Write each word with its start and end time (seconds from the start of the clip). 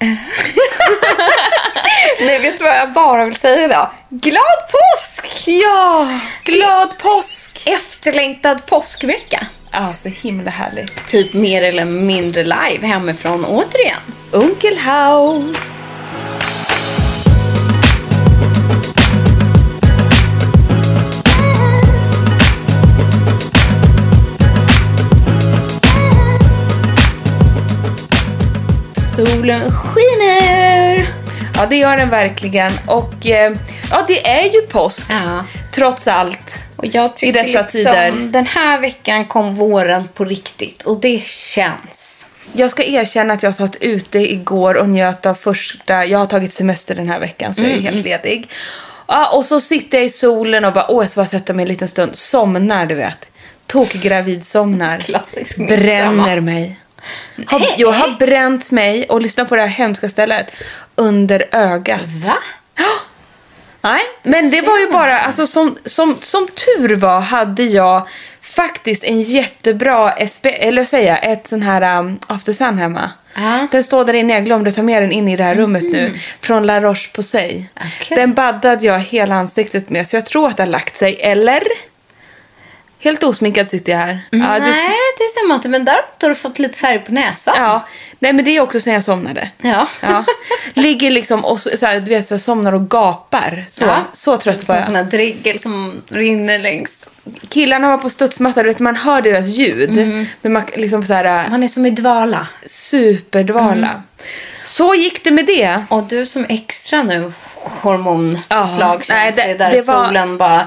Nej, 2.20 2.38
vet 2.38 2.58
du 2.58 2.64
vad 2.64 2.76
jag 2.76 2.92
bara 2.92 3.24
vill 3.24 3.36
säga 3.36 3.68
då? 3.68 3.90
Glad 4.08 4.60
påsk! 4.72 5.44
Ja, 5.46 6.20
glad 6.44 6.98
påsk! 6.98 7.62
Efterlängtad 7.66 8.66
påskvecka. 8.66 9.46
Ja, 9.72 9.94
så 9.94 10.08
himla 10.08 10.50
härligt. 10.50 11.06
Typ 11.06 11.34
mer 11.34 11.62
eller 11.62 11.84
mindre 11.84 12.42
live 12.42 12.86
hemifrån 12.86 13.44
återigen. 13.44 14.00
Onkel 14.32 14.78
House. 14.78 15.82
Solen 29.16 29.70
skiner! 30.38 31.08
Ja, 31.54 31.66
det 31.66 31.76
gör 31.76 31.96
den 31.96 32.10
verkligen. 32.10 32.72
Och 32.86 33.26
eh, 33.26 33.52
ja, 33.90 34.04
det 34.08 34.28
är 34.28 34.44
ju 34.44 34.60
påsk. 34.60 35.06
Ja. 35.10 35.44
Trots 35.72 36.08
allt. 36.08 36.64
Och 36.76 36.86
jag 36.86 37.16
tycker 37.16 37.40
I 37.40 37.44
dessa 37.44 37.60
liksom, 37.62 37.70
tider. 37.70 38.12
den 38.32 38.46
här 38.46 38.80
veckan 38.80 39.24
kom 39.24 39.54
våren 39.54 40.08
på 40.14 40.24
riktigt 40.24 40.82
och 40.82 41.00
det 41.00 41.22
känns. 41.26 42.26
Jag 42.52 42.70
ska 42.70 42.84
erkänna 42.84 43.34
att 43.34 43.42
jag 43.42 43.54
satt 43.54 43.76
ute 43.76 44.18
igår 44.18 44.76
och 44.76 44.88
njöt 44.88 45.26
av 45.26 45.34
första... 45.34 46.04
Jag 46.04 46.18
har 46.18 46.26
tagit 46.26 46.52
semester 46.52 46.94
den 46.94 47.08
här 47.08 47.20
veckan 47.20 47.54
så 47.54 47.62
jag 47.62 47.70
är 47.70 47.78
helt 47.78 48.04
ledig. 48.04 48.48
Ja, 49.06 49.30
och 49.32 49.44
så 49.44 49.60
sitter 49.60 49.98
jag 49.98 50.04
i 50.04 50.10
solen 50.10 50.64
och 50.64 50.72
bara, 50.72 50.90
åh 50.90 51.02
jag 51.02 51.10
ska 51.10 51.20
bara 51.20 51.28
sätta 51.28 51.52
mig 51.52 51.62
en 51.62 51.68
liten 51.68 51.88
stund. 51.88 52.16
Somnar 52.16 52.86
du 52.86 52.94
vet. 52.94 53.28
Tokgravid 53.66 54.46
somnar. 54.46 54.98
Klassisk 54.98 55.68
Bränner 55.68 56.40
mig. 56.40 56.80
Har, 57.46 57.66
jag 57.76 57.92
har 57.92 58.10
bränt 58.18 58.70
mig 58.70 59.06
och 59.08 59.20
lyssnat 59.20 59.48
på 59.48 59.56
det 59.56 59.62
här 59.62 59.68
hemska 59.68 60.10
stället 60.10 60.52
under 60.94 61.44
ögat. 61.52 62.06
Va? 62.24 62.36
Nej, 63.82 64.00
men 64.22 64.50
det 64.50 64.60
var 64.60 64.78
ju 64.78 64.90
bara, 64.90 65.20
alltså 65.20 65.46
som, 65.46 65.76
som, 65.84 66.16
som 66.20 66.48
tur 66.48 66.96
var 66.96 67.20
hade 67.20 67.62
jag 67.62 68.08
faktiskt 68.40 69.04
en 69.04 69.22
jättebra, 69.22 70.26
SP, 70.32 70.44
eller 70.46 70.84
säga, 70.84 71.18
ett 71.18 71.48
sån 71.48 71.62
här 71.62 71.98
um, 71.98 72.18
after 72.26 72.52
sun 72.52 72.78
hemma. 72.78 73.10
Ja. 73.34 73.66
Den 73.70 73.84
står 73.84 74.04
där 74.04 74.14
inne, 74.14 74.32
jag 74.32 74.44
glömde 74.44 74.72
ta 74.72 74.82
med 74.82 75.02
den 75.02 75.12
in 75.12 75.28
i 75.28 75.36
det 75.36 75.44
här 75.44 75.54
rummet 75.54 75.82
nu. 75.82 76.18
Från 76.40 76.66
La 76.66 76.80
Roche-Posay. 76.80 77.64
Okej. 77.76 78.16
Den 78.16 78.34
baddade 78.34 78.86
jag 78.86 78.98
hela 78.98 79.34
ansiktet 79.34 79.90
med, 79.90 80.08
så 80.08 80.16
jag 80.16 80.26
tror 80.26 80.48
att 80.48 80.56
det 80.56 80.62
har 80.62 80.68
lagt 80.70 80.96
sig. 80.96 81.20
Eller? 81.20 81.62
Helt 83.02 83.22
osminkad 83.22 83.68
sitter 83.70 83.92
jag 83.92 83.98
här. 83.98 84.20
Ja, 84.30 84.38
Nej, 84.38 84.60
det- 84.60 85.24
det 85.24 85.28
stämmer 85.30 85.54
inte. 85.54 85.68
Men 85.68 85.84
däremot 85.84 86.22
har 86.22 86.28
du 86.28 86.34
fått 86.34 86.58
lite 86.58 86.78
färg 86.78 86.98
på 86.98 87.12
näsan. 87.12 87.54
Ja, 87.58 87.86
nej 88.18 88.32
men 88.32 88.44
det 88.44 88.50
är 88.56 88.60
också 88.60 88.80
sen 88.80 88.92
jag 88.94 89.04
somnade. 89.04 89.50
Ja. 89.62 89.88
Ja. 90.00 90.24
Ligger 90.74 91.10
liksom 91.10 91.44
och 91.44 91.60
så, 91.60 91.76
så 91.76 91.86
här, 91.86 92.00
du 92.00 92.08
vet, 92.10 92.26
så 92.28 92.34
här, 92.34 92.38
somnar 92.38 92.72
och 92.72 92.90
gapar. 92.90 93.64
Så, 93.68 93.84
Ja. 93.84 93.96
så 94.12 94.36
trött 94.36 94.68
var 94.68 94.74
jag. 94.76 94.84
sån 94.84 94.96
här 94.96 95.04
dregel 95.04 95.58
som 95.58 96.02
rinner 96.08 96.58
längs. 96.58 97.10
Killarna 97.48 97.88
var 97.88 97.98
på 97.98 98.10
studsmatta, 98.10 98.62
du 98.62 98.68
vet, 98.68 98.78
man 98.78 98.96
hör 98.96 99.22
deras 99.22 99.46
ljud. 99.46 99.90
Men 100.42 100.52
man 100.52 100.62
liksom 100.76 101.02
så 101.02 101.12
här, 101.14 101.48
Man 101.50 101.62
är 101.62 101.68
som 101.68 101.86
i 101.86 101.90
dvala. 101.90 102.46
superdvala. 102.66 104.02
Så 104.64 104.94
gick 104.94 105.24
det 105.24 105.30
med 105.30 105.46
det. 105.46 105.84
Och 105.88 106.02
du 106.02 106.26
som 106.26 106.46
extra 106.48 107.02
nu 107.02 107.32
hormonslag 107.64 109.04
Ja, 109.08 109.14
nej, 109.14 109.32
det- 109.36 109.42
det, 109.46 109.54
där 109.54 109.70
det 109.70 109.86
var- 109.86 110.06
solen 110.06 110.36
bara... 110.38 110.66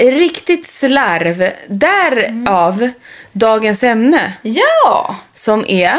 Riktigt 0.00 0.66
slarv. 0.66 1.50
Därav 1.68 2.90
dagens 3.32 3.82
ämne 3.82 4.32
Ja! 4.42 5.16
som 5.34 5.64
är 5.68 5.98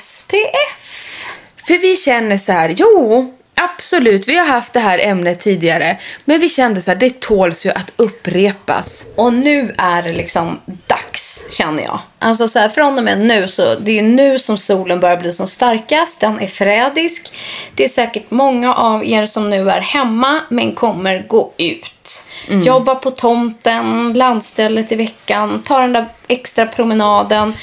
SPF. 0.00 1.24
För 1.66 1.78
vi 1.78 1.96
känner 1.96 2.38
så 2.38 2.52
här, 2.52 2.74
jo, 2.76 3.34
absolut, 3.58 4.28
vi 4.28 4.38
har 4.38 4.46
haft 4.46 4.72
det 4.72 4.80
här 4.80 4.98
ämnet 4.98 5.40
tidigare. 5.40 5.98
Men 6.24 6.40
vi 6.40 6.48
kände 6.48 6.82
så 6.82 6.90
här, 6.90 6.98
det 6.98 7.20
tåls 7.20 7.66
ju 7.66 7.70
att 7.70 7.92
upprepas. 7.96 9.04
Och 9.14 9.32
nu 9.32 9.74
är 9.78 10.02
det 10.02 10.12
liksom 10.12 10.60
dags, 10.86 11.44
känner 11.50 11.82
jag. 11.82 12.00
Alltså 12.18 12.48
så 12.48 12.58
här, 12.58 12.68
från 12.68 12.98
och 12.98 13.04
med 13.04 13.20
nu 13.20 13.48
så, 13.48 13.74
det 13.74 13.90
är 13.90 13.94
ju 13.94 14.02
nu 14.02 14.38
som 14.38 14.58
solen 14.58 15.00
börjar 15.00 15.16
bli 15.16 15.32
som 15.32 15.46
starkast. 15.46 16.20
Den 16.20 16.40
är 16.40 16.46
förrädisk. 16.46 17.32
Det 17.74 17.84
är 17.84 17.88
säkert 17.88 18.30
många 18.30 18.74
av 18.74 19.04
er 19.04 19.26
som 19.26 19.50
nu 19.50 19.70
är 19.70 19.80
hemma 19.80 20.40
men 20.48 20.74
kommer 20.74 21.26
gå 21.28 21.52
ut. 21.56 22.24
Jobba 22.48 22.94
på 22.94 23.10
tomten, 23.10 24.12
landstället 24.12 24.92
i 24.92 24.96
veckan, 24.96 25.62
ta 25.66 25.80
den 25.80 25.92
där 25.92 26.06
extra 26.28 26.66
promenaden. 26.66 27.54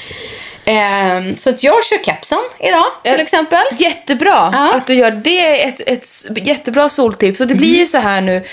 Ehm, 0.68 1.36
så 1.36 1.50
att 1.50 1.62
jag 1.62 1.84
kör 1.84 2.04
kepsen 2.04 2.38
idag 2.60 2.84
till 3.02 3.12
Eh, 3.12 3.20
exempel. 3.20 3.62
Jättebra 3.78 4.50
Ja. 4.52 4.72
att 4.74 4.86
du 4.86 4.94
gör 4.94 5.10
det. 5.10 5.62
är 5.62 5.68
Ett, 5.68 5.80
ett 5.86 6.08
jättebra 6.46 6.88
soltips. 6.88 7.40
Och 7.40 7.46
det 7.46 7.54
blir 7.54 7.76
ju 7.78 7.86
så 7.86 7.98
här 7.98 8.20
nu. 8.20 8.44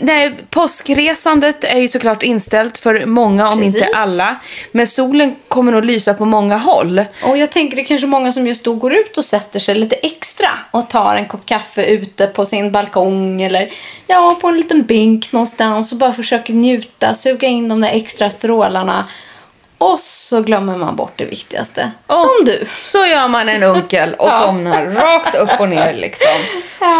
Nej, 0.00 0.32
påskresandet 0.50 1.64
är 1.64 1.78
ju 1.78 1.88
såklart 1.88 2.22
inställt 2.22 2.78
för 2.78 3.06
många, 3.06 3.48
om 3.50 3.58
Precis. 3.60 3.74
inte 3.82 3.88
alla. 3.96 4.36
Men 4.72 4.86
solen 4.86 5.36
kommer 5.48 5.72
nog 5.72 5.84
lysa 5.84 6.14
på 6.14 6.24
många 6.24 6.56
håll. 6.56 7.04
Och 7.24 7.38
jag 7.38 7.50
tänker 7.50 7.76
det 7.76 7.82
är 7.82 7.84
kanske 7.84 8.06
många 8.06 8.32
som 8.32 8.46
just 8.46 8.64
då 8.64 8.74
går 8.74 8.94
ut 8.94 9.18
och 9.18 9.24
sätter 9.24 9.60
sig 9.60 9.74
lite 9.74 9.96
extra 9.96 10.48
och 10.70 10.90
tar 10.90 11.16
en 11.16 11.26
kopp 11.26 11.46
kaffe 11.46 11.84
ute 11.84 12.26
på 12.26 12.46
sin 12.46 12.72
balkong 12.72 13.42
eller 13.42 13.70
ja, 14.06 14.38
på 14.40 14.48
en 14.48 14.56
liten 14.56 14.82
bänk 14.82 15.32
någonstans 15.32 15.92
och 15.92 15.98
bara 15.98 16.12
försöker 16.12 16.52
njuta, 16.52 17.14
suga 17.14 17.48
in 17.48 17.68
de 17.68 17.80
där 17.80 17.90
extra 17.90 18.30
strålarna. 18.30 19.06
Och 19.82 20.00
så 20.00 20.42
glömmer 20.42 20.76
man 20.76 20.96
bort 20.96 21.12
det 21.16 21.24
viktigaste. 21.24 21.90
Som 22.06 22.44
du. 22.44 22.66
Så 22.78 23.06
gör 23.06 23.28
man 23.28 23.48
en 23.48 23.62
unkel 23.62 24.14
och 24.14 24.32
somnar 24.42 24.86
rakt 24.86 25.34
upp 25.34 25.60
och 25.60 25.68
ner 25.68 25.94
liksom. 25.94 26.26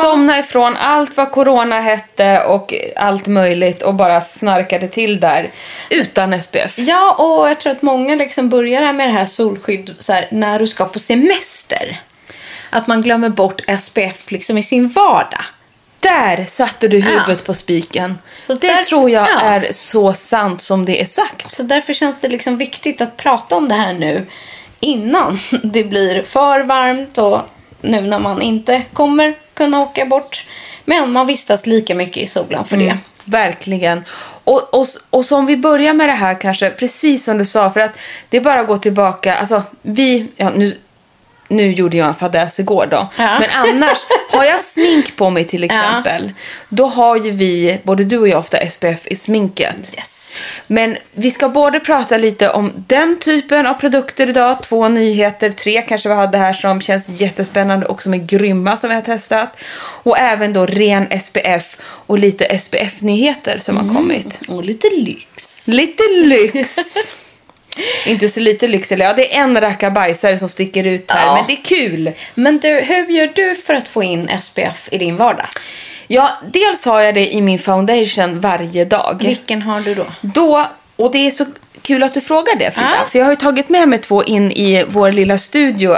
Somna 0.02 0.38
ifrån 0.38 0.76
allt 0.76 1.16
vad 1.16 1.32
corona 1.32 1.80
hette 1.80 2.44
och 2.44 2.74
allt 2.96 3.26
möjligt 3.26 3.82
och 3.82 3.94
bara 3.94 4.20
snarkade 4.20 4.88
till 4.88 5.20
där 5.20 5.50
utan 5.90 6.42
SPF. 6.42 6.78
Ja, 6.78 7.12
och 7.12 7.48
jag 7.48 7.60
tror 7.60 7.72
att 7.72 7.82
många 7.82 8.14
liksom 8.14 8.48
börjar 8.48 8.92
med 8.92 9.08
det 9.08 9.12
här 9.12 9.26
solskydd 9.26 9.94
så 9.98 10.12
här, 10.12 10.28
när 10.30 10.58
du 10.58 10.66
ska 10.66 10.84
på 10.84 10.98
semester. 10.98 12.00
Att 12.70 12.86
man 12.86 13.02
glömmer 13.02 13.28
bort 13.28 13.60
SPF 13.80 14.30
liksom 14.30 14.58
i 14.58 14.62
sin 14.62 14.88
vardag. 14.88 15.44
Där 16.02 16.46
satte 16.48 16.88
du 16.88 17.00
huvudet 17.00 17.28
Ja. 17.28 17.44
på 17.46 17.54
spiken. 17.54 18.18
Så 18.42 18.54
det 18.54 18.68
därför- 18.68 18.84
tror 18.84 19.10
jag 19.10 19.28
ja. 19.28 19.40
är 19.40 19.68
så 19.72 20.12
sant 20.12 20.62
som 20.62 20.84
det 20.84 21.00
är 21.00 21.04
sagt. 21.06 21.50
Så 21.50 21.62
därför 21.62 21.92
känns 21.92 22.20
det 22.20 22.28
liksom 22.28 22.56
viktigt 22.56 23.00
att 23.00 23.16
prata 23.16 23.56
om 23.56 23.68
det 23.68 23.74
här 23.74 23.94
nu 23.94 24.26
innan 24.80 25.38
det 25.62 25.84
blir 25.84 26.22
för 26.22 26.60
varmt 26.62 27.18
och 27.18 27.40
nu 27.80 28.00
när 28.00 28.18
man 28.18 28.42
inte 28.42 28.82
kommer 28.92 29.34
kunna 29.54 29.80
åka 29.80 30.06
bort. 30.06 30.46
Men 30.84 31.12
man 31.12 31.26
vistas 31.26 31.66
lika 31.66 31.94
mycket 31.94 32.16
i 32.22 32.26
solen 32.26 32.64
för 32.64 32.76
det. 32.76 32.98
Verkligen. 33.24 34.04
Och, 34.44 34.74
och, 34.74 34.86
och 35.10 35.24
så 35.24 35.36
om 35.36 35.46
vi 35.46 35.56
börjar 35.56 35.94
med 35.94 36.08
det 36.08 36.12
här 36.12 36.40
kanske, 36.40 36.70
precis 36.70 37.24
som 37.24 37.38
du 37.38 37.44
sa, 37.44 37.70
för 37.70 37.80
att 37.80 37.90
det 38.28 38.36
är 38.36 38.40
bara 38.40 38.60
att 38.60 38.66
gå 38.66 38.78
tillbaka. 38.78 39.34
Alltså, 39.34 39.62
vi, 39.82 40.26
ja, 40.36 40.50
nu, 40.50 40.76
nu 41.52 41.72
gjorde 41.72 41.96
jag 41.96 42.08
en 42.08 42.14
fadäs 42.14 42.60
igår 42.60 42.86
då. 42.90 43.10
Ja. 43.16 43.38
Men 43.40 43.48
annars, 43.52 43.98
har 44.30 44.44
jag 44.44 44.60
smink 44.60 45.16
på 45.16 45.30
mig 45.30 45.44
till 45.44 45.64
exempel, 45.64 46.32
då 46.68 46.86
har 46.86 47.16
ju 47.16 47.30
vi, 47.30 47.80
både 47.82 48.04
du 48.04 48.18
och 48.18 48.28
jag 48.28 48.38
ofta 48.38 48.70
SPF 48.70 49.06
i 49.06 49.16
sminket. 49.16 49.94
Yes. 49.96 50.36
Men 50.66 50.96
vi 51.12 51.30
ska 51.30 51.48
både 51.48 51.80
prata 51.80 52.16
lite 52.16 52.50
om 52.50 52.72
den 52.86 53.18
typen 53.18 53.66
av 53.66 53.74
produkter 53.74 54.28
idag, 54.28 54.62
två 54.62 54.88
nyheter, 54.88 55.50
tre 55.50 55.82
kanske 55.82 56.08
vi 56.08 56.14
hade 56.14 56.38
här 56.38 56.52
som 56.52 56.80
känns 56.80 57.08
jättespännande 57.08 57.86
och 57.86 58.02
som 58.02 58.14
är 58.14 58.18
grymma 58.18 58.76
som 58.76 58.88
vi 58.88 58.94
har 58.94 59.02
testat. 59.02 59.56
Och 60.02 60.18
även 60.18 60.52
då 60.52 60.66
ren 60.66 61.20
SPF 61.20 61.76
och 61.82 62.18
lite 62.18 62.58
SPF-nyheter 62.58 63.58
som 63.58 63.76
har 63.76 63.94
kommit. 63.94 64.40
Och 64.48 64.64
lite 64.64 64.88
lyx. 64.96 65.68
Lite 65.68 66.02
lyx! 66.24 66.78
Inte 68.06 68.28
så 68.28 68.40
lite 68.40 68.66
eller 68.66 69.04
ja 69.04 69.12
det 69.12 69.36
är 69.36 69.40
en 69.42 69.60
rackabajsare 69.60 70.38
som 70.38 70.48
sticker 70.48 70.84
ut 70.86 71.10
här, 71.10 71.26
Ja. 71.26 71.34
men 71.36 71.46
det 71.46 71.52
är 71.52 71.64
kul. 71.86 72.12
Men 72.34 72.58
du, 72.60 72.68
hur 72.68 73.06
gör 73.06 73.30
du 73.34 73.54
för 73.54 73.74
att 73.74 73.88
få 73.88 74.02
in 74.02 74.30
SPF 74.40 74.88
i 74.92 74.98
din 74.98 75.16
vardag? 75.16 75.46
Ja, 76.06 76.30
dels 76.52 76.84
har 76.84 77.00
jag 77.00 77.14
det 77.14 77.34
i 77.34 77.40
min 77.40 77.58
foundation 77.58 78.40
varje 78.40 78.84
dag. 78.84 79.22
Vilken 79.24 79.62
har 79.62 79.80
du 79.80 79.94
då? 79.94 80.06
Då, 80.20 80.66
och 80.96 81.12
det 81.12 81.26
är 81.26 81.30
så 81.30 81.44
kul 81.82 82.02
att 82.02 82.14
du 82.14 82.20
frågar 82.20 82.56
det 82.56 82.70
Frida. 82.70 82.94
Ja. 82.98 83.06
För 83.10 83.18
jag 83.18 83.26
har 83.26 83.32
ju 83.32 83.36
tagit 83.36 83.68
med 83.68 83.88
mig 83.88 83.98
två 83.98 84.24
in 84.24 84.50
i 84.52 84.84
vår 84.88 85.12
lilla 85.12 85.38
studio, 85.38 85.92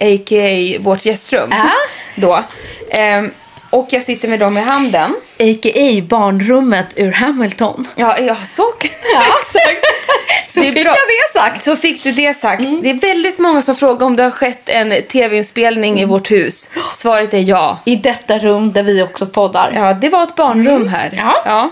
a.k.a. 0.00 0.76
vårt 0.80 1.04
gästrum. 1.04 1.48
Ja. 1.52 1.70
Då. 2.14 2.42
Ehm, 2.90 3.30
och 3.70 3.86
jag 3.90 4.02
sitter 4.02 4.28
med 4.28 4.40
dem 4.40 4.58
i 4.58 4.60
handen. 4.60 5.14
A.k.a. 5.40 6.02
barnrummet 6.08 6.86
ur 6.96 7.12
Hamilton. 7.12 7.88
Ja, 7.96 8.18
ja 8.18 8.36
så 8.46 8.62
Ja. 9.14 9.22
exakt. 9.40 9.84
Så 10.46 10.62
fick 10.62 10.76
jag 10.76 10.84
det 10.94 11.38
sagt. 11.38 11.64
Så 11.64 11.76
fick 11.76 12.02
du 12.02 12.12
det 12.12 12.34
sagt. 12.34 12.62
Det 12.82 12.90
är 12.90 12.94
väldigt 12.94 13.38
många 13.38 13.62
som 13.62 13.76
frågar 13.76 14.06
om 14.06 14.16
det 14.16 14.22
har 14.22 14.30
skett 14.30 14.68
en 14.68 15.02
tv-inspelning 15.02 16.00
i 16.00 16.04
vårt 16.04 16.30
hus. 16.30 16.70
Svaret 16.94 17.34
är 17.34 17.38
ja. 17.38 17.78
I 17.84 17.96
detta 17.96 18.38
rum 18.38 18.72
där 18.72 18.82
vi 18.82 19.02
också 19.02 19.26
poddar. 19.26 19.72
Ja, 19.74 19.94
det 19.94 20.08
var 20.08 20.22
ett 20.22 20.34
barnrum 20.34 20.88
här. 20.88 21.10
Ja. 21.44 21.70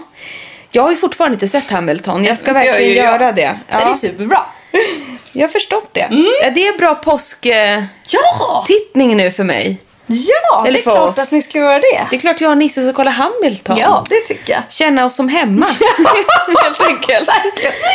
Jag 0.71 0.83
har 0.83 0.91
ju 0.91 0.97
fortfarande 0.97 1.35
inte 1.35 1.49
sett 1.49 1.71
Hamilton. 1.71 2.25
Jag 2.25 2.39
ska 2.39 2.53
verkligen 2.53 2.91
ju 2.91 2.95
jag. 2.97 3.05
göra 3.05 3.33
det. 3.33 3.59
Det 3.69 3.75
är 3.75 3.95
superbra. 3.95 4.43
Jag 5.33 5.43
har 5.43 5.49
förstått 5.53 5.95
det. 5.95 6.09
Ja, 6.43 6.51
det 6.51 6.67
är 6.67 6.79
bra 6.79 6.95
påsktittning 6.95 9.11
Ja! 9.11 9.17
nu 9.17 9.31
för 9.31 9.45
mig. 9.45 9.79
Ja, 10.09 10.65
Eller 10.67 10.73
det 10.73 10.79
är 10.79 10.83
klart 10.83 11.09
oss. 11.09 11.19
att 11.19 11.33
ni 11.33 11.43
ska 11.43 11.59
göra 11.59 11.79
det. 11.79 12.07
Det 12.11 12.17
är 12.17 12.21
klart 12.21 12.41
jag 12.41 12.51
och 12.51 12.59
Nisse 12.59 12.83
ska 12.83 12.93
kolla 12.93 13.11
Hamilton. 13.11 13.77
Ja, 13.79 14.05
det 14.09 14.21
tycker 14.21 14.53
jag. 14.53 14.63
Känna 14.69 15.05
oss 15.07 15.15
som 15.15 15.29
hemma. 15.29 15.67
Helt 16.63 16.83
enkelt. 16.83 17.31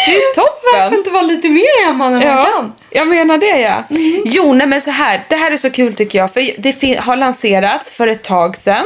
Det 0.07 0.15
är 0.15 0.33
toppen. 0.35 0.79
Varför 0.79 0.95
inte 0.97 1.09
vara 1.09 1.21
lite 1.21 1.49
mer 1.49 1.85
hemma 1.85 2.09
när 2.09 2.17
man 2.17 2.27
Ja, 2.27 2.43
kan? 2.55 2.73
jag 2.89 3.07
menar 3.07 3.37
det 3.37 3.59
ja. 3.59 3.83
Jo, 4.25 4.53
nej 4.53 4.67
men 4.67 4.81
så 4.81 4.91
här. 4.91 5.23
Det 5.29 5.35
här 5.35 5.51
är 5.51 5.57
så 5.57 5.69
kul 5.69 5.95
tycker 5.95 6.19
jag. 6.19 6.33
För 6.33 6.51
det 6.57 6.99
har 6.99 7.15
lanserats 7.15 7.91
för 7.91 8.07
ett 8.07 8.23
tag 8.23 8.57
sedan. 8.57 8.85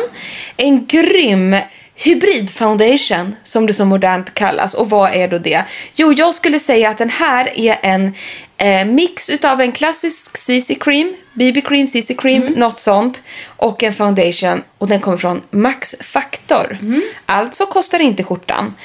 En 0.57 0.85
grym 0.85 1.55
hybrid 1.95 2.49
foundation 2.49 3.35
som 3.43 3.65
det 3.65 3.73
så 3.73 3.85
modernt 3.85 4.33
kallas. 4.33 4.73
Och 4.73 4.89
vad 4.89 5.13
är 5.13 5.27
då 5.27 5.37
det? 5.37 5.63
Jo, 5.95 6.13
jag 6.13 6.35
skulle 6.35 6.59
säga 6.59 6.89
att 6.89 6.97
den 6.97 7.09
här 7.09 7.59
är 7.59 7.79
en 7.81 8.13
eh, 8.57 8.85
mix 8.85 9.29
utav 9.29 9.61
en 9.61 9.71
klassisk 9.71 10.37
CC 10.37 10.75
cream, 10.79 11.15
BB 11.33 11.61
cream, 11.61 11.87
CC 11.87 12.11
cream, 12.17 12.41
något 12.43 12.79
sånt. 12.79 13.21
Och 13.45 13.83
en 13.83 13.93
foundation. 13.93 14.63
Och 14.77 14.87
den 14.87 14.99
kommer 14.99 15.17
från 15.17 15.41
Max 15.49 15.95
Factor. 16.01 16.77
Alltså 17.25 17.65
kostar 17.65 17.99
inte 17.99 18.23
skjortan. 18.23 18.75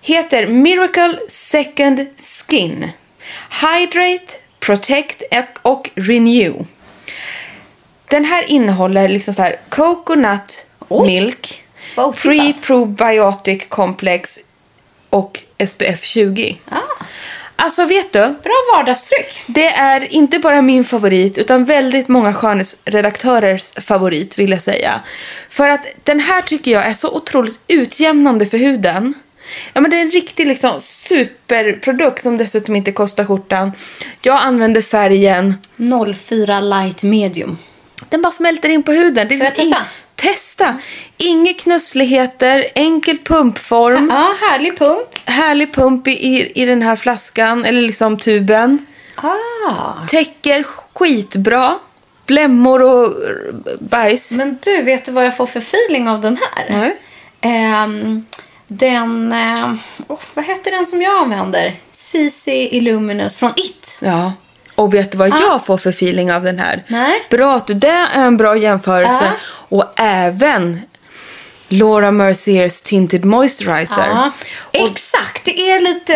Heter 0.00 0.46
Miracle 0.46 1.18
Second 1.28 2.06
Skin. 2.16 2.90
Hydrate, 3.60 4.34
Protect 4.60 5.22
och 5.62 5.90
Renew. 5.94 6.64
Den 8.08 8.24
här 8.24 8.50
innehåller 8.50 9.08
liksom 9.08 9.34
så 9.34 9.42
här 9.42 9.56
coconut 9.68 10.66
Oj. 10.88 11.06
milk. 11.06 11.62
Pre-probiotic 11.96 13.68
complex 13.68 14.38
och 15.10 15.40
SPF 15.68 16.04
20. 16.04 16.58
Ah, 16.70 16.76
Alltså 17.56 17.84
vet 17.84 18.12
du, 18.12 18.18
bra 18.18 18.54
vardagstryck. 18.74 19.42
det 19.46 19.66
är 19.66 20.12
inte 20.12 20.38
bara 20.38 20.62
min 20.62 20.84
favorit 20.84 21.38
utan 21.38 21.64
väldigt 21.64 22.08
många 22.08 22.34
skönhetsredaktörers 22.34 23.72
favorit 23.86 24.38
vill 24.38 24.50
jag 24.50 24.62
säga. 24.62 25.00
För 25.50 25.68
att 25.68 25.86
den 26.04 26.20
här 26.20 26.42
tycker 26.42 26.70
jag 26.70 26.86
är 26.86 26.94
så 26.94 27.10
otroligt 27.16 27.58
utjämnande 27.68 28.46
för 28.46 28.58
huden. 28.58 29.14
Ja, 29.72 29.80
men 29.80 29.90
det 29.90 29.96
är 29.96 30.02
en 30.02 30.10
riktig 30.10 30.46
liksom, 30.46 30.80
superprodukt 30.80 32.22
som 32.22 32.38
dessutom 32.38 32.76
inte 32.76 32.92
kostar 32.92 33.24
skjortan. 33.24 33.72
Jag 34.22 34.40
använder 34.42 34.82
färgen. 34.82 35.54
04 36.14 36.60
light 36.60 37.02
medium. 37.02 37.58
Den 38.08 38.22
bara 38.22 38.32
smälter 38.32 38.68
in 38.68 38.82
på 38.82 38.92
huden. 38.92 39.28
Det 39.28 39.34
är 39.34 39.38
Får 39.38 39.44
jag 39.44 39.56
liksom 39.58 39.72
testa? 39.72 39.86
Testa! 40.20 40.78
Inga 41.16 41.54
knussligheter, 41.54 42.66
enkel 42.74 43.18
pumpform, 43.18 44.08
Ja, 44.10 44.34
härlig 44.40 44.78
pump. 44.78 45.08
härlig 45.24 45.74
pump 45.74 46.08
i, 46.08 46.52
i, 46.54 46.66
den 46.66 46.82
här 46.82 46.96
flaskan, 46.96 47.64
eller 47.64 47.82
liksom 47.82 48.18
tuben. 48.18 48.86
Ah. 49.14 50.06
Täcker 50.08 50.62
skitbra. 50.94 51.78
Blämmor 52.26 52.82
och 52.82 53.14
bajs. 53.80 54.32
Men 54.32 54.58
du, 54.64 54.82
vet 54.82 55.04
du 55.04 55.12
vad 55.12 55.26
jag 55.26 55.36
får 55.36 55.46
för 55.46 55.60
feeling 55.60 56.08
av 56.08 56.20
den 56.20 56.36
här? 56.36 56.66
Nej. 56.70 56.96
Ehm, 57.40 58.24
den, 58.66 59.32
eh, 59.32 59.72
oh, 60.08 60.20
vad 60.34 60.44
heter 60.44 60.70
den 60.70 60.86
som 60.86 61.02
jag 61.02 61.20
använder? 61.22 61.72
CC 61.90 62.48
Illuminous 62.48 63.36
från 63.36 63.50
It. 63.56 64.00
Ja. 64.02 64.32
Och 64.80 64.94
vet 64.94 65.12
du 65.12 65.18
vad 65.18 65.28
jag 65.28 65.66
får 65.66 65.78
för 65.78 65.90
feeling 65.90 66.32
av 66.32 66.42
den 66.42 66.58
här? 66.58 66.84
Nej. 66.88 67.26
Bra 67.30 67.56
att 67.56 67.66
du, 67.66 67.74
det 67.74 67.88
är 67.88 68.24
en 68.24 68.36
bra 68.36 68.56
jämförelse. 68.56 69.24
Ja. 69.24 69.32
Och 69.76 69.92
även 69.96 70.80
Laura 71.68 72.10
Merciers 72.10 72.80
Tinted 72.82 73.24
Moisturizer. 73.24 74.30
Och 74.62 74.74
exakt. 74.90 75.44
Det 75.44 75.70
är 75.70 75.80
lite... 75.80 76.12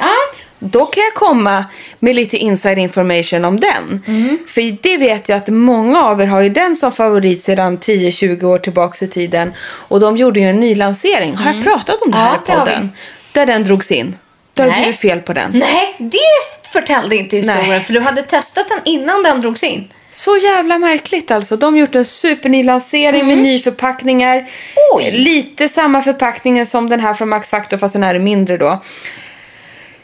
Ja. 0.00 0.12
då 0.58 0.86
kan 0.86 1.02
jag 1.02 1.14
komma 1.14 1.64
med 1.98 2.14
lite 2.16 2.36
inside 2.36 2.78
information 2.78 3.44
om 3.44 3.60
den. 3.60 4.02
Mm. 4.06 4.38
För 4.48 4.82
det 4.82 4.96
vet 4.96 5.28
jag 5.28 5.38
att 5.38 5.48
många 5.48 6.02
av 6.04 6.20
er 6.20 6.26
har 6.26 6.40
ju 6.40 6.48
den 6.48 6.76
som 6.76 6.92
favorit 6.92 7.42
sedan 7.42 7.78
10-20 7.78 8.44
år 8.44 8.58
tillbaka 8.58 9.04
i 9.04 9.08
tiden. 9.08 9.52
Och 9.60 10.00
de 10.00 10.16
gjorde 10.16 10.40
ju 10.40 10.46
en 10.46 10.60
nylansering. 10.60 11.34
Har 11.34 11.54
jag 11.54 11.64
pratat 11.64 12.02
om 12.02 12.10
det 12.10 12.16
Mm. 12.18 12.28
Ja, 12.46 12.54
här 12.54 12.54
i 12.54 12.58
podden? 12.58 12.92
Där 13.32 13.46
den 13.46 13.64
drogs 13.64 13.90
in. 13.92 14.16
Det 14.56 14.62
har 14.62 14.70
Nej. 14.70 14.80
blivit 14.80 15.00
fel 15.00 15.20
på 15.20 15.32
den. 15.32 15.50
Nej, 15.52 15.94
det 15.98 16.68
förtällde 16.72 17.16
inte 17.16 17.36
historien. 17.36 17.68
Nej. 17.68 17.80
För 17.80 17.92
du 17.92 18.00
hade 18.00 18.22
testat 18.22 18.68
den 18.68 18.80
innan 18.84 19.22
den 19.22 19.40
drogs 19.40 19.62
in. 19.62 19.92
Så 20.10 20.36
jävla 20.36 20.78
märkligt 20.78 21.30
alltså. 21.30 21.56
De 21.56 21.74
har 21.74 21.80
gjort 21.80 21.94
en 21.94 22.04
superny 22.04 22.62
lansering 22.62 23.26
med 23.26 23.38
nyförpackningar. 23.38 24.34
Mm. 24.36 24.48
Oj. 24.92 25.10
Lite 25.10 25.68
samma 25.68 26.02
förpackningen 26.02 26.66
som 26.66 26.88
den 26.88 27.00
här 27.00 27.14
från 27.14 27.28
Max 27.28 27.50
Factor 27.50 27.76
fast 27.76 27.92
den 27.92 28.02
här 28.02 28.14
är 28.14 28.18
mindre 28.18 28.56
då. 28.56 28.82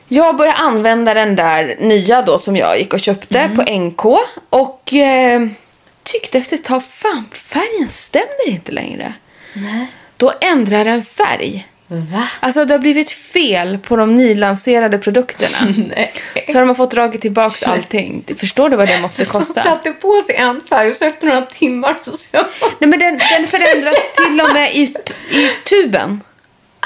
Jag 0.09 0.37
började 0.37 0.59
använda 0.59 1.15
den 1.15 1.37
där 1.37 1.77
nya 1.81 2.23
då 2.23 2.38
som 2.38 2.57
jag 2.57 2.79
gick 2.79 2.93
och 2.95 3.00
köpte 3.00 3.38
Mm. 3.41 3.57
på 3.57 3.62
NK 3.73 4.19
och 4.50 4.95
eh, 4.95 5.41
tyckte 6.03 6.38
efter 6.38 6.57
ett 6.57 6.65
tag, 6.65 6.85
fan 6.85 7.25
färgen 7.33 7.88
stämmer 7.88 8.49
inte 8.49 8.73
längre. 8.73 9.12
Nej. 9.55 9.87
Då 10.17 10.33
ändrar 10.41 10.85
den 10.85 11.03
färg. 11.05 11.67
Va? 12.01 12.29
Alltså 12.41 12.65
det 12.65 12.75
har 12.75 12.79
blivit 12.79 13.11
fel 13.11 13.79
på 13.79 13.97
de 13.97 14.15
nylanserade 14.15 14.99
produkterna. 14.99 15.75
Nej. 15.97 16.13
Så 16.47 16.59
har 16.59 16.75
fått 16.75 16.91
dragit 16.91 17.21
tillbaka 17.21 17.67
allting. 17.67 18.25
Förstår 18.37 18.71
du 18.71 18.77
vad 18.77 18.89
det 18.89 19.01
måste 19.01 19.25
Så 19.25 19.33
de 19.33 19.39
kosta? 19.39 19.63
satte 19.63 19.93
på 19.93 20.21
sig 20.27 20.37
en 20.37 20.61
färg 20.69 20.95
så 20.95 21.05
efter 21.05 21.27
några 21.27 21.43
timmar 21.43 21.99
så 22.03 22.11
så... 22.13 22.37
Nej 22.79 22.91
men 22.91 22.99
den, 22.99 23.19
den 23.39 23.47
förändras 23.47 23.95
till 24.17 24.41
och 24.41 24.53
med 24.55 24.75
i, 24.75 24.83
i 25.31 25.49
tuben. 25.69 26.21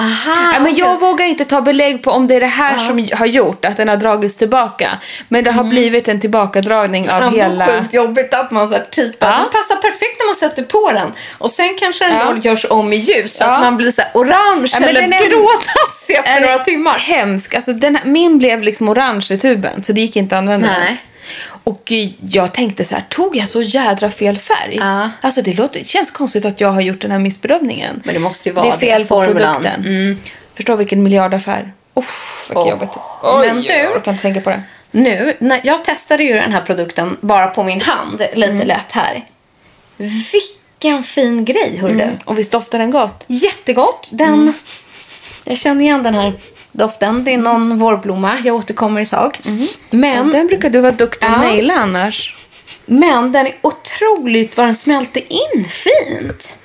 Aha. 0.01 0.51
Ja, 0.55 0.61
men 0.61 0.77
jag 0.77 1.01
vågar 1.01 1.25
inte 1.25 1.45
ta 1.45 1.61
belägg 1.61 2.03
på 2.03 2.11
om 2.11 2.27
det 2.27 2.35
är 2.35 2.41
det 2.41 2.47
här 2.47 2.79
som 2.79 3.09
har 3.13 3.27
gjort 3.27 3.65
att 3.65 3.77
den 3.77 3.89
har 3.89 3.97
dragits 3.97 4.37
tillbaka. 4.37 4.99
Men 5.29 5.45
det 5.45 5.51
har 5.51 5.65
blivit 5.65 6.09
en 6.09 6.21
tillbakadragning 6.21 7.11
av 7.11 7.23
Ja, 7.23 7.29
hela... 7.29 7.67
Sjukt 7.67 7.95
jobbigt 7.95 8.35
att 8.35 8.51
man 8.51 8.69
så 8.69 8.75
här, 8.75 8.85
typ, 8.91 9.17
Ja. 9.19 9.27
den 9.27 9.51
passar 9.53 9.77
perfekt 9.77 10.17
när 10.21 10.27
man 10.27 10.35
sätter 10.35 10.63
på 10.63 10.93
den. 10.93 11.13
Och 11.39 11.51
sen 11.51 11.77
kanske 11.79 12.05
den 12.05 12.15
Ja. 12.15 12.37
görs 12.43 12.67
om 12.71 12.93
i 12.93 12.97
ljus 12.97 13.37
så 13.39 13.45
Ja. 13.45 13.49
att 13.51 13.61
man 13.61 13.77
blir 13.77 13.91
så 13.91 14.03
här 14.03 14.11
orange 14.15 14.69
Ja, 14.81 14.87
eller 14.87 15.29
grådassig 15.31 16.15
efter 16.17 16.41
några 16.41 16.59
timmar. 16.59 16.99
Hemsk. 16.99 17.55
Alltså, 17.55 17.73
den, 17.73 17.99
min 18.05 18.39
blev 18.39 18.63
liksom 18.63 18.89
orange 18.89 19.27
i 19.31 19.39
tuben 19.39 19.83
så 19.83 19.93
det 19.93 20.01
gick 20.01 20.17
inte 20.17 20.35
att 20.37 20.39
använda 20.39 20.69
den. 20.69 20.97
Och 21.67 21.93
eh, 21.93 22.09
jag 22.31 22.55
tänkte 22.55 22.85
så 22.85 22.95
här, 22.95 23.05
tog 23.09 23.37
jag 23.37 23.49
så 23.49 23.63
jädra 23.63 24.11
fel 24.11 24.39
färg? 24.39 24.77
Ja. 24.77 25.11
Alltså 25.21 25.43
det, 25.43 25.55
låter, 25.55 25.81
det 25.81 25.87
känns 25.89 26.11
konstigt 26.11 26.45
att 26.45 26.61
jag 26.61 26.69
har 26.73 26.81
gjort 26.81 27.01
den 27.01 27.11
här 27.11 27.19
missbedömningen. 27.19 28.03
Men 28.05 28.15
det 28.15 28.21
måste 28.21 28.49
ju 28.49 28.55
vara 28.55 28.67
Det 28.67 28.73
är 28.73 28.77
fel 28.77 29.03
det, 29.03 29.09
på 29.09 29.25
produkten. 29.25 30.19
Förstår 30.55 30.77
vilken 30.77 31.03
miljardaffär. 31.03 31.73
Uff, 31.95 32.45
vilket 32.49 32.57
Åh. 32.65 32.69
jobbigt. 32.71 32.91
Men 33.47 33.63
du- 33.63 33.69
Jag 33.69 33.97
orkar 33.97 34.11
inte 34.13 34.23
tänka 34.23 34.41
på 34.41 34.51
det. 34.51 34.63
Nu, 34.91 35.37
när 35.39 35.61
jag 35.65 35.85
testade 35.85 36.23
ju 36.25 36.35
den 36.35 36.53
här 36.53 36.61
produkten 36.63 37.17
bara 37.21 37.47
på 37.47 37.63
min 37.63 37.81
hand, 37.81 38.23
lite 38.35 38.51
Mm. 38.53 38.67
lätt 38.67 38.93
här. 38.93 39.25
Vilken 39.97 41.03
fin 41.03 41.45
grej, 41.45 41.77
hörru 41.81 41.95
du. 41.99 42.19
Och 42.25 42.39
visst 42.39 42.53
doftar 42.53 42.79
den 42.79 42.91
gott? 42.91 43.25
Jättegott. 43.27 44.09
Den, 44.13 44.53
Jag 45.45 45.59
känner 45.59 45.83
igen 45.85 46.03
den 46.03 46.15
här 46.15 46.33
doften. 46.77 47.25
Det 47.25 47.35
är 47.35 47.39
någon 47.39 47.79
vårblomma. 47.79 48.39
Jag 48.45 48.57
återkommer 48.57 49.01
i 49.01 49.07
sak. 49.07 49.41
Men, 49.91 50.31
Den 50.31 50.47
brukar 50.47 50.71
du 50.71 50.81
vara 50.81 50.93
duktig 50.93 51.27
att 51.27 51.33
Ja. 51.33 51.39
naila 51.39 51.75
annars. 51.75 52.35
men 52.87 53.33
den 53.33 53.47
är 53.47 53.55
otroligt 53.63 54.57
vad 54.57 54.67
den 54.67 54.75
smälter 54.75 55.23
in 55.33 55.65
fint. 55.65 56.59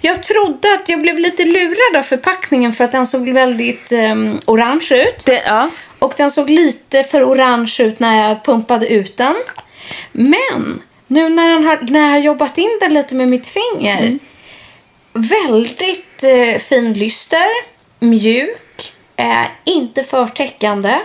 Jag 0.00 0.22
trodde 0.22 0.74
att 0.74 0.88
jag 0.88 1.02
blev 1.02 1.18
lite 1.18 1.44
lurad 1.44 1.96
av 1.96 2.02
förpackningen 2.02 2.72
för 2.72 2.84
att 2.84 2.92
den 2.92 3.06
såg 3.06 3.28
väldigt 3.28 3.92
um, 3.92 4.38
orange 4.46 4.88
ut. 4.90 5.22
Det, 5.26 5.42
ja. 5.46 5.70
Och 5.98 6.14
den 6.16 6.30
såg 6.30 6.50
lite 6.50 7.04
för 7.04 7.24
orange 7.24 7.76
ut 7.78 7.98
när 8.00 8.28
jag 8.28 8.44
pumpade 8.44 8.86
ut 8.88 9.16
den. 9.16 9.34
Men 10.12 10.82
nu 11.06 11.28
när, 11.28 11.48
den 11.48 11.64
har, 11.64 11.78
när 11.90 12.00
jag 12.00 12.10
har 12.10 12.18
jobbat 12.18 12.58
in 12.58 12.78
den 12.80 12.94
lite 12.94 13.14
med 13.14 13.28
mitt 13.28 13.46
finger. 13.46 14.18
Väldigt 15.12 16.22
eh, 16.22 16.58
fin 16.58 16.92
lyster. 16.92 17.46
Mjuk. 18.00 18.92
Eh, 19.16 19.44
inte 19.64 20.04
för 20.04 20.26
täckande. 20.26 20.98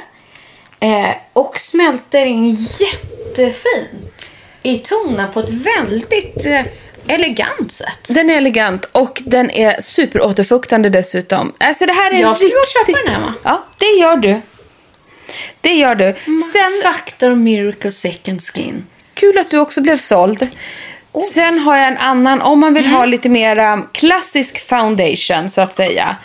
Eh, 0.79 1.09
och 1.33 1.59
smälter 1.59 2.25
in 2.25 2.67
jättefint 2.79 4.31
i 4.63 4.77
tonen 4.77 5.31
på 5.33 5.39
ett 5.39 5.49
väldigt 5.49 6.45
eh, 6.45 6.65
elegant 7.07 7.71
sätt. 7.71 8.07
Den 8.09 8.29
är 8.29 8.37
elegant 8.37 8.85
och 8.91 9.21
den 9.25 9.51
är 9.51 9.81
superåterfuktande 9.81 10.89
dessutom. 10.89 11.53
Alltså 11.57 11.85
det 11.85 11.93
här 11.93 12.11
är 12.13 12.21
Jag 12.21 12.37
ska 12.37 12.47
gå 12.47 12.53
och 12.53 12.57
riktig... 12.77 12.95
köpa 12.95 13.11
den 13.11 13.13
här, 13.13 13.21
va? 13.21 13.33
Ja, 13.43 13.63
det 13.77 13.85
gör 13.85 14.17
du. 14.17 14.41
Det 15.61 15.73
gör 15.73 15.95
du. 15.95 16.15
Sen... 16.25 16.41
Sen, 16.41 16.81
Factor 16.83 17.35
Miracle 17.35 17.91
Second 17.91 18.41
Skin. 18.41 18.85
kul 19.13 19.37
att 19.37 19.51
du 19.51 19.59
också 19.59 19.81
blev 19.81 19.97
såld. 19.97 20.47
Sen 21.33 21.59
har 21.59 21.77
jag 21.77 21.87
en 21.87 21.97
annan, 21.97 22.41
om 22.41 22.59
man 22.59 22.73
vill 22.73 22.85
ha 22.85 23.05
lite 23.05 23.29
mer 23.29 23.83
klassisk 23.93 24.67
foundation 24.67 25.49
så 25.49 25.61
att 25.61 25.73
säga. 25.73 26.15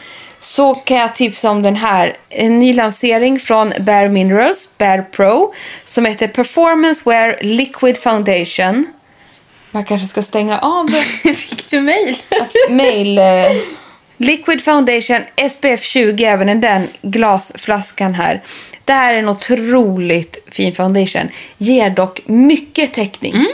Så 0.42 0.74
kan 0.74 0.96
jag 0.96 1.14
tipsa 1.14 1.50
om 1.50 1.62
den 1.62 1.76
här. 1.76 2.16
En 2.28 2.58
ny 2.58 2.72
lansering 2.74 3.40
från 3.40 3.72
Bare 3.80 4.08
Minerals, 4.08 4.68
Bare 4.78 5.02
Pro. 5.02 5.54
Som 5.84 6.04
heter 6.06 6.28
Performance 6.28 7.02
Wear 7.10 7.38
Liquid 7.42 7.98
Foundation. 7.98 8.86
Man 9.70 9.84
kanske 9.84 10.08
ska 10.08 10.22
stänga 10.22 10.58
av 10.58 10.88
Fick 11.34 11.70
du 11.70 11.80
mail? 11.80 12.16
mail. 12.70 13.18
eh, 13.18 13.24
Liquid 14.16 14.64
Foundation 14.64 15.20
SPF 15.50 15.82
20, 15.82 16.24
även 16.24 16.60
den 16.60 16.88
glasflaskan 17.02 18.14
här. 18.14 18.42
Det 18.84 18.92
här 18.92 19.14
är 19.14 19.18
en 19.18 19.28
otroligt 19.28 20.48
fin 20.50 20.74
foundation. 20.74 21.28
Ger 21.58 21.90
dock 21.90 22.20
mycket 22.26 22.94
täckning. 22.94 23.46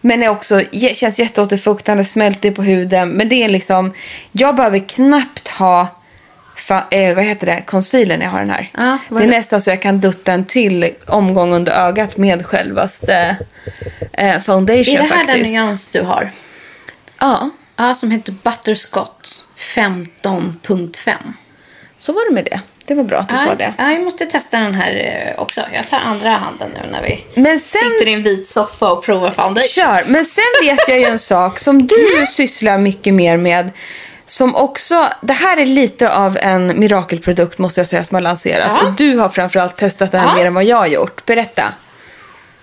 Men 0.00 0.22
är 0.22 0.28
också, 0.28 0.62
känns 0.94 1.18
jätteåterfuktande, 1.18 2.04
smälter 2.04 2.50
på 2.50 2.62
huden. 2.62 3.08
Men 3.08 3.28
det 3.28 3.42
är 3.42 3.48
liksom, 3.48 3.92
jag 4.32 4.56
behöver 4.56 4.78
knappt 4.78 5.48
ha 5.48 5.97
fa, 6.60 6.84
eh, 6.90 7.14
vad 7.14 7.24
heter 7.24 7.46
det, 7.46 7.62
concealer 7.66 8.16
när 8.18 8.24
jag 8.24 8.32
har 8.32 8.38
den 8.40 8.50
här. 8.50 8.70
Vad 9.08 9.20
det 9.22 9.24
är 9.26 9.30
det? 9.30 9.36
nästan 9.38 9.60
så 9.60 9.70
jag 9.70 9.82
kan 9.82 10.00
dutta 10.00 10.32
en 10.32 10.44
till 10.44 10.90
omgång 11.06 11.52
under 11.52 11.72
ögat 11.72 12.16
med 12.16 12.46
självaste 12.46 13.36
eh, 14.12 14.40
foundation 14.40 14.94
Är 14.96 14.98
det 14.98 15.04
här 15.04 15.16
den 15.18 15.26
faktiskt. 15.26 15.50
nyans 15.50 15.88
du 15.90 16.00
har? 16.02 16.30
Ja, 17.18 17.50
Ja, 17.80 17.94
som 17.94 18.10
heter 18.10 18.32
Butterscott 18.42 19.44
15.5. 19.58 21.14
så 21.98 22.12
var 22.12 22.28
det 22.28 22.34
med 22.34 22.44
det. 22.44 22.60
Det 22.86 22.94
var 22.94 23.04
bra 23.04 23.18
att 23.18 23.28
du 23.28 23.36
sa 23.36 23.54
det. 23.54 23.74
Ja, 23.78 23.90
jag 23.92 24.04
måste 24.04 24.26
testa 24.26 24.60
den 24.60 24.74
här 24.74 24.92
eh, 25.36 25.40
också. 25.42 25.60
Jag 25.72 25.88
tar 25.88 25.98
andra 25.98 26.30
handen 26.30 26.70
nu 26.82 26.88
när 26.92 27.02
vi 27.02 27.24
Men 27.34 27.60
sen- 27.60 27.80
sitter 27.90 28.08
i 28.08 28.12
en 28.14 28.22
vit 28.22 28.48
soffa 28.48 28.92
och 28.92 29.04
provar 29.04 29.30
foundation. 29.30 29.68
Kör. 29.84 30.04
Men 30.06 30.24
sen 30.24 30.44
vet 30.62 30.78
jag 30.88 30.98
ju 30.98 31.04
en 31.04 31.18
sak 31.18 31.58
som 31.58 31.86
du 31.86 32.24
sysslar 32.32 32.78
mycket 32.78 33.14
mer 33.14 33.36
med. 33.36 33.70
Som 34.30 34.54
också, 34.54 35.06
det 35.20 35.32
här 35.32 35.56
är 35.56 35.66
lite 35.66 36.14
av 36.14 36.36
en 36.36 36.80
mirakelprodukt 36.80 37.58
måste 37.58 37.80
jag 37.80 37.88
säga 37.88 38.04
som 38.04 38.14
har 38.14 38.22
lanserats. 38.22 38.78
Ja. 38.82 38.86
Och 38.88 38.92
du 38.94 39.16
har 39.18 39.28
framförallt 39.28 39.76
testat 39.76 40.12
den 40.12 40.22
Ja. 40.24 40.34
mer 40.34 40.46
än 40.46 40.54
vad 40.54 40.64
jag 40.64 40.76
har 40.76 40.86
gjort. 40.86 41.24
Berätta. 41.26 41.72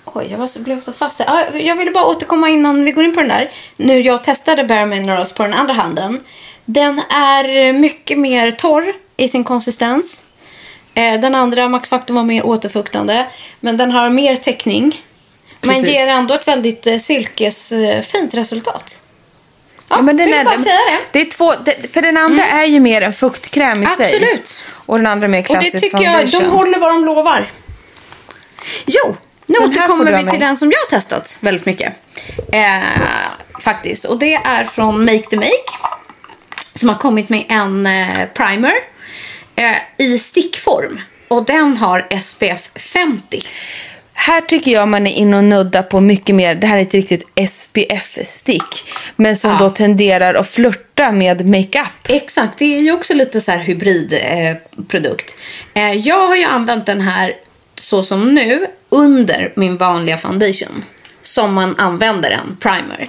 Oj, 0.05 0.27
jag 0.31 0.37
var 0.37 0.47
så, 0.47 0.61
blev 0.61 0.79
så 0.79 0.93
fast 0.93 1.17
där. 1.17 1.25
Ja, 1.27 1.59
jag 1.59 1.75
ville 1.75 1.91
bara 1.91 2.05
återkomma 2.05 2.49
innan 2.49 2.85
vi 2.85 2.91
går 2.91 3.03
in 3.03 3.13
på 3.15 3.19
den 3.19 3.29
där. 3.29 3.49
Nu 3.77 3.99
jag 3.99 4.23
testade 4.23 4.63
Bare 4.63 4.85
Minerals 4.85 5.31
på 5.31 5.43
den 5.43 5.53
andra 5.53 5.73
handen. 5.73 6.19
Den 6.65 6.99
är 7.09 7.73
mycket 7.73 8.19
mer 8.19 8.51
torr 8.51 8.93
i 9.17 9.27
sin 9.27 9.43
konsistens. 9.43 10.25
Eh, 10.93 11.19
Den 11.19 11.35
andra 11.35 11.69
Max 11.69 11.89
Factor 11.89 12.13
var 12.13 12.23
mer 12.23 12.45
återfuktande. 12.45 13.25
Men 13.59 13.77
den 13.77 13.91
har 13.91 14.09
mer 14.09 14.35
täckning. 14.35 15.01
Men 15.61 15.75
Precis. 15.75 15.89
ger 15.89 16.07
ändå 16.07 16.33
ett 16.33 16.47
väldigt 16.47 16.87
eh, 16.87 16.97
silkesfint 16.97 18.33
resultat. 18.33 19.01
Ja, 19.89 20.01
men 20.01 20.17
den 20.17 20.33
är, 20.33 20.45
bara 20.45 20.57
säga 20.57 20.75
det. 20.75 21.19
det 21.19 21.21
är 21.21 21.31
två, 21.31 21.53
det, 21.65 21.93
för 21.93 22.01
den 22.01 22.17
andra 22.17 22.45
är 22.45 22.65
ju 22.65 22.79
mer 22.79 23.01
en 23.01 23.13
fuktkräm 23.13 23.83
i 23.83 23.85
sig. 23.85 24.05
Absolut. 24.05 24.63
Och 24.71 24.97
den 24.97 25.07
andra 25.07 25.27
mer 25.27 25.39
Och 25.39 25.43
det 25.43 25.53
klassisk 25.53 25.83
tycker 25.83 25.97
foundation. 25.97 26.29
jag, 26.31 26.41
de 26.41 26.49
håller 26.49 26.79
vad 26.79 26.89
de 26.89 27.05
lovar. 27.05 27.51
Jo, 28.85 29.15
nu 29.45 29.59
Den 29.59 29.69
återkommer 29.69 30.23
vi 30.23 30.29
till 30.29 30.39
den 30.39 30.57
som 30.57 30.71
jag 30.71 30.79
har 30.79 30.85
testat 30.85 31.37
väldigt 31.39 31.65
mycket. 31.65 31.93
Eh, 32.53 32.79
faktiskt. 33.61 34.05
Och 34.05 34.19
det 34.19 34.33
är 34.35 34.63
från 34.63 35.05
Make 35.05 35.23
the 35.29 35.35
Make. 35.35 35.71
Som 36.73 36.89
har 36.89 36.97
kommit 36.97 37.29
med 37.29 37.45
en 37.49 37.85
eh, 37.85 38.25
primer 38.33 38.73
eh, 39.55 39.75
i 39.97 40.17
stickform. 40.17 41.01
Och 41.27 41.45
den 41.45 41.77
har 41.77 42.07
SPF 42.21 42.69
50. 42.75 43.43
Här 44.17 44.41
tycker 44.41 44.71
jag 44.71 44.87
man 44.87 45.07
är 45.07 45.11
inne 45.11 45.37
och 45.37 45.43
nuddar 45.43 45.83
på 45.83 45.99
mycket 45.99 46.35
mer. 46.35 46.55
Det 46.55 46.67
här 46.67 46.77
är 46.77 46.81
ett 46.81 46.93
riktigt 46.93 47.23
SPF-stick. 47.49 48.85
Men 49.15 49.37
som 49.37 49.51
Ja. 49.51 49.57
då 49.57 49.69
tenderar 49.69 50.33
att 50.33 50.49
flirta 50.49 51.11
med 51.11 51.45
makeup. 51.45 51.87
Exakt, 52.09 52.59
det 52.59 52.75
är 52.75 52.79
ju 52.79 52.91
också 52.91 53.13
lite 53.13 53.41
så 53.41 53.51
här 53.51 53.57
hybridprodukt. 53.59 55.37
Eh, 55.73 55.83
eh, 55.89 55.93
jag 55.93 56.27
har 56.27 56.35
ju 56.35 56.43
använt 56.43 56.85
den 56.85 57.01
här 57.01 57.33
så 57.75 58.03
som 58.03 58.33
nu 58.35 58.65
under 58.89 59.53
min 59.55 59.77
vanliga 59.77 60.17
foundation. 60.17 60.85
Som 61.21 61.53
man 61.53 61.75
använder 61.77 62.31
en 62.31 62.57
primer. 62.59 63.07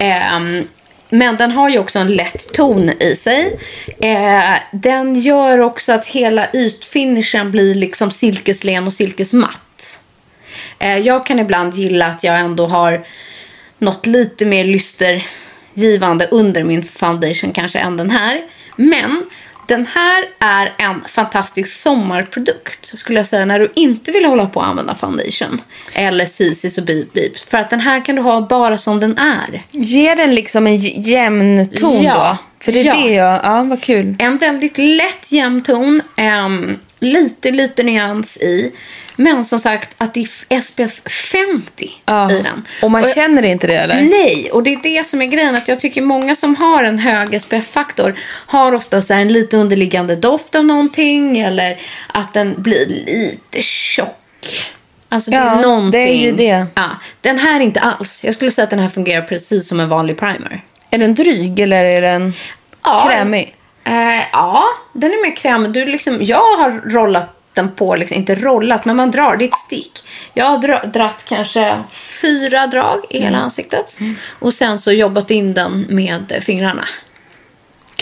Ehm, 0.00 0.68
men 1.10 1.36
den 1.36 1.50
har 1.52 1.68
ju 1.68 1.78
också 1.78 1.98
en 1.98 2.14
lätt 2.16 2.52
ton 2.52 2.90
i 3.00 3.16
sig. 3.16 3.58
Eh, 4.00 4.54
den 4.72 5.14
gör 5.20 5.58
också 5.58 5.92
att 5.92 6.06
hela 6.06 6.50
ytfinishen 6.52 7.50
blir 7.50 7.74
liksom 7.74 8.10
silkeslen 8.10 8.86
och 8.86 8.92
silkesmatt. 8.92 10.00
Eh, 10.78 10.98
jag 10.98 11.26
kan 11.26 11.38
ibland 11.38 11.74
gilla 11.74 12.06
att 12.06 12.24
jag 12.24 12.40
ändå 12.40 12.66
har 12.66 13.04
något 13.78 14.06
lite 14.06 14.46
mer 14.46 14.64
lystergivande 14.64 16.26
under 16.30 16.64
min 16.64 16.84
foundation 16.84 17.52
kanske 17.52 17.78
än 17.78 17.96
den 17.96 18.10
här. 18.10 18.40
Men 18.76 19.24
den 19.66 19.86
här 19.86 20.24
är 20.38 20.74
en 20.78 21.04
fantastisk 21.08 21.72
sommarprodukt 21.72 22.98
skulle 22.98 23.18
jag 23.18 23.26
säga 23.26 23.44
när 23.44 23.58
du 23.58 23.72
inte 23.74 24.12
vill 24.12 24.24
hålla 24.24 24.46
på 24.46 24.60
att 24.60 24.66
använda 24.66 24.94
foundation. 24.94 25.60
Eller 25.94 26.24
CCs 26.26 26.78
och 26.78 26.84
beep. 26.84 27.36
För 27.48 27.58
att 27.58 27.70
den 27.70 27.80
här 27.80 28.04
kan 28.04 28.14
du 28.16 28.22
ha 28.22 28.40
bara 28.40 28.78
som 28.78 29.00
den 29.00 29.18
är. 29.18 29.62
Ger 29.70 30.16
den 30.16 30.34
liksom 30.34 30.66
en 30.66 30.76
jämn 30.78 31.68
ton 31.68 32.02
Ja. 32.02 32.14
då? 32.14 32.64
För 32.64 32.72
det 32.72 32.80
är 32.80 32.84
Ja. 32.84 32.94
det 32.96 33.10
jag... 33.14 33.40
Ja, 33.44 33.62
vad 33.62 33.80
kul. 33.82 34.16
En 34.18 34.38
väldigt 34.38 34.78
lätt 34.78 35.32
jämn 35.32 35.62
ton. 35.62 36.02
ehm, 36.16 36.78
lite, 37.00 37.50
lite 37.50 37.82
nyans 37.82 38.36
i. 38.36 38.72
Men 39.20 39.44
som 39.44 39.58
sagt 39.58 39.94
att 39.98 40.14
det 40.14 40.26
är 40.48 40.60
SPF 40.60 41.00
50 41.32 41.90
Ja. 42.04 42.30
i 42.32 42.42
den. 42.42 42.64
Och 42.82 42.90
man 42.90 43.02
jag- 43.02 43.14
känner 43.14 43.42
inte 43.42 43.66
det 43.66 43.76
eller? 43.76 44.00
Nej, 44.02 44.50
och 44.52 44.62
det 44.62 44.72
är 44.72 44.82
det 44.82 45.06
som 45.06 45.22
är 45.22 45.26
grejen. 45.26 45.54
Att 45.54 45.68
jag 45.68 45.80
tycker 45.80 46.02
många 46.02 46.34
som 46.34 46.56
har 46.56 46.84
en 46.84 46.98
hög 46.98 47.34
SPF-faktor 47.42 48.18
har 48.46 48.72
ofta 48.72 49.02
så 49.02 49.14
en 49.14 49.28
lite 49.32 49.56
underliggande 49.56 50.16
doft 50.16 50.54
av 50.54 50.64
någonting. 50.64 51.38
Eller 51.38 51.80
att 52.08 52.34
den 52.34 52.54
blir 52.62 52.86
lite 52.86 53.62
tjock. 53.62 54.16
Alltså 55.08 55.30
det 55.30 55.36
Ja, 55.36 55.58
är 55.58 55.62
någonting. 55.62 55.90
det 55.90 56.08
är 56.10 56.16
ju 56.16 56.32
det. 56.32 56.66
Ja, 56.74 56.88
den 57.20 57.38
här 57.38 57.60
inte 57.60 57.80
alls. 57.80 58.24
Jag 58.24 58.34
skulle 58.34 58.50
säga 58.50 58.64
att 58.64 58.70
den 58.70 58.78
här 58.78 58.88
fungerar 58.88 59.22
precis 59.22 59.68
som 59.68 59.80
en 59.80 59.88
vanlig 59.88 60.18
primer. 60.18 60.60
Är 60.90 60.98
den 60.98 61.14
dryg 61.14 61.60
eller 61.60 61.84
är 61.84 62.02
den 62.02 62.32
Ja, 62.82 63.08
krämig? 63.10 63.54
Eh, 63.84 63.92
ja, 64.32 64.64
den 64.92 65.10
är 65.10 65.22
mer 65.28 65.36
krämig. 65.36 65.72
Du 65.72 65.84
liksom, 65.84 66.18
jag 66.20 66.56
har 66.56 66.90
rollat 66.90 67.37
den 67.58 67.74
på, 67.74 67.96
liksom, 67.96 68.16
inte 68.16 68.34
rollat, 68.34 68.84
men 68.84 68.96
man 68.96 69.10
drar. 69.10 69.36
Det 69.36 69.44
är 69.44 69.48
ett 69.48 69.58
stick. 69.58 70.04
Jag 70.34 70.44
har 70.44 70.58
dra, 70.58 70.82
dratt 70.84 71.24
kanske 71.28 71.82
fyra 71.90 72.66
drag 72.66 73.04
i 73.10 73.20
hela 73.20 73.38
ansiktet. 73.38 73.98
Och 74.38 74.54
sen 74.54 74.78
så 74.78 74.92
jobbat 74.92 75.30
in 75.30 75.54
den 75.54 75.86
med 75.88 76.38
fingrarna. 76.40 76.88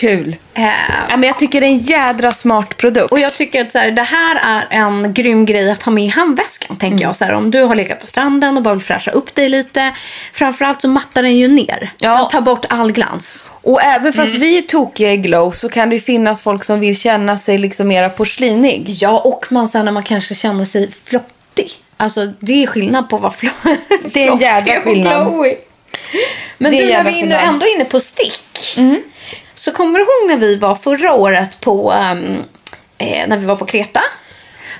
Kul. 0.00 0.36
Ja, 0.54 1.16
men 1.16 1.22
jag 1.22 1.38
tycker 1.38 1.60
det 1.60 1.66
är 1.66 1.70
en 1.70 1.78
jädra 1.78 2.30
smart 2.32 2.76
produkt. 2.76 3.12
och 3.12 3.18
jag 3.20 3.34
tycker 3.34 3.62
att 3.64 3.72
så 3.72 3.78
här, 3.78 3.90
det 3.90 4.02
här 4.02 4.36
är 4.44 4.76
en 4.76 5.14
grym 5.14 5.44
grej 5.46 5.70
att 5.70 5.82
ha 5.82 5.92
med 5.92 6.04
i 6.04 6.08
handväskan. 6.08 6.76
Tänker 6.76 7.04
jag. 7.04 7.16
Så 7.16 7.24
här, 7.24 7.32
om 7.32 7.50
du 7.50 7.62
har 7.62 7.74
legat 7.74 8.00
på 8.00 8.06
stranden 8.06 8.56
och 8.56 8.62
bara 8.62 8.74
vill 8.74 8.84
fräscha 8.84 9.10
upp 9.10 9.34
dig 9.34 9.48
lite. 9.48 9.92
Framförallt 10.32 10.80
så 10.80 10.88
mattar 10.88 11.22
den 11.22 11.36
ju 11.36 11.48
ner. 11.48 11.92
Ja. 11.98 12.16
Den 12.18 12.28
tar 12.28 12.40
bort 12.40 12.64
all 12.68 12.92
glans. 12.92 13.50
Och 13.62 13.82
även 13.82 14.12
fast 14.12 14.28
Mm. 14.34 14.40
vi 14.40 14.58
är 14.58 14.62
tokiga 14.62 15.12
i 15.12 15.16
glow 15.16 15.50
så 15.50 15.68
kan 15.68 15.90
det 15.90 16.00
finnas 16.00 16.42
folk 16.42 16.64
som 16.64 16.80
vill 16.80 16.96
känna 17.00 17.38
sig 17.38 17.58
liksom 17.58 17.88
mera 17.88 18.08
porslinig. 18.08 18.84
Ja, 19.00 19.18
och 19.18 19.46
man 19.50 19.68
sen 19.68 19.84
när 19.84 19.92
man 19.92 20.02
kanske 20.02 20.34
känner 20.34 20.64
sig 20.64 20.90
flottig. 21.04 21.70
Alltså 21.96 22.26
det 22.40 22.62
är 22.62 22.66
skillnad 22.66 23.08
på 23.08 23.16
vad 23.18 23.32
flo- 23.32 23.76
Det 24.04 24.26
är 24.26 24.32
en 24.32 24.38
flottig 24.38 24.78
och 24.78 24.84
skillnad. 24.84 25.28
Men 26.58 26.72
du, 26.72 26.78
när 26.92 27.04
vi 27.04 27.20
är 27.20 27.38
ändå 27.38 27.66
inne 27.66 27.84
på 27.84 28.00
stick. 28.00 28.78
Så 29.58 29.72
kommer 29.72 29.98
du 29.98 30.04
ihåg 30.04 30.28
när 30.28 30.36
vi 30.46 30.56
var 30.56 30.74
förra 30.74 31.12
året 31.14 31.60
på, 31.60 31.92
ehm, 31.92 32.42
eh, 32.98 33.28
när 33.28 33.36
vi 33.36 33.46
var 33.46 33.56
på 33.56 33.66
Kreta? 33.66 34.00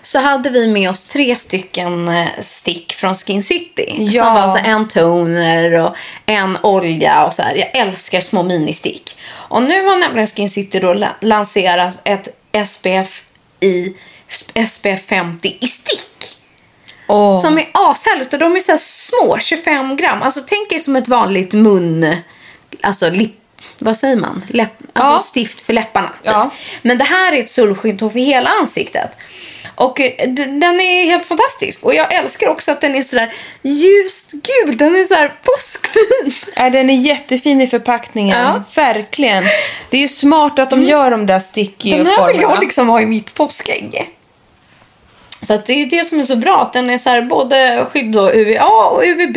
Så 0.03 0.19
hade 0.19 0.51
vi 0.51 0.67
med 0.69 0.91
oss 0.91 1.09
tre 1.13 1.37
stycken 1.37 2.09
eh, 2.09 2.27
stick 2.41 2.93
från 2.93 3.15
Skin 3.15 3.43
City. 3.43 3.97
Ja. 3.99 4.23
Som 4.23 4.35
var 4.35 4.41
alltså 4.41 4.59
en 4.59 4.89
toner 4.89 5.83
och 5.83 5.97
en 6.27 6.59
olja 6.63 7.25
och 7.25 7.33
så 7.33 7.43
här. 7.43 7.55
Jag 7.57 7.77
älskar 7.77 8.21
små 8.21 8.43
ministick. 8.43 9.19
Och 9.33 9.63
nu 9.63 9.85
har 9.87 9.97
nämligen 9.97 10.27
Skin 10.27 10.51
City 10.51 10.79
då 10.79 10.93
la- 10.93 11.17
lanserat 11.21 12.01
ett 12.05 12.29
SPF 12.67 13.25
i 13.61 13.95
SPF 14.69 15.07
50 15.07 15.57
i 15.61 15.67
stick. 15.67 16.37
Åh. 17.09 17.41
Som 17.41 17.59
är 17.59 17.69
ashärligt 17.73 18.33
och 18.35 18.39
de 18.41 18.57
är 18.57 18.61
så 18.61 18.77
små, 18.79 19.39
25 19.39 19.97
gram. 19.97 20.23
Alltså 20.23 20.41
tänk 20.47 20.73
er 20.73 20.79
som 20.79 20.97
ett 20.97 21.09
vanligt 21.09 21.53
mun... 21.53 22.17
Alltså 22.83 23.11
lipp... 23.11 23.41
Vad 23.79 23.97
säger 23.97 24.17
man? 24.17 24.45
Läpp, 24.49 24.73
alltså 24.93 25.13
Ja. 25.13 25.19
stift 25.19 25.61
för 25.61 25.73
läpparna. 25.73 26.09
Typ. 26.09 26.17
Ja. 26.23 26.51
Men 26.83 26.99
det 26.99 27.05
här 27.05 27.33
är 27.33 27.41
ett 27.41 27.51
solskydd 27.51 27.99
för 28.01 28.09
hela 28.19 28.51
ansiktet. 28.51 29.11
Och 29.75 30.01
eh, 30.01 30.29
den 30.35 30.81
är 30.81 31.05
helt 31.05 31.27
fantastisk. 31.27 31.85
Och 31.85 31.95
jag 31.95 32.15
älskar 32.15 32.49
också 32.49 32.71
att 32.73 32.81
den 32.81 32.95
är 32.95 33.03
sådär 33.03 33.33
ljust 33.63 34.33
gul. 34.33 34.77
Den 34.77 34.97
är 34.97 35.05
såhär 35.05 35.33
påskfin. 35.43 36.35
Ja, 36.57 36.71
den 36.71 36.91
är 36.91 36.95
jättefin 36.97 37.61
i 37.61 37.67
förpackningen. 37.67 38.39
Ja. 38.41 38.63
Verkligen. 38.75 39.45
Det 39.91 40.05
är 40.05 40.09
smart 40.09 40.59
att 40.59 40.71
de 40.71 40.83
gör 40.83 41.11
de 41.11 41.27
där 41.27 41.41
sticky 41.41 41.91
Den 41.91 42.07
här 42.07 42.27
vill 42.27 42.37
jag 42.37 42.43
formerna. 42.43 42.61
liksom 42.61 42.89
ha 42.89 43.01
i 43.01 43.07
mitt 43.07 43.35
påskägg. 43.35 44.11
Så 45.43 45.63
det 45.67 45.73
är 45.73 45.87
det 45.87 46.05
som 46.05 46.21
är 46.21 46.25
så 46.25 46.37
bra. 46.37 46.63
Att 46.63 46.73
den 46.73 46.91
är 46.91 46.99
så 46.99 47.11
här 47.11 47.23
både 47.23 47.87
skydd 47.91 48.17
och 48.17 48.31
UVA 48.35 48.65
och 48.65 49.03
UVB. 49.03 49.37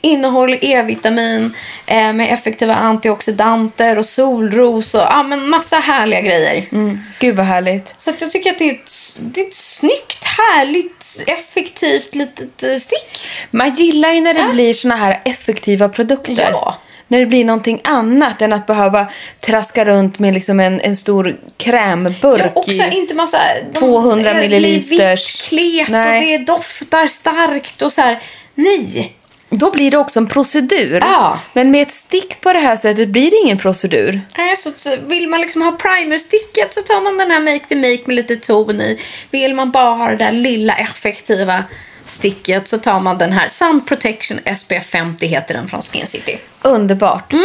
Innehåller 0.00 0.64
E-vitamin 0.64 1.54
eh, 1.86 2.12
med 2.12 2.32
effektiva 2.32 2.74
antioxidanter 2.74 3.98
och 3.98 4.06
solros 4.06 4.94
och 4.94 5.00
ja, 5.00 5.22
men 5.22 5.50
massa 5.50 5.76
härliga 5.76 6.20
grejer. 6.20 6.64
Mm. 6.72 7.00
Gud 7.18 7.36
vad 7.36 7.46
härligt. 7.46 7.94
Så 7.98 8.12
jag 8.20 8.30
tycker 8.30 8.50
att 8.50 8.58
det 8.58 8.70
är, 8.70 8.74
ett, 8.74 8.90
det 9.20 9.40
är 9.40 9.46
ett 9.46 9.54
snyggt, 9.54 10.24
härligt, 10.24 11.22
effektivt 11.26 12.14
litet 12.14 12.62
eh, 12.62 12.76
stick. 12.76 13.26
Man 13.50 13.74
gillar 13.74 14.12
ju 14.12 14.20
när 14.20 14.34
det 14.34 14.52
blir 14.52 14.74
såna 14.74 14.96
här 14.96 15.20
effektiva 15.24 15.88
produkter. 15.88 16.48
Ja. 16.50 16.78
När 17.12 17.20
det 17.20 17.26
blir 17.26 17.44
någonting 17.44 17.80
annat 17.84 18.42
än 18.42 18.52
att 18.52 18.66
behöva 18.66 19.06
traska 19.40 19.84
runt 19.84 20.18
med 20.18 20.34
liksom 20.34 20.60
en, 20.60 20.80
en 20.80 20.96
stor 20.96 21.36
krämburk 21.56 22.40
Ja, 22.40 22.48
och 22.54 22.64
så 22.64 22.82
här, 22.82 22.92
i... 22.92 22.96
inte 22.96 23.14
massa... 23.14 23.38
de- 23.72 23.78
200 23.78 24.32
det 24.32 24.38
blir 24.38 24.48
milliliters. 24.60 25.34
vitt, 25.34 25.42
klet 25.48 25.88
Nej. 25.88 26.18
och 26.18 26.22
det 26.24 26.52
doftar 26.52 27.06
starkt 27.06 27.82
och 27.82 27.92
så 27.92 28.00
här. 28.00 28.22
Nej. 28.54 29.12
Då 29.50 29.70
blir 29.70 29.90
det 29.90 29.96
också 29.98 30.20
en 30.20 30.26
procedur. 30.26 31.00
Ja. 31.00 31.38
Men 31.52 31.70
med 31.70 31.82
ett 31.82 31.90
stick 31.90 32.40
på 32.40 32.52
det 32.52 32.58
här 32.58 32.76
sättet 32.76 33.08
blir 33.08 33.30
det 33.30 33.36
ingen 33.44 33.58
procedur. 33.58 34.20
Nej, 34.36 34.56
så, 34.56 34.70
så 34.70 34.96
vill 35.06 35.28
man 35.28 35.40
liksom 35.40 35.62
ha 35.62 35.72
primersticket 35.72 36.74
så 36.74 36.80
tar 36.80 37.00
man 37.00 37.18
den 37.18 37.30
här 37.30 37.40
Make 37.40 37.64
the 37.68 37.76
Make 37.76 38.02
med 38.04 38.16
lite 38.16 38.36
ton 38.36 38.80
i. 38.80 39.00
Vill 39.30 39.54
man 39.54 39.70
bara 39.70 39.94
ha 39.94 40.08
det 40.08 40.16
där 40.16 40.32
lilla 40.32 40.74
effektiva 40.76 41.64
sticket 42.06 42.68
så 42.68 42.78
tar 42.78 43.00
man 43.00 43.18
den 43.18 43.32
här 43.32 43.48
Sun 43.48 43.80
Protection 43.86 44.38
SPF 44.56 44.86
50 44.86 45.26
heter 45.26 45.54
den 45.54 45.68
från 45.68 45.82
Skin 45.82 46.06
City. 46.06 46.38
Underbart. 46.62 47.32
Mm. 47.32 47.44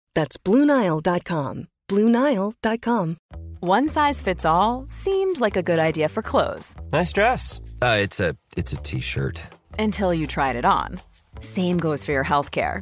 That's 0.15 0.37
BlueNile.com. 0.37 1.67
BlueNile.com. 1.89 3.17
One 3.59 3.89
size 3.89 4.21
fits 4.21 4.45
all 4.45 4.85
seemed 4.87 5.39
like 5.39 5.55
a 5.55 5.61
good 5.63 5.77
idea 5.79 6.09
for 6.09 6.23
clothes 6.23 6.73
Nice 6.91 7.13
dress. 7.13 7.59
Uh, 7.81 7.97
it's 8.01 8.19
a 8.19 8.35
it's 8.57 8.73
a 8.73 8.77
t-shirt. 8.77 9.41
until 9.77 10.13
you 10.13 10.25
tried 10.27 10.55
it 10.55 10.65
on. 10.65 10.99
Same 11.41 11.77
goes 11.77 12.03
for 12.03 12.11
your 12.11 12.25
healthcare. 12.25 12.81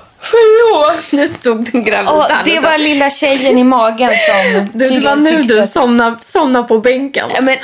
Förlåt! 0.21 1.11
Nu 1.11 1.27
tog 1.27 1.71
den 1.71 1.83
gravida. 1.83 2.11
Och 2.11 2.25
det 2.45 2.59
var 2.59 2.77
lilla 2.77 3.09
tjejen 3.09 3.57
i 3.57 3.63
magen 3.63 4.11
som 4.25 4.69
Du, 4.73 4.89
det 4.89 4.99
var 4.99 5.15
tydligen 5.15 5.23
nu 5.23 5.41
du 5.41 5.63
somnade, 5.63 6.17
somnade 6.21 6.67
på 6.67 6.79
bänken. 6.79 7.29
Ja, 7.35 7.41
Men 7.41 7.57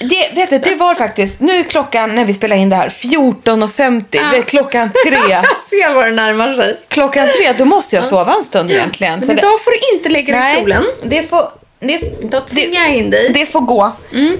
det, 0.00 0.30
vet 0.34 0.50
du, 0.50 0.58
det 0.58 0.74
var 0.74 0.94
faktiskt, 0.94 1.40
nu 1.40 1.56
är 1.56 1.62
klockan 1.62 2.14
när 2.14 2.24
vi 2.24 2.34
spelar 2.34 2.56
in 2.56 2.68
det 2.68 2.76
här 2.76 2.88
14.50. 2.88 4.04
Ja. 4.10 4.20
Det 4.32 4.36
är 4.36 4.42
klockan 4.42 4.90
tre. 5.06 5.16
Ser 5.70 5.94
vad 5.94 6.06
det 6.06 6.12
närmar 6.12 6.54
sig. 6.54 6.80
klockan 6.88 7.28
tre, 7.38 7.52
då 7.58 7.64
måste 7.64 7.96
jag 7.96 8.04
sova 8.04 8.34
en 8.34 8.44
stund 8.44 8.70
egentligen. 8.70 9.18
Men 9.18 9.26
Så 9.28 9.32
idag 9.32 9.60
får 9.64 9.70
du 9.70 9.96
inte 9.96 10.08
lägga 10.08 10.34
dig 10.40 10.42
i 10.42 10.54
Nej, 10.54 10.60
solen. 10.62 10.84
Det 11.02 11.30
får, 11.30 11.48
det, 11.80 12.30
Då 12.30 12.40
tvingar 12.40 12.82
jag 12.82 12.94
in 12.96 13.10
dig. 13.10 13.30
det 13.34 13.46
får 13.46 13.60
gå. 13.60 13.92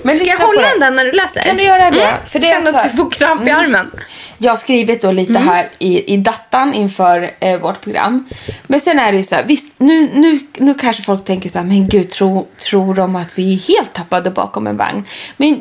Men 0.02 0.16
Ska 0.16 0.26
jag 0.26 0.36
hålla 0.38 0.68
den 0.68 0.80
där 0.80 0.90
när 0.90 1.04
du 1.04 1.12
läser? 1.12 1.40
Kan 1.42 1.56
du 1.56 1.62
göra 1.62 1.90
det? 1.90 2.14
För 2.30 2.38
det 2.38 2.46
är 2.46 2.50
Känner 2.50 2.70
så 2.70 2.76
att 2.76 2.90
du 2.90 2.96
får 2.96 3.10
kramp 3.10 3.48
i 3.48 3.50
armen. 3.50 3.90
Jag 4.38 4.52
har 4.52 4.56
skrivit 4.56 5.02
då 5.02 5.12
lite 5.12 5.38
här 5.38 5.66
i, 5.78 6.14
i 6.14 6.16
dattan 6.16 6.74
inför 6.74 7.30
eh, 7.40 7.60
vårt 7.60 7.80
program. 7.80 8.28
Men 8.66 8.80
sen 8.80 8.98
är 8.98 9.12
det 9.12 9.18
ju 9.18 9.24
så 9.24 9.34
här, 9.34 9.44
visst 9.44 9.74
nu, 9.78 10.10
nu, 10.14 10.40
nu 10.58 10.74
kanske 10.74 11.02
folk 11.02 11.24
tänker 11.24 11.48
så 11.48 11.58
här, 11.58 11.66
men 11.66 11.88
gud 11.88 12.10
tro, 12.10 12.46
tror 12.68 12.94
de 12.94 13.16
att 13.16 13.38
vi 13.38 13.54
är 13.54 13.58
helt 13.58 13.92
tappade 13.92 14.30
bakom 14.30 14.66
en 14.66 14.76
vagn? 14.76 15.04
Men 15.36 15.60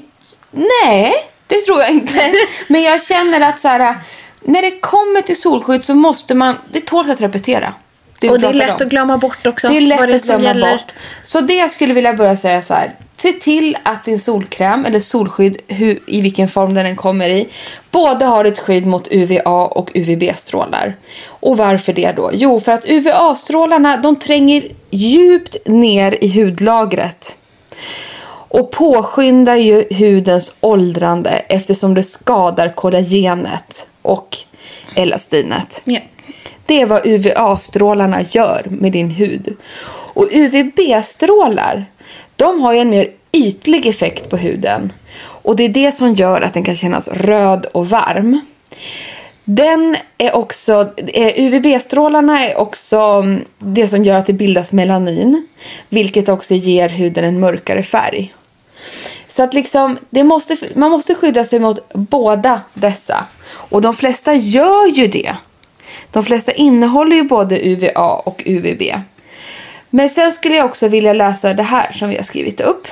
nej, 0.51 1.13
det 1.47 1.61
tror 1.61 1.81
jag 1.81 1.91
inte. 1.91 2.33
men 2.67 2.81
jag 2.81 3.03
känner 3.03 3.41
att 3.41 3.59
så 3.59 3.67
här, 3.67 3.97
när 4.41 4.61
det 4.61 4.79
kommer 4.79 5.21
till 5.21 5.41
solskydd 5.41 5.83
så 5.83 5.95
måste 5.95 6.35
man, 6.35 6.57
det 6.71 6.81
tål 6.81 7.11
att 7.11 7.21
repetera. 7.21 7.73
vi 8.19 8.29
Och 8.29 8.39
det 8.39 8.47
är 8.47 8.53
lätt 8.53 8.69
om. 8.69 8.75
att 8.75 8.89
glömma 8.89 9.17
bort 9.17 9.47
också. 9.47 9.67
Det 9.67 9.77
är 9.77 9.81
lätt 9.81 10.07
det 10.07 10.15
att 10.15 10.25
glömma 10.25 10.43
gäller. 10.43 10.71
bort. 10.71 10.93
Så 11.23 11.41
det 11.41 11.53
jag 11.53 11.71
skulle 11.71 11.93
vilja 11.93 12.13
börja 12.13 12.37
säga 12.37 12.61
så 12.61 12.73
här. 12.73 12.95
Se 13.17 13.31
till 13.31 13.77
att 13.83 14.03
din 14.03 14.19
solkräm 14.19 14.85
eller 14.85 14.99
solskydd, 14.99 15.57
hur, 15.67 15.99
i 16.07 16.21
vilken 16.21 16.47
form 16.47 16.73
den 16.73 16.85
än 16.85 16.95
kommer 16.95 17.29
i, 17.29 17.49
både 17.93 18.25
har 18.25 18.45
ett 18.45 18.59
skydd 18.59 18.85
mot 18.85 19.07
UVA 19.11 19.65
och 19.65 19.91
UVB-strålar. 19.93 20.95
Och 21.27 21.57
varför 21.57 21.93
det 21.93 22.11
då? 22.11 22.29
Jo, 22.33 22.59
för 22.59 22.71
att 22.71 22.85
UVA-strålarna 22.85 23.97
de 23.97 24.15
tränger 24.15 24.63
djupt 24.89 25.57
ner 25.65 26.23
i 26.23 26.41
hudlagret 26.41 27.37
och 28.53 28.71
påskyndar 28.71 29.55
ju 29.55 29.85
hudens 29.89 30.53
åldrande 30.59 31.29
eftersom 31.29 31.93
det 31.93 32.03
skadar 32.03 32.69
kollagenet 32.69 33.87
och 34.01 34.37
elastinet. 34.95 35.81
Ja. 35.83 35.99
Det 36.65 36.81
är 36.81 36.85
vad 36.85 37.05
UVA-strålarna 37.05 38.21
gör 38.21 38.61
med 38.65 38.91
din 38.91 39.09
hud. 39.09 39.57
Och 40.13 40.27
UVB-strålar, 40.31 41.85
de 42.35 42.61
har 42.61 42.73
ju 42.73 42.79
en 42.79 42.89
mer 42.89 43.07
ytlig 43.31 43.85
effekt 43.85 44.29
på 44.29 44.37
huden. 44.37 44.91
Och 45.43 45.55
det 45.55 45.63
är 45.63 45.69
det 45.69 45.91
som 45.91 46.13
gör 46.15 46.41
att 46.41 46.53
den 46.53 46.63
kan 46.63 46.75
kännas 46.75 47.07
röd 47.07 47.65
och 47.71 47.89
varm. 47.89 48.41
Den 49.43 49.97
är 50.17 50.35
också, 50.35 50.93
eh, 51.13 51.45
UVB-strålarna 51.45 52.49
är 52.49 52.57
också 52.57 52.97
mm, 52.97 53.41
det 53.59 53.87
som 53.87 54.03
gör 54.03 54.17
att 54.17 54.25
det 54.25 54.33
bildas 54.33 54.71
melanin. 54.71 55.47
Vilket 55.89 56.29
också 56.29 56.53
ger 56.53 56.89
huden 56.89 57.25
en 57.25 57.39
mörkare 57.39 57.83
färg. 57.83 58.33
Så 59.27 59.43
att 59.43 59.53
liksom, 59.53 59.97
det 60.09 60.23
måste, 60.23 60.57
man 60.75 60.91
måste 60.91 61.15
skydda 61.15 61.45
sig 61.45 61.59
mot 61.59 61.93
båda 61.93 62.61
dessa. 62.73 63.25
Och 63.49 63.81
de 63.81 63.93
flesta 63.93 64.33
gör 64.33 64.87
ju 64.87 65.07
det. 65.07 65.35
De 66.11 66.23
flesta 66.23 66.51
innehåller 66.51 67.15
ju 67.15 67.23
både 67.23 67.67
UVA 67.67 68.13
och 68.15 68.43
UVB. 68.45 68.81
Men 69.89 70.09
sen 70.09 70.31
skulle 70.31 70.55
jag 70.55 70.65
också 70.65 70.87
vilja 70.87 71.13
läsa 71.13 71.53
det 71.53 71.63
här 71.63 71.91
som 71.91 72.09
vi 72.09 72.15
har 72.15 72.23
skrivit 72.23 72.61
upp. 72.61 72.87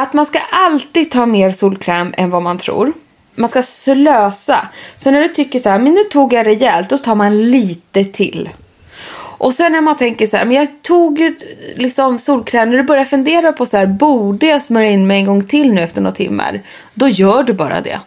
Att 0.00 0.12
man 0.12 0.26
ska 0.26 0.38
alltid 0.50 1.10
ta 1.10 1.26
mer 1.26 1.52
solkräm 1.52 2.14
än 2.16 2.30
vad 2.30 2.42
man 2.42 2.58
tror. 2.58 2.92
Man 3.34 3.48
ska 3.48 3.62
slösa. 3.62 4.68
Så 4.96 5.10
när 5.10 5.22
du 5.22 5.28
tycker 5.28 5.58
så 5.58 5.68
här, 5.68 5.78
men 5.78 5.94
nu 5.94 6.04
tog 6.04 6.32
jag 6.32 6.46
rejält, 6.46 6.90
då 6.90 6.98
tar 6.98 7.14
man 7.14 7.50
lite 7.50 8.04
till. 8.04 8.50
Och 9.38 9.54
sen 9.54 9.72
när 9.72 9.80
man 9.80 9.96
tänker 9.96 10.26
så 10.26 10.36
här, 10.36 10.44
men 10.44 10.56
jag 10.56 10.82
tog 10.82 11.18
ju 11.18 11.36
liksom 11.76 12.18
solkräm, 12.18 12.70
när 12.70 12.76
du 12.76 12.82
börjar 12.82 13.04
fundera 13.04 13.52
på 13.52 13.66
så 13.66 13.76
här, 13.76 13.86
borde 13.86 14.46
jag 14.46 14.62
smörja 14.62 14.90
in 14.90 15.06
mig 15.06 15.18
en 15.18 15.26
gång 15.26 15.44
till 15.44 15.72
nu 15.72 15.82
efter 15.82 16.00
några 16.00 16.16
timmar? 16.16 16.62
Då 16.94 17.08
gör 17.08 17.42
du 17.42 17.52
bara 17.52 17.80
det. 17.80 18.00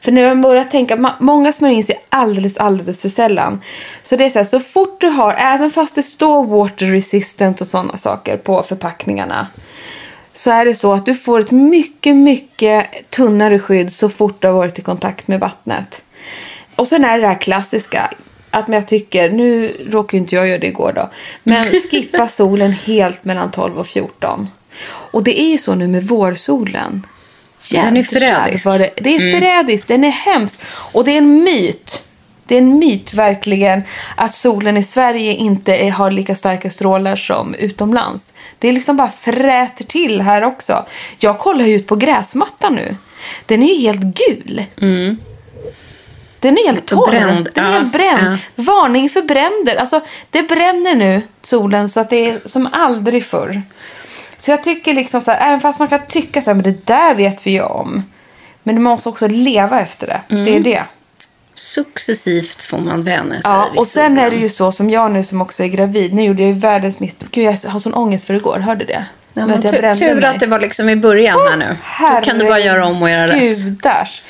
För 0.00 0.12
när 0.12 0.28
man 0.28 0.42
börjar 0.42 0.64
tänka, 0.64 1.14
många 1.18 1.52
smörjer 1.52 1.76
in 1.76 1.84
sig 1.84 2.04
alldeles, 2.08 2.56
alldeles 2.56 3.02
för 3.02 3.08
sällan. 3.08 3.60
Så 4.02 4.16
det 4.16 4.24
är 4.24 4.30
så 4.30 4.38
här, 4.38 4.44
så 4.46 4.60
fort 4.60 5.00
du 5.00 5.08
har, 5.08 5.34
även 5.34 5.70
fast 5.70 5.94
det 5.94 6.02
står 6.02 6.44
water 6.46 6.86
resistant 6.86 7.60
och 7.60 7.66
sådana 7.66 7.96
saker 7.96 8.36
på 8.36 8.62
förpackningarna. 8.62 9.46
Så 10.36 10.50
är 10.50 10.64
det 10.64 10.74
så 10.74 10.92
att 10.92 11.06
du 11.06 11.14
får 11.14 11.40
ett 11.40 11.50
mycket, 11.50 12.16
mycket 12.16 13.10
tunnare 13.10 13.58
skydd 13.58 13.92
så 13.92 14.08
fort 14.08 14.42
du 14.42 14.46
har 14.48 14.54
varit 14.54 14.78
i 14.78 14.82
kontakt 14.82 15.28
med 15.28 15.40
vattnet. 15.40 16.02
Och 16.76 16.86
sen 16.86 17.04
är 17.04 17.18
det 17.18 17.22
det 17.22 17.28
här 17.28 17.40
klassiska. 17.40 18.10
Att 18.50 18.68
jag 18.68 18.88
tycker, 18.88 19.30
nu 19.30 19.76
råkar 19.90 20.18
ju 20.18 20.22
inte 20.22 20.34
jag 20.34 20.48
göra 20.48 20.58
det 20.58 20.66
igår 20.66 20.92
då. 20.92 21.10
Men 21.42 21.66
skippa 21.90 22.28
solen 22.28 22.72
helt 22.72 23.24
mellan 23.24 23.50
12 23.50 23.78
och 23.78 23.86
14. 23.86 24.48
Och 24.86 25.24
det 25.24 25.40
är 25.40 25.50
ju 25.50 25.58
så 25.58 25.74
nu 25.74 25.88
med 25.88 26.02
vårsolen. 26.02 27.06
Den 27.70 27.96
är 27.96 28.02
förrädisk. 28.02 28.64
Det, 28.64 28.90
det 28.96 29.16
är 29.16 29.40
förrädiskt, 29.40 29.88
den 29.88 30.04
är 30.04 30.10
hemskt. 30.10 30.62
Och 30.92 31.04
det 31.04 31.12
är 31.12 31.18
en 31.18 31.44
myt. 31.44 32.02
Det 32.46 32.54
är 32.54 32.58
en 32.58 32.78
myt 32.78 33.14
verkligen 33.14 33.82
att 34.16 34.34
solen 34.34 34.76
i 34.76 34.82
Sverige 34.82 35.32
inte 35.32 35.76
är, 35.76 35.90
har 35.90 36.10
lika 36.10 36.34
starka 36.34 36.70
strålar 36.70 37.16
som 37.16 37.54
utomlands. 37.54 38.32
Det 38.58 38.68
är 38.68 38.72
liksom 38.72 38.96
bara 38.96 39.10
fräter 39.10 39.84
till 39.84 40.20
här 40.20 40.44
också. 40.44 40.86
Jag 41.18 41.38
kollar 41.38 41.64
ju 41.64 41.76
ut 41.76 41.86
på 41.86 41.96
gräsmattan 41.96 42.74
nu. 42.74 42.96
Den 43.46 43.62
är 43.62 43.74
ju 43.74 43.80
helt 43.80 44.00
gul. 44.00 44.64
Den 46.40 46.58
är 46.58 46.66
helt 46.66 46.86
torr. 46.86 47.10
Bränd, 47.10 47.48
Den 47.54 47.64
är 47.64 47.68
ja, 47.68 47.78
helt 47.78 47.92
bränd. 47.92 48.38
Varning 48.54 49.10
för 49.10 49.22
bränder. 49.22 49.76
Alltså, 49.76 50.00
det 50.30 50.42
bränner 50.42 50.94
nu, 50.94 51.22
solen, 51.42 51.88
så 51.88 52.00
att 52.00 52.10
det 52.10 52.30
är 52.30 52.40
som 52.44 52.68
aldrig 52.72 53.24
förr. 53.24 53.62
Så 54.38 54.50
jag 54.50 54.62
tycker 54.62 54.94
liksom 54.94 55.20
så 55.20 55.30
här, 55.30 55.48
även 55.48 55.60
fast 55.60 55.78
man 55.78 55.88
kan 55.88 56.06
tycka 56.06 56.42
så 56.42 56.50
här, 56.50 56.54
men 56.54 56.64
det 56.64 56.86
där 56.86 57.14
vet 57.14 57.46
vi 57.46 57.50
ju 57.50 57.62
om. 57.62 58.02
Men 58.62 58.82
man 58.82 58.92
måste 58.92 59.08
också 59.08 59.28
leva 59.28 59.80
efter 59.80 60.06
det. 60.06 60.20
Mm. 60.34 60.44
Det 60.44 60.56
är 60.56 60.60
det. 60.60 60.84
Successivt 61.58 62.62
får 62.62 62.78
man 62.78 63.02
vänja 63.02 63.42
sig 63.42 63.50
Ja, 63.50 63.70
och 63.76 63.86
sen 63.86 64.18
är 64.18 64.30
det 64.30 64.36
ju 64.36 64.48
så 64.48 64.72
som 64.72 64.90
jag 64.90 65.10
nu 65.10 65.22
som 65.22 65.42
också 65.42 65.62
är 65.62 65.68
gravid. 65.68 66.14
Nu 66.14 66.22
gjorde 66.22 66.42
jag 66.42 66.52
ju 66.52 66.58
världens 66.58 67.00
misstag. 67.00 67.28
Gud, 67.32 67.44
jag 67.44 67.70
har 67.70 67.80
sån 67.80 67.94
ångest 67.94 68.26
för 68.26 68.34
igår. 68.34 68.58
Hörde 68.58 68.84
det? 68.84 69.04
Ja, 69.34 69.46
Men 69.46 69.62
tur, 69.62 70.14
mig. 70.14 70.24
att 70.24 70.40
det 70.40 70.46
var 70.46 70.60
liksom 70.60 70.88
i 70.88 70.96
början 70.96 71.38
här 71.50 71.56
nu. 71.56 71.76
Då 72.00 72.20
kan 72.20 72.38
du 72.38 72.44
bara 72.44 72.60
göra 72.60 72.86
om 72.86 73.02
och 73.02 73.10
göra 73.10 73.26
rätt. 73.26 73.64
Gudars. 73.64 74.22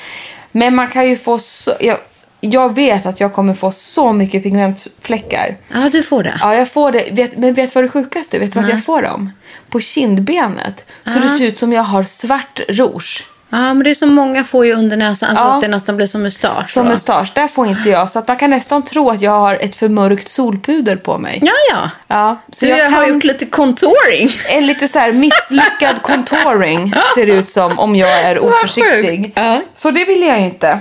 Men 0.51 0.75
man 0.75 0.87
kan 0.87 1.09
ju 1.09 1.17
få 1.17 1.39
så... 1.39 1.73
Jag, 1.79 1.97
jag 2.41 2.75
vet 2.75 3.05
att 3.05 3.19
jag 3.19 3.33
kommer 3.33 3.53
få 3.53 3.71
så 3.71 4.13
mycket 4.13 4.43
pigmentfläckar. 4.43 5.57
Ja, 5.73 5.89
du 5.91 6.03
får 6.03 6.23
det. 6.23 6.33
Ja, 6.39 6.55
jag 6.55 6.71
får 6.71 6.91
det. 6.91 7.09
Vet, 7.11 7.37
men 7.37 7.53
vet 7.53 7.75
vad 7.75 7.83
det 7.83 7.89
sjukaste? 7.89 8.39
Vet 8.39 8.53
du 8.53 8.59
vart 8.59 8.69
jag 8.69 8.83
får 8.83 9.01
dem? 9.01 9.31
På 9.69 9.79
kindbenet. 9.79 10.85
Så 11.05 11.19
det 11.19 11.29
ser 11.29 11.45
ut 11.45 11.59
som 11.59 11.73
jag 11.73 11.83
har 11.83 12.03
svart 12.03 12.59
rouge. 12.69 13.25
Ja, 13.49 13.73
men 13.73 13.83
det 13.83 13.89
är 13.89 13.93
så 13.93 14.07
många 14.07 14.43
får 14.43 14.65
ju 14.65 14.73
under 14.73 14.97
näsan. 14.97 15.29
Alltså 15.29 15.45
Ja. 15.45 15.53
att 15.55 15.61
det 15.61 15.67
nästan 15.67 15.95
blir 15.97 16.07
som 16.07 16.21
mustasch. 16.23 16.69
Som 16.69 16.87
mustasch. 16.87 17.31
Där 17.35 17.47
får 17.47 17.67
inte 17.67 17.89
jag. 17.89 18.09
Så 18.09 18.19
att 18.19 18.27
man 18.27 18.37
kan 18.37 18.49
nästan 18.49 18.83
tro 18.83 19.09
att 19.09 19.21
jag 19.21 19.31
har 19.31 19.55
ett 19.55 19.75
för 19.75 19.89
mörkt 19.89 20.27
solpuder 20.29 20.95
på 20.95 21.17
mig. 21.17 21.39
Ja, 21.43 21.51
ja. 21.71 21.89
Ja, 22.07 22.37
så 22.51 22.65
Du 22.65 22.71
jag 22.71 22.89
har 22.91 23.05
kan... 23.05 23.13
gjort 23.13 23.23
lite 23.23 23.45
contouring. 23.45 24.29
En 24.49 24.65
lite 24.67 24.87
så 24.87 24.99
här 24.99 25.11
misslyckad 25.11 26.01
contouring 26.01 26.93
ser 27.15 27.25
det 27.25 27.31
ut 27.31 27.49
som 27.49 27.79
om 27.79 27.95
jag 27.95 28.19
är 28.21 28.39
oförsiktig. 28.39 29.31
Ja. 29.35 29.61
Så 29.73 29.91
det 29.91 30.05
vill 30.05 30.21
jag 30.23 30.39
ju 30.39 30.45
inte. 30.45 30.79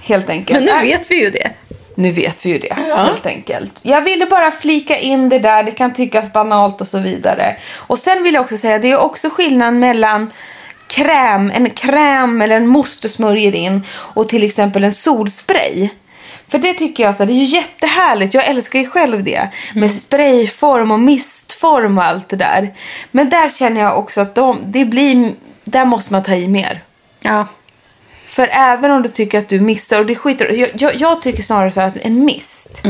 Helt 0.00 0.28
enkelt. 0.30 0.64
Men 0.64 0.76
nu 0.76 0.88
vet 0.88 1.10
vi 1.10 1.20
ju 1.24 1.30
det. 1.30 1.50
Nu 1.94 2.10
vet 2.10 2.46
vi 2.46 2.50
ju 2.50 2.58
det, 2.58 2.74
helt 2.96 3.26
enkelt. 3.26 3.72
Jag 3.82 4.00
ville 4.00 4.26
bara 4.26 4.50
flika 4.50 4.98
in 4.98 5.28
det 5.28 5.38
där, 5.38 5.62
det 5.62 5.70
kan 5.70 5.94
tyckas 5.94 6.32
banalt 6.32 6.80
och 6.80 6.88
så 6.88 6.98
vidare. 6.98 7.56
Och 7.74 7.98
sen 7.98 8.22
vill 8.22 8.34
jag 8.34 8.42
också 8.42 8.56
säga, 8.56 8.78
det 8.78 8.90
är 8.90 8.98
också 9.00 9.30
skillnad 9.30 9.74
mellan 9.74 10.30
kräm, 10.90 11.50
en 11.50 11.70
kräm 11.70 12.42
eller 12.42 12.56
en 12.56 12.66
mousse 12.66 12.98
du 13.02 13.08
smörjer 13.08 13.54
in 13.54 13.82
och 13.90 14.28
till 14.28 14.42
exempel 14.42 14.84
en 14.84 14.92
solspray. 14.92 15.88
För 16.48 16.58
det 16.58 16.74
tycker 16.74 17.02
jag, 17.02 17.16
så 17.16 17.22
här, 17.22 17.26
det 17.26 17.32
är 17.32 17.44
ju 17.44 17.44
jättehärligt, 17.44 18.34
jag 18.34 18.44
älskar 18.44 18.78
ju 18.78 18.86
själv 18.86 19.24
det. 19.24 19.48
Med 19.74 19.90
sprayform 19.90 20.90
och 20.90 21.00
mistform 21.00 21.98
och 21.98 22.04
allt 22.04 22.28
det 22.28 22.36
där. 22.36 22.74
Men 23.10 23.30
där 23.30 23.48
känner 23.48 23.80
jag 23.80 23.98
också 23.98 24.20
att 24.20 24.34
de, 24.34 24.58
det 24.64 24.84
blir, 24.84 25.32
där 25.64 25.84
måste 25.84 26.12
man 26.12 26.22
ta 26.22 26.34
i 26.34 26.48
mer. 26.48 26.82
Ja. 27.20 27.46
För 28.26 28.48
även 28.52 28.90
om 28.90 29.02
du 29.02 29.08
tycker 29.08 29.38
att 29.38 29.48
du 29.48 29.60
mistar, 29.60 30.00
och 30.00 30.06
det 30.06 30.14
skiter 30.14 30.52
jag, 30.52 30.70
jag, 30.74 30.94
jag 30.94 31.22
tycker 31.22 31.42
snarare 31.42 31.72
så 31.72 31.80
här 31.80 31.88
att 31.88 31.96
en 31.96 32.24
mist, 32.24 32.82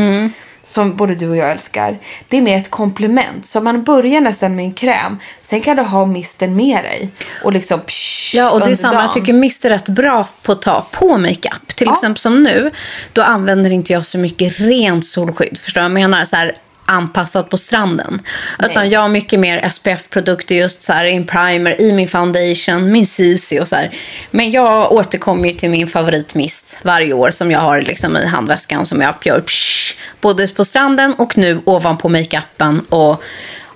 som 0.71 0.97
både 0.97 1.15
du 1.15 1.29
och 1.29 1.37
jag 1.37 1.51
älskar, 1.51 1.99
det 2.29 2.37
är 2.37 2.43
mer 2.43 2.57
ett 2.59 2.71
komplement. 2.71 3.47
Så 3.47 3.61
man 3.61 3.83
börjar 3.85 4.21
nästan 4.21 4.57
med 4.57 4.65
en 4.65 4.73
kräm, 4.73 5.17
sen 5.43 5.61
kan 5.61 5.77
du 5.77 5.83
ha 5.83 6.05
misten 6.07 6.57
med 6.57 6.85
dig. 6.85 7.09
Och 7.45 7.53
liksom 7.53 7.81
psh, 7.81 8.35
Ja, 8.37 8.51
och 8.51 8.61
det 8.61 8.71
är 8.71 8.75
samma. 8.75 8.93
Jag 8.95 9.03
dagen. 9.03 9.15
tycker 9.15 9.33
mist 9.33 9.65
är 9.65 9.71
rätt 9.71 9.89
bra 9.89 10.29
på 10.43 10.53
att 10.53 10.63
ta 10.63 10.87
på 10.93 11.19
makeup. 11.19 11.67
Till 11.77 11.87
Ja. 11.87 11.93
exempel 11.93 12.21
som 12.21 12.43
nu, 12.43 12.71
då 13.13 13.23
använder 13.23 13.71
inte 13.71 13.93
jag 13.93 14.05
så 14.05 14.19
mycket 14.19 14.61
rent 14.61 15.05
solskydd. 15.07 15.59
Förstår 15.59 15.81
du? 15.81 15.85
Jag 15.85 15.93
menar 15.93 16.25
så 16.25 16.37
här 16.37 16.53
anpassat 16.91 17.49
på 17.49 17.57
stranden. 17.57 18.23
Utan 18.59 18.91
jag 18.91 19.01
har 19.01 19.09
mycket 19.09 19.41
mer 19.41 19.69
SPF-produkter 19.69 20.55
just 20.55 20.83
så 20.83 20.93
här 20.93 21.05
i 21.05 21.17
en 21.17 21.27
primer, 21.27 21.81
i 21.81 21.93
min 21.93 22.09
foundation, 22.09 22.93
min 22.93 23.07
CC 23.07 23.53
och 23.61 23.69
så 23.69 23.77
här. 23.77 23.91
Men 24.31 24.51
jag 24.51 24.93
återkommer 24.93 25.53
till 25.53 25.71
min 25.71 25.87
favoritmist 25.87 26.81
varje 26.83 27.13
år 27.13 27.31
som 27.31 27.51
jag 27.51 27.61
har 27.61 27.83
liksom 27.83 28.17
i 28.17 28.27
handväskan 28.27 28.87
som 28.87 29.01
jag 29.01 29.15
gör 29.23 29.41
psh, 29.41 29.97
både 30.21 30.49
på 30.49 30.65
stranden 30.65 31.15
och 31.15 31.39
nu 31.39 31.61
ovanpå 31.65 32.09
makeupen 32.09 32.81
och 32.89 33.23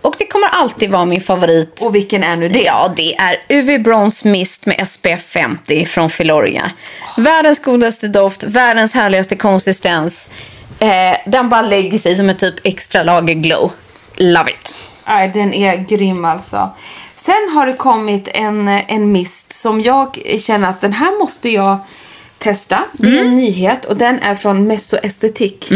och 0.05 0.15
det 0.19 0.27
kommer 0.27 0.49
alltid 0.49 0.91
vara 0.91 1.05
min 1.05 1.21
favorit. 1.21 1.83
Och 1.87 1.95
vilken 1.95 2.23
är 2.23 2.37
nu 2.37 2.49
det? 2.49 2.59
Ja, 2.59 2.93
det 2.97 3.17
är 3.17 3.37
UV 3.49 3.83
Bronze 3.83 4.29
Mist 4.29 4.67
med 4.67 4.89
SPF 4.89 5.23
50 5.27 5.87
från 5.87 6.11
Filoria. 6.11 6.71
Världens 7.17 7.59
godaste 7.59 8.09
doft, 8.09 8.43
världens 8.43 8.95
härligaste 8.95 9.37
konsistens. 9.37 10.31
Eh, 10.79 11.17
den 11.27 11.49
bara 11.49 11.63
lägger 11.63 11.99
sig 11.99 12.17
som 12.17 12.31
ett 12.31 12.39
typ 12.39 12.55
extra 12.67 13.03
lager 13.03 13.35
glow. 13.35 13.73
Love 14.17 14.51
it. 14.51 14.77
Nej, 15.07 15.31
den 15.35 15.55
är 15.55 15.77
grym 15.77 16.25
alltså. 16.25 16.71
Sen 17.17 17.51
har 17.55 17.67
det 17.67 17.73
kommit 17.73 18.29
en, 18.35 18.69
en 18.69 19.13
mist 19.13 19.53
som 19.53 19.81
jag 19.81 20.19
känner 20.41 20.69
att 20.69 20.81
den 20.81 20.93
här 20.93 21.19
måste 21.19 21.49
jag 21.49 21.79
testa. 22.39 22.85
Det 22.93 23.09
är 23.09 23.21
en 23.21 23.37
nyhet 23.37 23.85
och 23.85 23.97
den 23.97 24.19
är 24.19 24.35
från 24.35 24.67
Messo 24.67 24.97
Estetik. 24.97 25.73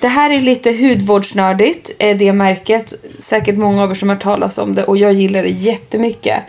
Det 0.00 0.08
här 0.08 0.30
är 0.30 0.40
lite 0.40 0.72
hudvårdsnördigt, 0.72 1.90
eh, 1.98 2.16
det 2.16 2.32
märket. 2.32 2.92
Säkert 3.18 3.56
många 3.56 3.82
av 3.82 3.90
er 3.90 3.94
som 3.94 4.08
har 4.08 4.16
hört 4.16 4.22
talas 4.22 4.58
om 4.58 4.74
det 4.74 4.84
och 4.84 4.96
jag 4.96 5.12
gillar 5.12 5.42
det 5.42 5.48
jättemycket. 5.48 6.42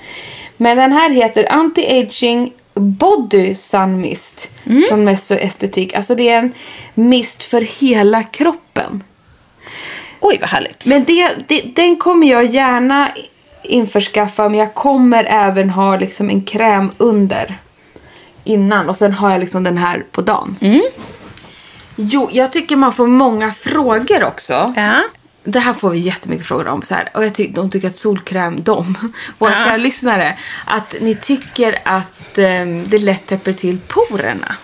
Men 0.57 0.77
den 0.77 0.91
här 0.91 1.09
heter 1.09 1.43
Anti-Aging 1.43 2.51
Body 2.73 3.55
Sun 3.55 4.01
Mist 4.01 4.51
från 4.89 5.03
Messo 5.03 5.35
Estetik. 5.35 5.93
Alltså 5.93 6.15
det 6.15 6.29
är 6.29 6.39
en 6.39 6.53
mist 6.93 7.43
för 7.43 7.61
hela 7.61 8.23
kroppen. 8.23 9.03
Oj, 10.19 10.37
vad 10.41 10.49
härligt. 10.49 10.85
Men 10.87 11.03
det, 11.03 11.29
det, 11.47 11.61
den 11.75 11.95
kommer 11.95 12.27
jag 12.27 12.45
gärna 12.45 13.09
införskaffa 13.63 14.49
men 14.49 14.59
jag 14.59 14.73
kommer 14.73 15.23
även 15.23 15.69
ha 15.69 15.97
liksom 15.97 16.29
en 16.29 16.41
kräm 16.41 16.91
under 16.97 17.57
innan 18.43 18.89
och 18.89 18.97
sen 18.97 19.13
har 19.13 19.31
jag 19.31 19.39
liksom 19.39 19.63
den 19.63 19.77
här 19.77 20.05
på 20.11 20.21
dagen. 20.21 20.55
Jo, 21.95 22.29
jag 22.31 22.51
tycker 22.51 22.75
man 22.75 22.93
får 22.93 23.07
många 23.07 23.51
frågor 23.51 24.23
också. 24.23 24.73
Ja. 24.75 25.01
Det 25.43 25.59
här 25.59 25.73
får 25.73 25.89
vi 25.89 25.99
jättemycket 25.99 26.47
frågor 26.47 26.67
om. 26.67 26.81
Så 26.81 26.95
här. 26.95 27.09
Och 27.13 27.25
jag 27.25 27.33
tycker, 27.33 27.53
de 27.55 27.69
tycker 27.69 27.87
att 27.87 27.95
solkräm, 27.95 28.63
de, 28.63 28.95
våra 29.37 29.51
Ja. 29.51 29.57
kära 29.65 29.77
lyssnare, 29.77 30.37
att 30.65 30.95
ni 31.01 31.15
tycker 31.15 31.75
att 31.83 32.37
ehm, 32.37 32.87
det 32.89 32.97
lätt 32.97 33.27
täpper 33.27 33.53
till 33.53 33.79
porerna. 33.87 34.55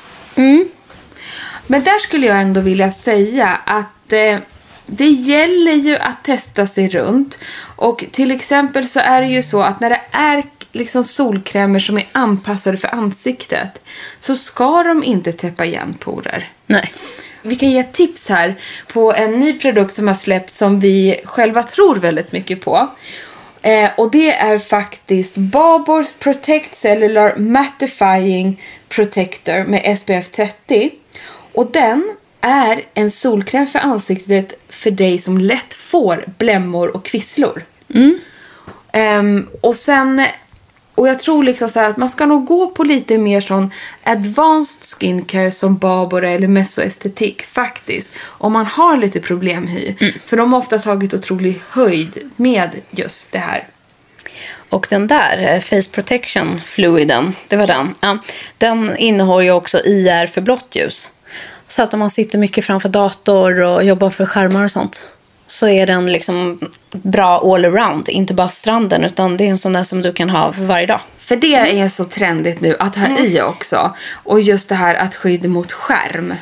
Men 1.68 1.84
där 1.84 2.00
skulle 2.00 2.26
jag 2.28 2.42
ändå 2.42 2.62
vilja 2.62 2.92
säga 2.92 3.48
att 3.66 4.14
eh, 4.14 4.38
det 4.86 5.08
gäller 5.10 5.74
ju 5.74 5.98
att 5.98 6.24
testa 6.24 6.68
sig 6.68 6.90
runt. 6.90 7.40
Och 7.62 8.06
till 8.12 8.32
exempel 8.32 8.88
så 8.88 9.00
är 9.00 9.22
det 9.22 9.28
ju 9.28 9.44
så 9.44 9.62
att 9.62 9.80
när 9.80 9.90
det 9.90 10.02
är 10.12 10.44
liksom 10.72 11.04
solkrämer 11.04 11.80
som 11.80 11.98
är 11.98 12.08
anpassade 12.12 12.78
för 12.78 12.88
ansiktet 12.88 13.82
så 14.20 14.36
ska 14.36 14.84
de 14.84 15.04
inte 15.04 15.32
täppa 15.32 15.66
igen 15.66 15.96
porer. 16.00 16.50
Nej. 16.66 16.94
Vi 17.42 17.56
kan 17.56 17.72
ge 17.72 17.84
tips 17.84 18.30
här 18.30 18.56
på 18.88 19.14
en 19.14 19.40
ny 19.40 19.60
produkt 19.60 19.94
som 19.94 20.08
har 20.08 20.16
släppts 20.16 20.58
som 20.58 20.80
vi 20.80 21.22
själva 21.24 21.64
tror 21.64 21.96
väldigt 21.96 22.32
mycket 22.32 22.62
på. 22.62 22.88
Eh, 23.62 23.90
och 23.98 24.12
det 24.12 24.34
är 24.34 24.60
faktiskt 24.60 25.38
Babors 25.38 26.14
Protect 26.14 26.76
Cellular 26.76 27.36
Mattifying 27.38 28.62
Protector 28.90 29.64
med 29.64 29.98
SPF 30.00 30.30
30. 30.30 30.92
Och 31.54 31.72
den 31.72 32.12
är 32.42 32.84
en 32.94 33.12
solkräm 33.12 33.68
för 33.68 33.80
ansiktet 33.80 34.54
för 34.70 34.92
dig 34.92 35.18
som 35.18 35.38
lätt 35.38 35.74
får 35.74 36.26
blämmor 36.38 36.96
och 36.96 37.06
kvisslor. 37.06 37.64
Ehm, 38.92 39.48
och 39.62 39.76
sen, 39.76 40.26
och 41.00 41.08
jag 41.08 41.20
tror 41.20 41.44
liksom 41.44 41.70
så 41.70 41.80
här 41.80 41.90
att 41.90 41.98
man 41.98 42.10
ska 42.10 42.26
nog 42.26 42.46
gå 42.46 42.68
på 42.68 42.84
lite 42.84 43.18
mer 43.18 43.42
sån 43.42 43.72
advanced 44.04 44.84
skincare 45.00 45.52
som 45.52 45.78
Babora 45.78 46.30
eller 46.30 46.48
Mesoestetik 46.48 47.46
faktiskt. 47.46 48.10
Om 48.22 48.54
man 48.54 48.66
har 48.66 48.98
lite 48.98 49.20
problemhy. 49.20 49.96
För 50.26 50.38
de 50.38 50.54
har 50.54 50.60
ofta 50.60 50.80
tagit 50.80 51.14
otrolig 51.14 51.62
höjd 51.70 52.32
med 52.36 52.70
just 52.92 53.32
det 53.32 53.40
här. 53.40 53.68
Och 54.70 54.88
den 54.90 55.08
där, 55.08 55.54
eh, 55.54 55.60
Face 55.60 55.90
Protection 55.92 56.62
Fluiden, 56.66 57.36
det 57.48 57.56
var 57.56 57.68
den. 57.68 57.96
Ja, 58.02 58.18
den 58.58 58.98
innehåller 58.98 59.46
ju 59.46 59.52
också 59.52 59.80
IR 59.80 60.26
för 60.26 60.42
blått 60.42 60.76
ljus. 60.76 61.10
Så 61.68 61.84
att 61.84 61.94
om 61.94 62.00
man 62.00 62.10
sitter 62.10 62.38
mycket 62.38 62.66
framför 62.66 62.90
dator 62.90 63.62
och 63.62 63.84
jobbar 63.84 64.10
för 64.10 64.26
skärmar 64.26 64.66
och 64.66 64.72
sånt 64.72 65.10
så 65.52 65.68
är 65.68 65.88
den 65.88 66.12
liksom 66.12 66.60
bra 66.92 67.54
all 67.54 67.66
around. 67.66 68.10
Inte 68.10 68.34
bara 68.34 68.50
stranden, 68.50 69.04
utan 69.04 69.38
det 69.38 69.46
är 69.46 69.50
en 69.50 69.58
sån 69.58 69.74
där 69.74 69.84
som 69.84 70.02
du 70.02 70.14
kan 70.14 70.30
ha 70.30 70.54
för 70.54 70.62
varje 70.62 70.86
dag. 70.86 71.00
För 71.20 71.36
det 71.36 71.56
är 71.80 71.88
så 71.88 72.06
trendigt 72.06 72.62
nu 72.62 72.76
att 72.80 72.96
ha 72.96 73.20
i 73.20 73.42
också. 73.42 73.96
Och 74.12 74.42
just 74.42 74.70
det 74.70 74.76
här 74.76 74.96
att 74.96 75.16
skydd 75.16 75.50
mot 75.50 75.72
skärm. 75.72 76.34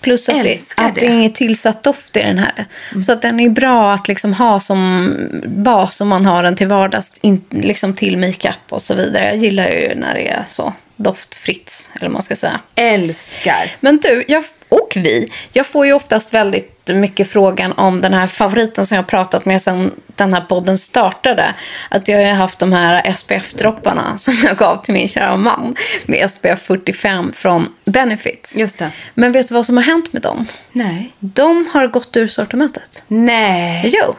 Plus 0.00 0.28
att, 0.28 0.42
det, 0.42 0.58
att 0.76 0.94
det 0.94 1.00
det. 1.00 1.06
är 1.06 1.10
inget 1.10 1.34
tillsatt 1.34 1.82
doft 1.82 2.16
i 2.16 2.20
den 2.20 2.38
här. 2.38 2.66
Så 3.02 3.12
att 3.12 3.22
den 3.22 3.40
är 3.40 3.48
bra 3.48 3.92
att 3.92 4.08
liksom 4.08 4.32
ha 4.32 4.60
som 4.60 5.14
bas 5.44 6.00
om 6.00 6.08
man 6.08 6.26
har 6.26 6.42
den 6.42 6.56
till 6.56 6.66
vardags. 6.66 7.12
In, 7.20 7.44
liksom 7.50 7.94
till 7.94 8.18
makeup 8.18 8.58
och 8.68 8.82
så 8.82 8.94
vidare. 8.94 9.24
Jag 9.24 9.36
gillar 9.36 9.68
ju 9.68 9.94
när 9.94 10.14
det 10.14 10.28
är 10.28 10.44
så 10.48 10.72
doftfritt, 10.96 11.90
eller 11.94 12.06
vad 12.06 12.12
man 12.12 12.22
ska 12.22 12.36
säga. 12.36 12.60
Älskar. 12.74 13.76
Men 13.80 13.98
du, 13.98 14.24
jag, 14.28 14.44
och 14.68 14.92
vi, 14.96 15.32
jag 15.52 15.66
får 15.66 15.86
ju 15.86 15.92
oftast 15.92 16.34
väldigt 16.34 16.90
mycket 16.94 17.28
frågan 17.28 17.72
om 17.72 18.00
den 18.00 18.14
här 18.14 18.26
favoriten 18.26 18.86
som 18.86 18.94
jag 18.94 19.02
har 19.02 19.08
pratat 19.08 19.44
med 19.44 19.62
sedan 19.62 19.90
den 20.06 20.34
här 20.34 20.40
podden 20.40 20.78
startade. 20.78 21.54
Att 21.88 22.08
jag 22.08 22.26
har 22.26 22.34
haft 22.34 22.58
de 22.58 22.72
här 22.72 23.12
SPF-dropparna 23.12 24.18
som 24.18 24.34
jag 24.44 24.56
gav 24.56 24.82
till 24.82 24.94
min 24.94 25.08
kära 25.08 25.36
man 25.36 25.76
med 26.04 26.30
SPF 26.30 26.62
45 26.62 27.32
från 27.32 27.74
Benefit. 27.84 28.54
Just 28.56 28.78
det. 28.78 28.90
Men 29.14 29.32
vet 29.32 29.48
du 29.48 29.54
vad 29.54 29.66
som 29.66 29.76
har 29.76 29.84
hänt 29.84 30.12
med 30.12 30.22
dem? 30.22 30.46
Nej. 30.72 31.12
De 31.18 31.68
har 31.72 31.86
gått 31.86 32.16
ur 32.16 32.26
sortimentet. 32.26 33.02
Nej. 33.08 33.90
Jo. 33.92 34.14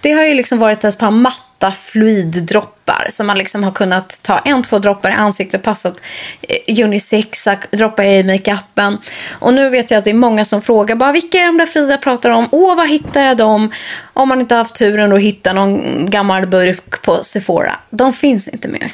Det 0.00 0.12
har 0.12 0.22
ju 0.22 0.34
liksom 0.34 0.58
varit 0.58 0.84
ett 0.84 0.98
par 0.98 1.10
matta 1.10 1.72
fluiddroppar 1.72 2.75
som 3.08 3.26
man 3.26 3.38
liksom 3.38 3.64
har 3.64 3.70
kunnat 3.70 4.20
ta 4.22 4.38
en, 4.38 4.62
två 4.62 4.78
droppar 4.78 5.10
i 5.10 5.12
ansiktet, 5.12 5.62
passat 5.62 6.00
eh, 6.42 6.84
unisexa, 6.84 7.56
droppa 7.70 8.04
i 8.04 8.24
makeupen. 8.24 8.98
Och 9.30 9.54
nu 9.54 9.70
vet 9.70 9.90
jag 9.90 9.98
att 9.98 10.04
det 10.04 10.10
är 10.10 10.14
många 10.14 10.44
som 10.44 10.62
frågar 10.62 10.96
bara 10.96 11.12
vilka 11.12 11.38
är 11.38 11.46
de 11.46 11.58
där 11.58 11.66
Frida 11.66 11.98
pratar 11.98 12.30
om? 12.30 12.48
Åh, 12.52 12.76
var 12.76 12.86
hittar 12.86 13.20
jag 13.20 13.36
dem? 13.36 13.72
Om 14.12 14.28
man 14.28 14.40
inte 14.40 14.54
har 14.54 14.58
haft 14.58 14.74
turen 14.74 15.12
att 15.12 15.20
hitta 15.20 15.52
någon 15.52 16.06
gammal 16.10 16.46
burk 16.46 17.02
på 17.02 17.24
Sephora. 17.24 17.76
De 17.90 18.12
finns 18.12 18.48
inte 18.48 18.68
mer. 18.68 18.92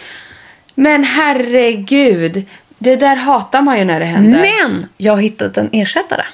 Men 0.75 1.05
herregud. 1.05 2.47
Det 2.79 2.97
där 2.97 3.17
hatar 3.17 3.63
man 3.63 3.79
ju 3.79 3.85
när 3.85 4.01
det 4.01 4.07
händer. 4.07 4.41
Men 4.41 4.87
jag 4.97 5.13
har 5.13 5.21
hittat 5.21 5.57
en 5.57 5.69
ersättare. 5.73 6.25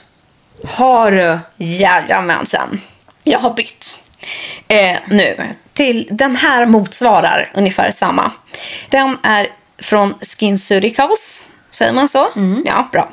Har 0.64 1.12
du? 1.12 1.38
Jajamensan. 1.56 2.80
Jag 3.24 3.38
har 3.38 3.54
bytt. 3.54 3.98
Eh, 4.68 4.98
nu. 5.08 5.54
Till, 5.78 6.08
den 6.10 6.36
här 6.36 6.66
motsvarar 6.66 7.50
ungefär 7.54 7.90
samma. 7.90 8.32
Den 8.88 9.18
är 9.22 9.48
från 9.82 10.14
SkinCeuticals. 10.20 11.42
Säger 11.70 11.92
man 11.92 12.08
så? 12.08 12.28
Ja, 12.64 12.88
bra. 12.92 13.12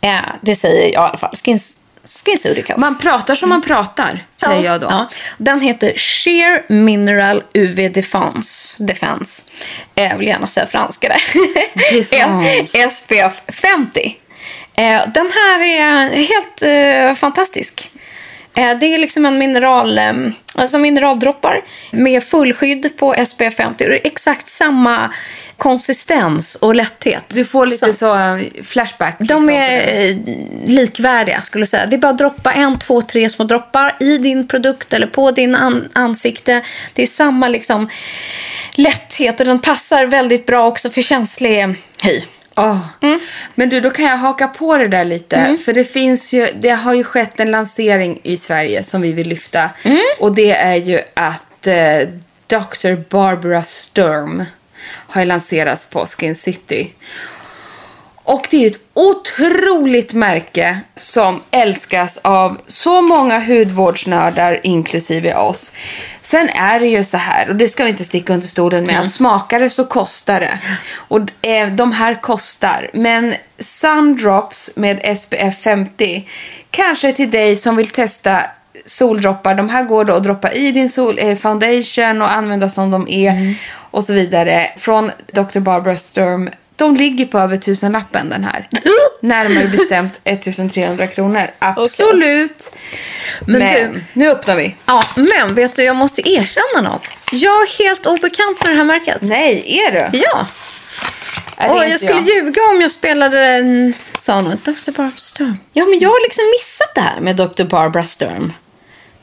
Eh, 0.00 0.20
det 0.40 0.54
säger 0.54 0.82
jag 0.82 0.92
i 0.92 0.96
alla 0.96 1.18
fall. 1.18 1.36
Skins, 1.44 1.80
SkinCeuticals. 2.04 2.80
Man 2.80 2.98
pratar 2.98 3.34
som 3.34 3.48
man 3.48 3.62
pratar, 3.62 4.24
säger 4.44 4.64
jag 4.64 4.80
då. 4.80 4.86
Ja. 4.90 5.06
Den 5.38 5.60
heter 5.60 5.92
Sheer 5.96 6.72
Mineral 6.72 7.42
UV 7.54 7.92
Defense. 7.92 8.74
Defense. 8.84 9.42
Eh, 9.94 10.04
jag 10.04 10.18
vill 10.18 10.28
gärna 10.28 10.46
säga 10.46 10.66
franska 10.66 11.08
där. 11.08 11.20
SPF 12.90 13.42
50. 13.48 14.16
Eh, 14.74 15.00
den 15.14 15.30
här 15.34 15.60
är 15.62 16.10
helt 16.10 16.62
eh, 16.62 17.20
fantastisk. 17.20 17.90
Eh, 18.54 18.78
det 18.80 18.94
är 18.94 18.98
liksom 18.98 19.26
en 19.26 19.38
mineral, 19.38 19.98
eh, 19.98 20.12
alltså 20.54 20.78
mineraldroppar 20.78 21.60
med 21.90 22.22
fullskydd 22.24 22.96
på 22.98 23.14
SPF 23.26 23.54
50. 23.56 23.84
Det 23.84 23.94
är 23.94 24.06
exakt 24.06 24.48
samma 24.48 25.10
konsistens 25.56 26.54
och 26.54 26.74
lätthet. 26.74 27.24
Du 27.28 27.44
får 27.44 27.66
lite 27.66 27.78
som- 27.78 27.94
så 27.94 28.14
eh, 28.16 28.62
flashback. 28.64 29.16
de 29.18 29.24
liksom, 29.24 29.50
är 29.50 29.80
för 29.80 29.86
det. 29.86 30.08
eh, 30.10 30.68
likvärdiga 30.68 31.42
skulle 31.42 31.62
jag 31.62 31.68
säga. 31.68 31.86
Det 31.86 31.96
är 31.96 31.98
bara 31.98 32.12
att 32.12 32.18
droppa 32.18 32.52
en, 32.52 32.78
två, 32.78 33.02
tre 33.02 33.30
små 33.30 33.44
droppar 33.44 33.96
i 34.00 34.18
din 34.18 34.48
produkt 34.48 34.92
eller 34.92 35.06
på 35.06 35.30
din 35.30 35.54
an- 35.54 35.88
ansikte. 35.92 36.62
Det 36.94 37.02
är 37.02 37.06
samma 37.06 37.48
liksom 37.48 37.88
lätthet 38.74 39.40
och 39.40 39.46
den 39.46 39.58
passar 39.58 40.06
väldigt 40.06 40.46
bra 40.46 40.66
också 40.66 40.90
för 40.90 41.02
känslig 41.02 41.74
hy. 42.02 42.20
Åh. 42.58 42.78
Mm. 43.00 43.20
Men 43.54 43.68
du, 43.68 43.80
då 43.80 43.90
kan 43.90 44.04
jag 44.04 44.16
haka 44.16 44.48
på 44.48 44.76
det 44.76 44.88
där 44.88 45.04
lite. 45.04 45.56
För 45.64 45.72
det 45.72 45.84
finns 45.84 46.32
ju, 46.32 46.48
det 46.60 46.70
har 46.70 46.94
ju 46.94 47.04
skett 47.04 47.40
en 47.40 47.50
lansering 47.50 48.20
i 48.22 48.36
Sverige 48.36 48.84
som 48.84 49.02
vi 49.02 49.12
vill 49.12 49.28
lyfta. 49.28 49.70
Mm. 49.82 49.98
Och 50.18 50.34
det 50.34 50.52
är 50.52 50.76
ju 50.76 51.02
att 51.14 51.66
eh, 51.66 52.08
Dr. 52.46 52.94
Barbara 53.10 53.62
Sturm 53.62 54.44
har 54.88 55.24
lanserats 55.24 55.86
på 55.86 56.06
Skin 56.06 56.36
City. 56.36 56.90
Och 58.28 58.46
det 58.50 58.64
är 58.64 58.70
ett 58.70 58.80
otroligt 58.94 60.12
märke 60.12 60.80
som 60.94 61.40
älskas 61.50 62.18
av 62.22 62.60
så 62.66 63.00
många 63.00 63.40
hudvårdsnördar, 63.40 64.60
inklusive 64.62 65.34
oss. 65.34 65.72
Sen 66.22 66.48
är 66.48 66.80
det 66.80 66.86
ju 66.86 67.04
så 67.04 67.16
här, 67.16 67.48
och 67.48 67.56
det 67.56 67.68
ska 67.68 67.84
vi 67.84 67.90
inte 67.90 68.04
sticka 68.04 68.34
under 68.34 68.46
stolen 68.46 68.86
med, 68.86 69.00
att 69.00 69.10
smakar 69.10 69.60
det 69.60 69.70
så 69.70 69.84
kostar 69.84 70.40
det. 70.40 70.58
Och 70.94 71.46
eh, 71.46 71.68
de 71.68 71.92
här 71.92 72.14
kostar. 72.22 72.90
Men 72.94 73.34
Sundrops 73.58 74.70
med 74.76 75.18
SPF 75.18 75.58
50, 75.62 76.28
kanske 76.70 77.12
till 77.12 77.30
dig 77.30 77.56
som 77.56 77.76
vill 77.76 77.88
testa 77.88 78.42
soldroppar. 78.86 79.54
De 79.54 79.68
här 79.68 79.82
går 79.82 80.04
då 80.04 80.14
att 80.14 80.22
droppa 80.22 80.52
i 80.52 80.72
din 80.72 80.90
sol, 80.90 81.18
eh, 81.18 81.36
foundation 81.36 82.22
och 82.22 82.32
använda 82.32 82.70
som 82.70 82.90
de 82.90 83.08
är 83.08 83.54
och 83.90 84.04
så 84.04 84.12
vidare. 84.12 84.70
Från 84.76 85.10
Dr. 85.32 85.60
Barbara 85.60 85.96
Sturm. 85.96 86.50
De 86.78 86.96
ligger 86.96 87.26
på 87.26 87.38
över 87.38 87.56
tusenlappen 87.56 88.30
den 88.30 88.44
här. 88.44 88.68
Närmare 89.20 89.66
bestämt 89.66 90.12
1300 90.24 91.06
kronor. 91.06 91.42
Absolut. 91.58 92.72
Men 93.40 93.58
Men, 93.58 93.92
du- 93.92 94.04
nu 94.12 94.30
öppnar 94.30 94.56
vi. 94.56 94.76
Ja, 94.86 95.04
men 95.16 95.54
vet 95.54 95.74
du, 95.76 95.82
jag 95.82 95.96
måste 95.96 96.30
erkänna 96.30 96.90
något. 96.90 97.12
Jag 97.32 97.62
är 97.62 97.78
helt 97.84 98.06
obekant 98.06 98.64
med 98.64 98.72
det 98.72 98.76
här 98.76 98.84
märket. 98.84 99.18
Nej, 99.22 99.78
är 99.86 99.92
du? 99.92 100.18
Ja. 100.18 100.46
Är 101.56 101.70
Och 101.70 101.84
jag 101.84 102.00
skulle 102.00 102.20
ljuga 102.20 102.62
om 102.62 102.80
jag 102.80 102.90
spelade 102.90 103.40
en... 103.46 103.94
Sa 104.18 104.34
hon 104.34 104.44
Dr. 104.64 104.90
Barbara 104.90 105.12
Sturm? 105.16 105.58
Ja, 105.72 105.84
men 105.84 105.98
jag 105.98 106.08
har 106.08 106.24
liksom 106.26 106.44
missat 106.58 106.94
det 106.94 107.00
här 107.00 107.20
med 107.20 107.36
Dr. 107.36 107.64
Barbara 107.64 108.04
Sturm. 108.04 108.52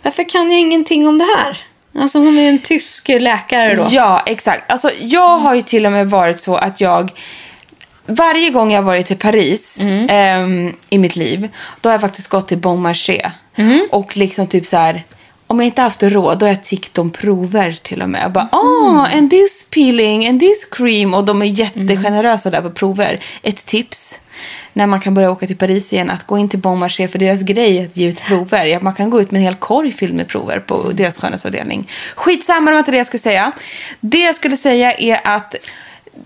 Varför 0.01 0.29
kan 0.29 0.51
jag 0.51 0.59
ingenting 0.59 1.07
om 1.07 1.17
det 1.17 1.25
här? 1.37 1.57
Alltså 1.99 2.17
hon 2.19 2.37
är 2.37 2.49
en 2.49 2.59
tysk 2.59 3.07
läkare 3.07 3.75
då. 3.75 3.87
Ja, 3.89 4.23
exakt. 4.25 4.71
Alltså, 4.71 4.91
jag 4.99 5.37
har 5.37 5.55
ju 5.55 5.61
till 5.61 5.85
och 5.85 5.91
med 5.91 6.09
varit 6.09 6.39
så 6.39 6.55
att 6.55 6.81
jag... 6.81 7.11
Varje 8.05 8.49
gång 8.49 8.71
jag 8.71 8.77
har 8.81 8.85
varit 8.85 9.11
i 9.11 9.15
Paris 9.15 9.81
ehm, 10.09 10.73
i 10.89 10.97
mitt 10.97 11.15
liv, 11.15 11.49
då 11.81 11.89
har 11.89 11.93
jag 11.93 12.01
faktiskt 12.01 12.27
gått 12.27 12.47
till 12.47 12.57
Bon 12.57 12.81
Marché. 12.81 13.31
Och 13.91 14.17
liksom 14.17 14.47
typ 14.47 14.65
så 14.65 14.77
här 14.77 15.03
om 15.47 15.59
jag 15.59 15.65
inte 15.65 15.81
haft 15.81 16.03
råd, 16.03 16.39
då 16.39 16.45
har 16.45 16.51
jag 16.51 16.63
tiggt 16.63 16.97
om 16.97 17.09
prover 17.11 17.71
till 17.71 18.01
och 18.01 18.09
med. 18.09 18.23
Jag 18.23 18.31
bara, 18.31 18.49
oh, 18.51 19.17
and 19.17 19.29
this 19.29 19.67
peeling, 19.69 20.27
and 20.27 20.39
this 20.39 20.67
cream. 20.71 21.13
Och 21.13 21.25
de 21.25 21.41
är 21.41 21.45
jättegenerösa 21.45 22.49
där 22.49 22.61
på 22.61 22.69
prover. 22.69 23.23
Ett 23.41 23.65
tips, 23.65 24.19
när 24.73 24.87
man 24.87 24.99
kan 24.99 25.13
börja 25.13 25.31
åka 25.31 25.47
till 25.47 25.57
Paris 25.57 25.93
igen, 25.93 26.09
att 26.09 26.27
gå 26.27 26.37
in 26.37 26.49
till 26.49 26.59
Bon 26.59 26.79
Marché, 26.79 27.07
för 27.07 27.19
deras 27.19 27.41
grej 27.41 27.77
är 27.77 27.85
att 27.85 27.97
ge 27.97 28.07
ut 28.07 28.21
prover. 28.21 28.65
Ja, 28.65 28.79
Man 28.81 28.93
kan 28.93 29.09
gå 29.09 29.21
ut 29.21 29.31
med 29.31 29.39
en 29.39 29.45
hel 29.45 29.55
korg 29.55 29.91
fylld 29.91 30.13
med 30.13 30.27
prover 30.27 30.59
på 30.59 30.91
deras 30.93 31.17
skönhetsavdelning. 31.17 31.89
Skitsamma, 32.15 32.71
det 32.71 32.75
var 32.75 32.79
inte 32.79 32.91
det 32.91 32.97
jag 32.97 33.07
skulle 33.07 33.21
säga. 33.21 33.51
Det 33.99 34.19
jag 34.19 34.35
skulle 34.35 34.57
säga 34.57 34.93
är 34.93 35.21
att 35.23 35.55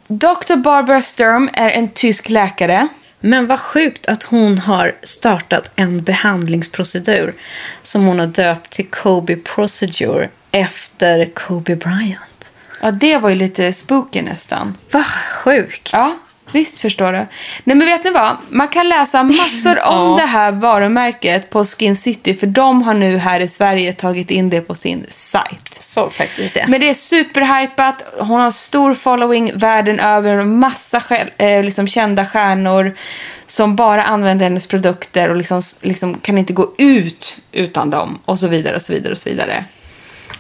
Dr. 0.08 0.56
Barbara 0.56 1.02
Sturm 1.02 1.50
är 1.54 1.70
en 1.70 1.90
tysk 1.90 2.30
läkare. 2.30 2.88
Men 3.20 3.48
vad 3.48 3.60
sjukt 3.60 4.06
att 4.06 4.24
hon 4.24 4.58
har 4.58 4.96
startat 5.04 5.72
en 5.76 6.04
behandlingsprocedur 6.04 7.34
som 7.82 8.06
hon 8.06 8.20
har 8.20 8.28
döpt 8.28 8.70
till 8.70 8.88
Kobe 8.88 9.36
Procedure 9.36 10.30
efter 10.52 11.26
Kobe 11.26 11.76
Bryant. 11.76 12.52
Ja, 12.82 12.92
det 12.92 13.18
var 13.18 13.30
ju 13.30 13.36
lite 13.36 13.74
spooky 13.74 14.22
nästan. 14.22 14.78
Vad 14.92 15.06
sjukt. 15.06 15.90
Ja, 15.94 16.18
visst 16.52 16.80
förstår 16.80 17.12
du. 17.12 17.18
Nej 17.64 17.76
men 17.76 17.80
vet 17.80 18.04
ni 18.04 18.12
vad? 18.12 18.38
Man 18.50 18.68
kan 18.68 18.90
läsa 18.90 19.24
massor 19.24 19.80
om 19.86 20.18
det 20.18 20.26
här 20.26 20.52
varumärket 20.52 21.50
på 21.50 21.64
Skin 21.64 21.96
City 21.96 22.34
för 22.34 22.48
de 22.48 22.84
har 22.84 22.94
nu 22.94 23.18
här 23.18 23.40
i 23.40 23.48
Sverige 23.48 23.94
tagit 23.94 24.32
in 24.32 24.50
det 24.50 24.62
på 24.62 24.76
sin 24.76 25.06
sajt. 25.10 25.78
Såg 25.80 26.14
faktiskt 26.14 26.54
det. 26.54 26.66
Men 26.68 26.82
det 26.82 26.90
är 26.90 26.94
superhypat. 26.94 28.04
Hon 28.20 28.40
har 28.40 28.52
stor 28.52 28.94
following 28.94 29.58
världen 29.58 30.00
över. 30.00 30.38
och 30.38 30.48
Massa 30.48 31.02
eh, 31.38 31.64
liksom 31.64 31.88
kända 31.88 32.26
stjärnor 32.26 32.96
som 33.46 33.76
bara 33.76 34.04
använder 34.04 34.44
hennes 34.44 34.68
produkter 34.68 35.30
och 35.30 35.36
liksom, 35.36 35.62
liksom 35.82 36.20
kan 36.20 36.38
inte 36.38 36.54
gå 36.54 36.74
ut 36.78 37.38
utan 37.52 37.90
dem 37.90 38.20
och 38.26 38.40
så 38.40 38.48
vidare 38.48 38.76
och 38.76 38.82
så 38.82 38.94
vidare 38.94 39.12
och 39.12 39.18
så 39.18 39.30
vidare. 39.30 39.66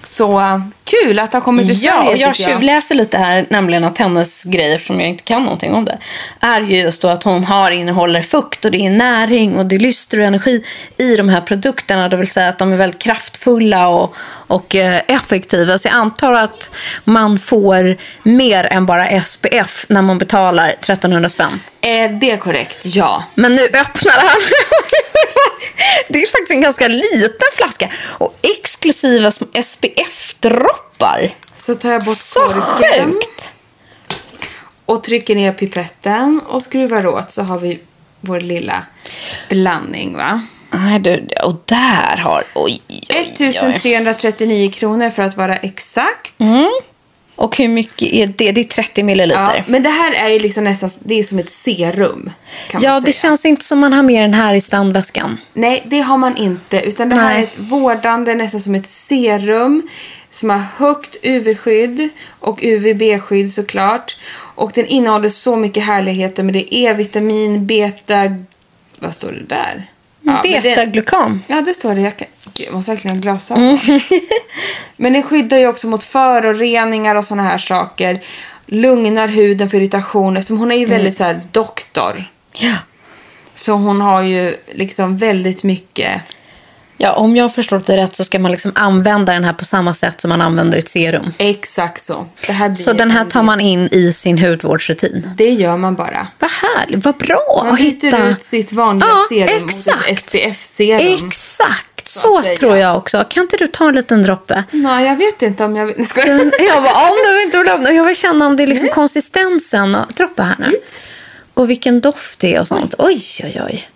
Så 0.03 0.39
eh, 0.39 0.59
kul 0.89 1.19
att 1.19 1.31
det 1.31 1.37
har 1.37 1.43
kommit 1.43 1.67
till 1.67 1.83
Ja, 1.83 1.91
Sverige 1.91 2.11
och 2.11 2.17
jag 2.17 2.35
tjuvläser 2.35 2.95
lite 2.95 3.17
här, 3.17 3.45
nämligen 3.49 3.83
att 3.83 3.97
hennes 3.97 4.43
grejer, 4.43 4.75
eftersom 4.75 4.99
jag 4.99 5.09
inte 5.09 5.23
kan 5.23 5.43
någonting 5.43 5.73
om 5.73 5.85
det, 5.85 5.97
är 6.39 6.61
ju 6.61 6.77
just 6.77 7.01
då 7.01 7.07
att 7.07 7.23
hon 7.23 7.43
har, 7.43 7.71
innehåller 7.71 8.21
fukt 8.21 8.65
och 8.65 8.71
det 8.71 8.85
är 8.85 8.89
näring 8.89 9.57
och 9.57 9.65
det 9.65 9.75
är 9.75 9.79
lyster 9.79 10.19
och 10.19 10.25
energi 10.25 10.63
i 10.97 11.15
de 11.15 11.29
här 11.29 11.41
produkterna. 11.41 12.09
Det 12.09 12.17
vill 12.17 12.31
säga 12.31 12.49
att 12.49 12.57
de 12.57 12.73
är 12.73 12.77
väldigt 12.77 12.99
kraftfulla 12.99 13.87
och, 13.87 14.15
och 14.47 14.75
eh, 14.75 15.01
effektiva. 15.07 15.77
Så 15.77 15.87
jag 15.87 15.95
antar 15.95 16.33
att 16.33 16.71
man 17.03 17.39
får 17.39 17.97
mer 18.23 18.63
än 18.65 18.85
bara 18.85 19.21
SPF 19.21 19.85
när 19.89 20.01
man 20.01 20.17
betalar 20.17 20.69
1300 20.69 21.29
spänn. 21.29 21.59
Eh, 21.81 22.11
det 22.11 22.31
är 22.31 22.37
korrekt, 22.37 22.85
ja. 22.85 23.23
Men 23.35 23.55
nu 23.55 23.63
öppnar 23.63 24.17
han. 24.17 24.41
Det 26.07 26.21
är 26.21 26.27
faktiskt 26.27 26.51
en 26.51 26.61
ganska 26.61 26.87
liten 26.87 27.47
flaska. 27.53 27.89
Och 27.99 28.39
exklusiva 28.41 29.31
små 29.31 29.47
SPF-droppar. 30.99 31.35
Så 31.55 31.75
tar 31.75 31.91
jag 31.91 32.03
bort 32.03 32.17
Så 32.17 32.39
korken 32.39 33.13
sjukt! 33.13 33.49
och 34.85 35.03
trycker 35.03 35.35
ner 35.35 35.51
pipetten 35.51 36.41
och 36.47 36.63
skruvar 36.63 37.07
åt 37.07 37.31
så 37.31 37.43
har 37.43 37.59
vi 37.59 37.79
vår 38.21 38.39
lilla 38.39 38.83
blandning 39.49 40.17
va. 40.17 40.41
Nej, 40.71 40.99
du, 40.99 41.27
och 41.43 41.61
där 41.65 42.17
har... 42.17 42.43
Oj, 42.55 42.81
oj, 42.89 43.01
oj. 43.09 43.15
1339 43.25 44.71
kronor 44.71 45.09
för 45.09 45.23
att 45.23 45.37
vara 45.37 45.55
exakt. 45.55 46.33
Och 47.35 47.57
hur 47.57 47.67
mycket 47.67 48.13
är 48.13 48.27
det? 48.27 48.51
Det 48.51 48.61
är 48.61 48.63
30 48.63 49.03
milliliter. 49.03 49.55
Ja, 49.57 49.63
men 49.67 49.83
det 49.83 49.89
här 49.89 50.13
är 50.13 50.29
ju 50.29 50.39
liksom 50.39 50.63
nästan 50.63 50.89
det 50.99 51.19
är 51.19 51.23
som 51.23 51.39
ett 51.39 51.49
serum. 51.49 52.31
Ja, 52.81 52.99
det 52.99 53.11
känns 53.11 53.45
inte 53.45 53.65
som 53.65 53.79
man 53.79 53.93
har 53.93 54.03
med 54.03 54.23
den 54.23 54.33
här 54.33 54.53
i 54.53 54.61
standväskan. 54.61 55.37
Nej, 55.53 55.83
det 55.85 55.99
har 55.99 56.17
man 56.17 56.37
inte. 56.37 56.81
Utan 56.81 57.09
det 57.09 57.15
här 57.15 57.29
Nej. 57.29 57.39
är 57.39 57.43
ett 57.43 57.59
vårdande, 57.59 58.35
nästan 58.35 58.59
som 58.59 58.75
ett 58.75 58.89
serum. 58.89 59.89
Som 60.31 60.49
har 60.49 60.57
högt 60.57 61.17
UV-skydd 61.23 62.09
och 62.39 62.59
UVB-skydd 62.61 63.49
såklart. 63.49 64.17
Och 64.31 64.71
den 64.75 64.85
innehåller 64.85 65.29
så 65.29 65.55
mycket 65.55 65.83
härligheter. 65.83 66.43
Men 66.43 66.53
det 66.53 66.75
är 66.75 66.93
vitamin, 66.93 67.67
beta... 67.67 68.35
Vad 68.99 69.13
står 69.15 69.31
det 69.31 69.55
där? 69.55 69.87
Ja, 70.21 70.39
Beta-glukan. 70.43 71.43
Ja, 71.47 71.61
det 71.61 71.73
står 71.73 71.95
det. 71.95 72.01
Jag, 72.01 72.17
kan, 72.17 72.27
Gud, 72.53 72.67
jag 72.67 72.73
måste 72.73 72.91
verkligen 72.91 73.17
ha 73.17 73.21
glasögon. 73.21 73.79
Men 74.95 75.13
den 75.13 75.23
skyddar 75.23 75.57
ju 75.57 75.67
också 75.67 75.87
mot 75.87 76.03
föroreningar 76.03 77.15
och 77.15 77.25
såna 77.25 77.43
här 77.43 77.57
saker. 77.57 78.23
Lugnar 78.65 79.27
huden 79.27 79.69
för 79.69 79.77
irritation. 79.77 80.37
Eftersom 80.37 80.57
hon 80.57 80.71
är 80.71 80.75
ju 80.75 80.85
väldigt 80.85 81.17
så 81.17 81.23
här 81.23 81.41
doktor. 81.51 82.23
Ja. 82.53 82.75
Så 83.55 83.73
hon 83.73 84.01
har 84.01 84.21
ju 84.21 84.57
liksom 84.73 85.17
väldigt 85.17 85.63
mycket... 85.63 86.21
ja, 87.01 87.13
om 87.13 87.35
jag 87.35 87.43
har 87.43 87.49
förstått 87.49 87.85
det 87.87 87.97
rätt 87.97 88.15
så 88.15 88.23
ska 88.23 88.39
man 88.39 88.51
liksom 88.51 88.71
använda 88.75 89.33
den 89.33 89.43
här 89.43 89.53
på 89.53 89.65
samma 89.65 89.93
sätt 89.93 90.21
som 90.21 90.29
man 90.29 90.41
använder 90.41 90.77
ett 90.77 90.89
serum. 90.89 91.33
Exakt 91.37 92.03
så. 92.03 92.27
Så 92.77 92.93
den 92.93 93.11
här 93.11 93.25
tar 93.25 93.43
man 93.43 93.61
in 93.61 93.89
i 93.91 94.11
sin 94.11 94.37
hudvårdsrutin. 94.37 95.29
Det 95.37 95.49
gör 95.49 95.77
man 95.77 95.95
bara. 95.95 96.27
Vad 96.39 96.51
härligt, 96.51 97.05
vad 97.05 97.17
bra 97.17 97.61
Man 97.63 97.73
att 97.73 97.79
byter 97.79 97.85
hitta... 98.05 98.27
ut 98.29 98.41
sitt 98.41 98.71
vanliga 98.71 99.09
Ja, 99.09 99.17
serum 99.29 99.61
mot 99.61 99.69
exakt. 99.71 100.07
ett 100.09 100.19
SPF-serum. 100.19 101.27
Exakt, 101.27 102.07
Så 102.09 102.19
så, 102.43 102.55
tror 102.59 102.77
jag 102.77 102.97
också. 102.97 103.25
Kan 103.29 103.43
inte 103.43 103.57
du 103.57 103.67
ta 103.67 103.87
en 103.89 103.95
liten 103.95 104.23
droppe? 104.23 104.63
Nej, 104.71 105.05
jag 105.05 105.15
vet 105.17 105.41
inte 105.41 105.63
om 105.65 105.75
jag 105.75 105.85
vill... 105.85 106.07
Ska 106.07 106.27
jag... 106.27 106.37
Bara, 106.83 107.09
om 107.09 107.17
du 107.25 107.43
inte 107.43 107.57
vill 107.57 107.67
öppna. 107.69 107.91
Jag 107.91 108.03
vill 108.03 108.15
känna 108.15 108.47
om 108.47 108.55
det 108.55 108.63
är 108.63 108.67
liksom 108.67 108.89
konsistensen. 108.89 109.95
Och, 109.95 110.13
droppa 110.13 110.43
här 110.43 110.55
nu. 110.59 110.71
Och 111.53 111.69
vilken 111.69 112.01
doft 112.01 112.39
det 112.39 112.55
är 112.55 112.59
och 112.61 112.67
sånt. 112.67 112.95
Oj, 112.97 113.23
oj, 113.43 113.61
oj. 113.65 113.88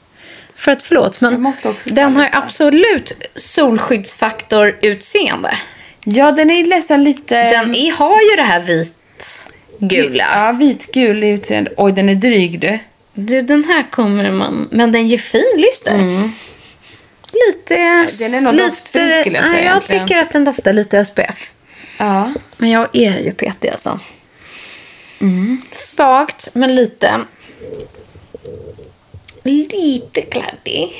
För 0.63 0.71
att 0.71 0.83
förlåt, 0.83 1.21
men 1.21 1.53
den 1.85 2.15
har 2.15 2.29
absolut 2.31 3.13
solskyddsfaktor-utseende. 3.35 5.57
Ja, 6.05 6.31
den 6.31 6.49
är 6.49 6.67
nästan 6.67 7.03
lite... 7.03 7.49
Den 7.49 7.75
är, 7.75 7.91
har 7.91 8.21
ju 8.21 8.35
det 8.35 8.43
här 8.43 8.59
vit-gula. 8.59 10.25
Ja, 10.35 10.51
vitgul 10.51 11.23
i 11.23 11.29
utseende. 11.29 11.71
Oj, 11.77 11.91
den 11.91 12.09
är 12.09 12.15
dryg 12.15 12.59
du. 12.59 12.79
Du, 13.13 13.41
den 13.41 13.63
här 13.63 13.83
kommer 13.91 14.31
man... 14.31 14.67
Men 14.71 14.91
den 14.91 15.07
ger 15.07 15.17
fin 15.17 15.53
lyster. 15.57 15.97
Lite... 17.47 17.75
Den 18.19 18.33
är 18.33 18.41
nog 18.41 18.53
lite, 18.53 18.67
doftfri, 18.67 19.19
skulle 19.21 19.37
jag 19.37 19.45
säga 19.45 19.55
Nej, 19.55 19.63
jag 19.63 19.71
egentligen. 19.71 20.07
tycker 20.07 20.21
att 20.21 20.31
den 20.31 20.43
doftar 20.43 20.73
lite 20.73 21.05
SPF. 21.05 21.51
Ja. 21.97 22.33
Men 22.57 22.69
jag 22.69 22.87
är 22.93 23.19
ju 23.19 23.31
petig 23.31 23.69
alltså. 23.69 23.99
Svagt, 25.71 26.49
men 26.53 26.75
lite. 26.75 27.19
Lite 29.43 30.21
kladdig. 30.21 30.91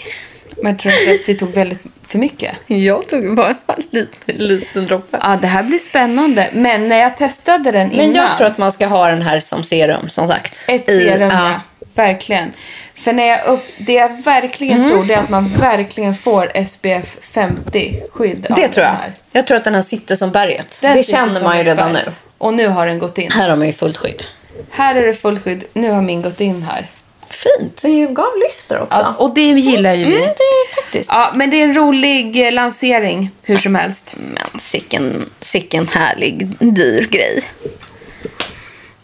Men 0.62 0.78
tror 0.78 0.92
du 1.08 1.16
att 1.22 1.30
vi 1.30 1.36
tog 1.36 1.50
väldigt 1.52 1.82
för 2.08 2.20
mycket? 2.20 2.52
Jag 2.68 3.10
tog 3.10 3.36
bara 3.36 3.48
en 3.68 3.84
liten, 3.90 4.36
liten 4.36 4.86
droppe. 4.86 5.18
Ja, 5.22 5.38
det 5.42 5.48
här 5.48 5.64
blir 5.64 5.80
spännande. 5.80 6.50
Men 6.54 6.90
när 6.90 6.98
jag 6.98 7.18
testade 7.18 7.72
den 7.72 7.92
innan. 7.92 8.06
Men 8.06 8.16
jag 8.16 8.34
tror 8.38 8.48
att 8.48 8.58
man 8.58 8.72
ska 8.72 8.88
ha 8.88 9.08
den 9.08 9.22
här 9.22 9.40
som 9.40 9.64
serum, 9.64 10.10
som 10.10 10.28
sagt. 10.30 10.66
Ett 10.68 10.90
I- 10.90 11.00
serum, 11.00 11.30
ja. 11.30 11.50
ja. 11.52 11.62
Verkligen. 11.96 12.52
För 12.96 13.14
när 13.14 13.24
jag 13.28 13.46
upp, 13.48 13.66
det 13.78 13.94
jag 13.94 14.24
verkligen 14.24 14.78
Mm. 14.78 14.90
tror 14.90 15.04
det 15.04 15.14
är 15.14 15.18
att 15.20 15.30
man 15.30 15.48
verkligen 15.60 16.16
får 16.16 16.52
SPF 16.68 17.18
50-skydd 17.34 18.48
av 18.52 18.56
Det 18.56 18.68
tror 18.68 18.86
jag. 18.86 18.96
Jag 19.32 19.48
tror 19.48 19.58
att 19.58 19.64
den 19.64 19.76
här 19.76 19.82
sitter 19.82 20.16
som 20.16 20.32
berget. 20.32 20.78
Den 20.82 20.96
det 20.98 21.04
känner 21.04 21.44
man 21.44 21.58
ju 21.58 21.64
redan 21.64 21.94
berg. 21.94 22.04
nu. 22.06 22.12
Och 22.38 22.54
nu 22.54 22.68
har 22.68 22.88
den 22.88 23.00
gått 23.00 23.18
in. 23.18 23.32
Här 23.32 23.50
har 23.50 23.58
man 23.58 23.68
ju 23.68 23.74
fullt 23.74 23.98
skydd. 23.98 24.24
Här 24.70 24.96
är 24.96 25.08
det 25.08 25.14
fullskydd. 25.14 25.64
Nu 25.74 25.92
har 25.92 26.02
min 26.02 26.22
gått 26.22 26.42
in 26.42 26.64
här. 26.64 26.88
Fint. 27.34 27.82
Den 27.82 28.14
gav 28.14 28.32
lyster 28.48 28.82
också. 28.82 29.00
Ja, 29.00 29.16
och 29.18 29.34
det 29.34 29.42
gillar 29.42 29.94
ju 29.94 30.06
vi. 30.06 30.16
Mm, 30.16 30.28
det 30.38 30.44
är 30.44 30.76
faktiskt. 30.76 31.10
Ja, 31.10 31.32
men 31.36 31.50
det 31.50 31.58
är 31.58 31.64
en 31.64 31.74
rolig 31.76 32.48
eh, 32.48 32.52
lansering 32.52 33.30
hur 33.42 33.58
som 33.58 33.76
helst. 33.76 34.16
Men 34.18 34.60
sicken, 34.60 35.30
sicken 35.40 35.88
härlig, 35.88 36.48
dyr 36.60 37.08
grej. 37.12 37.44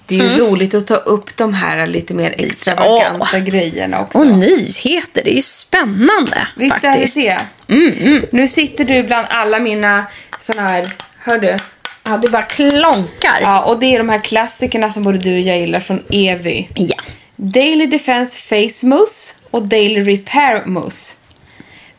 Det 0.05 0.19
är 0.19 0.23
ju 0.23 0.37
roligt 0.37 0.73
att 0.73 0.87
ta 0.87 0.95
upp 0.95 1.37
de 1.37 1.53
här 1.53 1.87
lite 1.87 2.13
mer 2.13 2.35
extravaganta 2.37 3.39
grejerna 3.39 4.01
också. 4.01 4.17
Och 4.19 4.27
nyheter, 4.27 5.21
det 5.23 5.31
är 5.31 5.35
ju 5.35 5.41
spännande 5.41 6.47
Visst 6.55 6.81
faktiskt. 6.81 7.17
är 7.17 7.41
det 7.67 7.75
det? 7.75 8.21
Nu 8.31 8.47
sitter 8.47 8.85
du 8.85 9.03
bland 9.03 9.27
alla 9.29 9.59
mina 9.59 10.05
såna 10.39 10.61
här, 10.61 10.85
hör 11.17 11.37
du? 11.37 11.57
Ja, 12.03 12.17
det 12.17 12.29
bara 12.29 12.43
klonkar. 12.43 13.39
Ja, 13.41 13.63
och 13.63 13.79
det 13.79 13.95
är 13.95 13.97
de 13.97 14.09
här 14.09 14.19
klassikerna 14.19 14.93
som 14.93 15.03
både 15.03 15.17
du 15.17 15.33
och 15.33 15.39
jag 15.39 15.57
gillar 15.59 15.79
från 15.79 16.03
Evy. 16.09 16.67
Ja. 16.75 16.95
Daily 17.41 17.85
Defense 17.85 18.37
Face 18.37 18.85
Mousse 18.85 19.35
och 19.51 19.67
Daily 19.67 20.03
Repair 20.03 20.65
Mousse. 20.65 21.15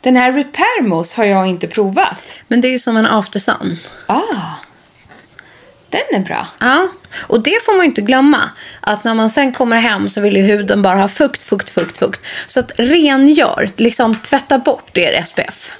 Den 0.00 0.16
här 0.16 0.32
Repair 0.32 0.82
Mousse 0.82 1.16
har 1.16 1.24
jag 1.24 1.46
inte 1.46 1.68
provat. 1.68 2.32
Men 2.48 2.60
det 2.60 2.68
är 2.68 2.70
ju 2.70 2.78
som 2.78 2.96
en 2.96 3.06
aftersun. 3.06 3.78
Ah, 4.06 4.54
den 5.88 6.20
är 6.20 6.24
bra. 6.24 6.46
Ja, 6.60 6.88
och 7.16 7.42
det 7.42 7.64
får 7.64 7.72
man 7.72 7.80
ju 7.80 7.88
inte 7.88 8.00
glömma. 8.00 8.50
Att 8.80 9.04
när 9.04 9.14
man 9.14 9.30
sen 9.30 9.52
kommer 9.52 9.78
hem 9.78 10.08
så 10.08 10.20
vill 10.20 10.36
ju 10.36 10.42
huden 10.42 10.82
bara 10.82 10.98
ha 10.98 11.08
fukt, 11.08 11.42
fukt, 11.42 11.70
fukt, 11.70 11.98
fukt. 11.98 12.20
Så 12.46 12.60
att 12.60 12.72
rengör, 12.76 13.68
liksom 13.76 14.14
tvätta 14.14 14.58
bort 14.58 14.98
er 14.98 15.22
SPF. 15.22 15.72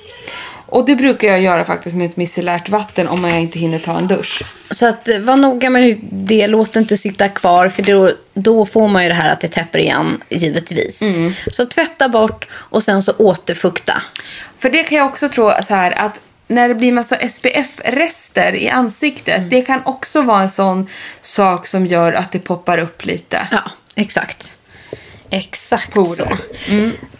Och 0.71 0.87
det 0.87 0.97
brukar 0.97 1.29
jag 1.29 1.41
göra 1.41 1.65
faktiskt 1.65 1.95
med 1.95 2.11
ett 2.11 2.17
micellärt 2.17 2.69
vatten 2.69 3.09
om 3.09 3.25
jag 3.25 3.41
inte 3.41 3.59
hinner 3.59 3.79
ta 3.79 3.99
en 3.99 4.07
dusch. 4.07 4.43
Så 4.71 4.87
att 4.87 5.09
eh, 5.09 5.19
var 5.19 5.37
noga 5.37 5.71
med 5.71 5.99
det, 6.03 6.47
låt 6.47 6.73
det 6.73 6.81
inte 6.81 6.97
sitta 6.97 7.29
kvar 7.29 7.69
för 7.69 7.83
då, 7.83 8.13
då 8.35 8.67
får 8.67 8.89
man 8.89 9.03
ju 9.03 9.09
det 9.09 9.15
här 9.15 9.33
att 9.33 9.41
det 9.41 9.49
täpper 9.49 9.79
igen 9.79 10.23
givetvis. 10.29 11.03
Så 11.53 11.67
tvätta 11.67 12.09
bort 12.09 12.49
och 12.53 12.83
sen 12.83 13.03
så 13.03 13.13
återfukta. 13.13 14.03
För 14.59 14.71
det 14.71 14.83
kan 14.83 14.99
jag 14.99 15.07
också 15.07 15.29
tro 15.29 15.53
så 15.63 15.75
här 15.75 15.93
att 15.93 16.21
när 16.47 16.69
det 16.69 16.75
blir 16.75 16.93
massa 16.93 17.17
SPF-rester 17.17 18.55
i 18.55 18.69
ansiktet. 18.69 19.39
Mm. 19.39 19.49
Det 19.49 19.63
kan 19.63 19.81
också 19.85 20.23
vara 20.23 20.43
en 20.43 20.51
sån 20.51 20.87
sak 21.21 21.67
som 21.67 21.87
gör 21.87 22.13
att 22.13 22.33
det 22.33 22.39
poppar 22.39 22.79
upp 22.79 23.05
lite. 23.05 23.49
Ja, 23.51 23.71
exakt. 23.95 24.60
Exakt 25.31 25.95
Porer. 25.95 26.07
så. 26.07 26.27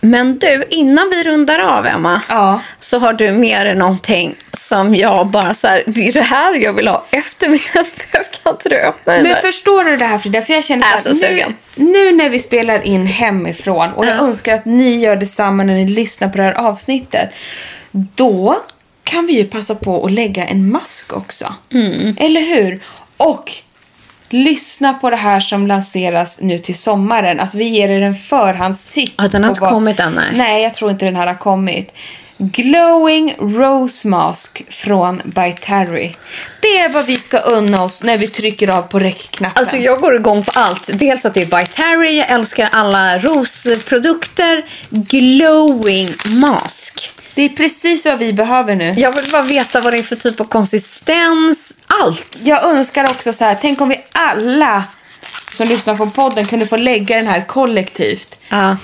Men 0.01 0.39
du, 0.39 0.65
innan 0.71 1.11
vi 1.11 1.23
rundar 1.23 1.59
av, 1.59 1.87
Emma, 1.87 2.21
Ja. 2.29 2.61
så 2.81 2.99
har 2.99 3.13
du 3.13 3.33
med 3.33 3.67
dig 3.67 3.75
någonting 3.75 4.35
som 4.53 4.95
jag 4.95 5.27
bara 5.27 5.55
så 5.55 5.67
här, 5.67 5.83
det 5.87 6.09
är 6.09 6.13
det 6.13 6.21
här 6.23 6.55
jag 6.55 6.73
vill 6.73 6.89
ha 6.89 7.05
efter 7.11 7.49
min 7.49 7.59
SPF. 7.85 8.43
Kan 8.43 8.53
inte 8.53 8.69
du 8.69 8.77
öppna 8.77 9.13
den 9.13 9.23
Men 9.23 9.33
där? 9.33 9.41
förstår 9.41 9.85
du 9.85 9.97
det 9.97 10.05
här 10.05 10.19
Frida? 10.19 10.43
För 10.43 10.53
jag 10.53 10.65
känner 10.65 10.99
så 10.99 11.15
så 11.15 11.27
här, 11.27 11.35
nu, 11.35 11.85
nu 11.85 12.13
när 12.13 12.29
vi 12.31 12.39
spelar 12.39 12.83
in 12.87 13.07
hemifrån 13.07 13.93
och 13.93 14.07
jag 14.07 14.19
önskar 14.19 14.55
att 14.55 14.65
ni 14.65 14.99
gör 14.99 15.17
detsamma 15.17 15.63
när 15.65 15.75
ni 15.75 15.89
lyssnar 15.89 16.29
på 16.29 16.37
det 16.37 16.43
här 16.43 16.53
avsnittet. 16.53 17.31
Då 17.93 18.57
kan 19.05 19.27
vi 19.27 19.33
ju 19.33 19.45
passa 19.45 19.75
på 19.75 20.05
att 20.07 20.13
lägga 20.13 20.45
en 20.47 20.71
mask 20.73 21.17
också. 21.17 21.55
Mm. 21.73 22.17
Eller 22.21 22.41
hur? 22.41 22.81
Och 23.17 23.53
lyssna 24.33 24.95
på 24.95 25.11
det 25.11 25.17
här 25.17 25.41
som 25.41 25.67
lanseras 25.67 26.41
nu 26.41 26.59
till 26.59 26.79
sommaren. 26.79 27.41
Alltså 27.41 27.59
vi 27.59 27.69
ger 27.69 27.89
er 27.89 28.03
en 28.03 28.15
förhandstitt. 28.15 29.15
Den 29.17 29.45
har 29.45 29.51
på 29.51 29.55
inte 29.55 29.61
kommit 29.61 30.01
än, 30.01 30.13
nej. 30.13 30.31
Nej, 30.35 30.63
jag 30.63 30.75
tror 30.75 30.91
inte 30.91 31.05
den 31.05 31.17
här 31.17 31.27
har 31.27 31.35
kommit. 31.35 31.93
Glowing 32.43 33.35
Rose 33.39 34.09
Mask 34.09 34.63
från 34.69 35.21
By 35.25 35.53
Terry. 35.61 36.13
Det 36.61 36.79
är 36.79 36.93
vad 36.93 37.07
vi 37.07 37.17
ska 37.17 37.39
unna 37.39 37.85
oss 37.85 38.03
när 38.03 38.19
vi 38.19 38.27
trycker 38.27 38.69
av 38.69 38.83
på 38.83 38.99
räckknappen. 38.99 39.61
Alltså 39.61 39.77
jag 39.77 40.01
går 40.01 40.15
igång 40.15 40.45
på 40.45 40.51
allt. 40.55 40.91
Dels 40.99 41.25
att 41.25 41.35
det 41.35 41.43
är 41.43 41.59
by 41.59 41.67
Terry, 41.67 42.19
jag 42.19 42.31
älskar 42.31 42.69
alla 42.73 43.19
rosprodukter. 43.19 44.65
Glowing 44.91 46.09
mask. 46.29 47.13
Det 47.35 47.43
är 47.43 47.49
precis 47.49 48.07
vad 48.07 48.19
vi 48.19 48.33
behöver 48.33 48.77
nu. 48.77 48.93
Jag 48.97 49.13
vill 49.17 49.31
bara 49.31 49.43
veta 49.43 49.81
vad 49.81 49.93
det 49.93 49.99
är 49.99 50.03
för 50.03 50.17
typ 50.17 50.41
av 50.41 50.45
konsistens. 50.45 51.83
Allt. 51.87 52.37
Jag 52.45 52.65
önskar 52.65 53.05
också 53.05 53.33
så 53.33 53.45
här, 53.45 53.59
tänk 53.63 53.81
om 53.81 53.89
vi 53.89 54.05
alla 54.13 54.85
som 55.57 55.69
lyssnar 55.69 55.95
på 55.97 56.07
podden 56.07 56.45
kunde 56.47 56.67
få 56.67 56.77
lägga 56.77 57.17
den 57.17 57.27
här 57.27 57.43
kollektivt. 57.43 58.39
Ja. 58.49 58.77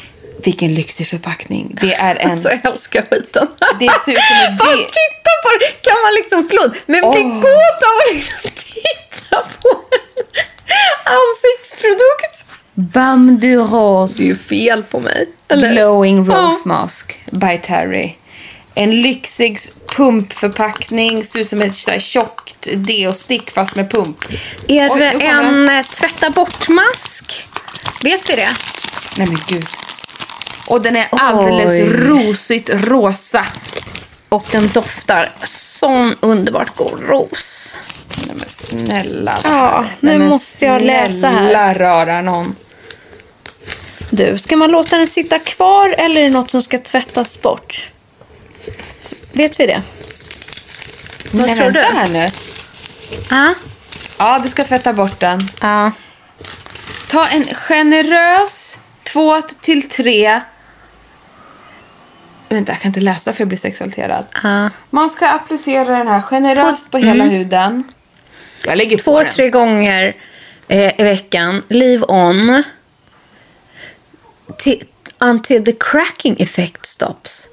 Vilken 0.44 0.74
lyxig 0.74 1.08
förpackning. 1.08 1.78
Det 1.80 1.94
är 1.94 2.14
en... 2.20 2.30
Alltså 2.30 2.48
jag 2.50 2.66
älskar 2.72 3.02
skiten. 3.10 3.46
Det 3.80 3.90
ser 4.04 4.12
ut 4.12 4.18
som 4.18 4.36
en 4.36 4.56
del- 4.56 4.78
titta 4.78 5.32
på 5.42 5.48
det! 5.60 5.90
Kan 5.90 6.02
man 6.04 6.14
liksom, 6.14 6.48
förlåt, 6.48 6.72
men 6.86 7.10
bli 7.10 7.22
kåt 7.42 7.82
av 7.82 7.96
att 8.08 8.14
liksom 8.14 8.50
titta 8.54 9.42
på 9.62 9.68
en 9.68 11.12
ansiktsprodukt. 11.12 12.44
Bam 12.74 13.40
du 13.40 13.50
Det 13.56 13.62
är 13.62 13.66
Rose 13.66 14.22
ju 14.22 14.36
fel 14.38 14.82
på 14.82 15.00
mig. 15.00 15.28
Eller? 15.48 15.72
Glowing 15.72 16.18
Rose 16.26 16.32
Ja. 16.34 16.60
Mask 16.64 17.20
by 17.30 17.58
Terry. 17.58 18.14
En 18.78 19.02
lyxig 19.02 19.60
pumpförpackning. 19.96 21.24
Ser 21.24 21.38
ut 21.38 21.48
som 21.48 21.62
ett 21.62 21.76
så 21.76 21.90
här 21.90 22.00
tjockt 22.00 22.68
deo-stick 22.74 23.50
fast 23.50 23.76
med 23.76 23.90
pump. 23.90 24.24
Är 24.68 24.90
Oj, 24.90 25.00
det 25.00 25.10
den. 25.10 25.20
en 25.20 25.68
eh, 25.68 25.82
tvätta 25.82 26.30
bort-mask? 26.30 27.48
Vet 28.02 28.30
vi 28.30 28.36
det? 28.36 28.50
Nej 29.16 29.26
men 29.26 29.40
gud. 29.48 29.66
Och 30.66 30.82
den 30.82 30.96
är 30.96 31.06
alldeles 31.10 31.70
Oj. 31.70 31.88
rosigt 31.88 32.70
rosa. 32.72 33.46
Och 34.28 34.44
den 34.50 34.68
doftar 34.68 35.32
sån 35.44 36.14
underbart 36.20 36.76
god 36.76 37.00
ros. 37.08 37.76
Nej 38.26 38.36
men 38.36 38.48
snälla. 38.48 39.38
Ja, 39.44 39.84
nu 40.00 40.18
måste 40.18 40.64
jag 40.64 40.82
läsa 40.82 41.28
här. 41.28 41.38
Snälla 41.38 41.74
röra 41.74 42.22
någon. 42.22 42.56
Du, 44.10 44.38
ska 44.38 44.56
man 44.56 44.70
låta 44.70 44.96
den 44.96 45.06
sitta 45.06 45.38
kvar 45.38 45.94
eller 45.98 46.20
är 46.20 46.24
det 46.24 46.30
något 46.30 46.50
som 46.50 46.62
ska 46.62 46.78
tvättas 46.78 47.42
bort? 47.42 47.90
Vet 49.36 49.60
vi 49.60 49.66
det? 49.66 49.82
Vad 51.32 51.46
Nej, 51.46 51.56
tror 51.56 51.70
du? 51.70 51.80
här 51.80 52.08
nu. 52.08 52.28
Ja. 53.30 53.54
Ja, 54.18 54.40
du 54.42 54.48
ska 54.48 54.64
tvätta 54.64 54.92
bort 54.92 55.20
den. 55.20 55.40
Ja. 55.60 55.92
Ta 57.10 57.26
en 57.26 57.44
generös 57.54 58.78
två 59.02 59.42
till 59.60 59.88
tre... 59.88 60.40
Vänta, 62.48 62.72
jag 62.72 62.80
kan 62.80 62.88
inte 62.88 63.00
läsa 63.00 63.32
för 63.32 63.40
jag 63.40 63.48
blir 63.48 63.58
så 63.58 63.66
exalterad. 63.68 64.26
Ja. 64.42 64.70
Man 64.90 65.10
ska 65.10 65.28
applicera 65.28 65.98
den 65.98 66.08
här 66.08 66.22
generöst 66.22 66.90
på 66.90 66.98
hela 66.98 67.24
huden. 67.24 67.84
Jag 68.64 68.76
lägger 68.78 68.90
Mm. 68.90 69.04
Två, 69.04 69.24
tre 69.24 69.50
gånger 69.50 70.16
eh, 70.68 71.00
i 71.00 71.04
veckan. 71.04 71.62
Leave 71.68 72.04
on. 72.06 72.62
Till, 74.58 74.84
until 75.20 75.64
the 75.64 75.72
cracking 75.80 76.36
effect 76.38 76.86
stops. 76.86 77.48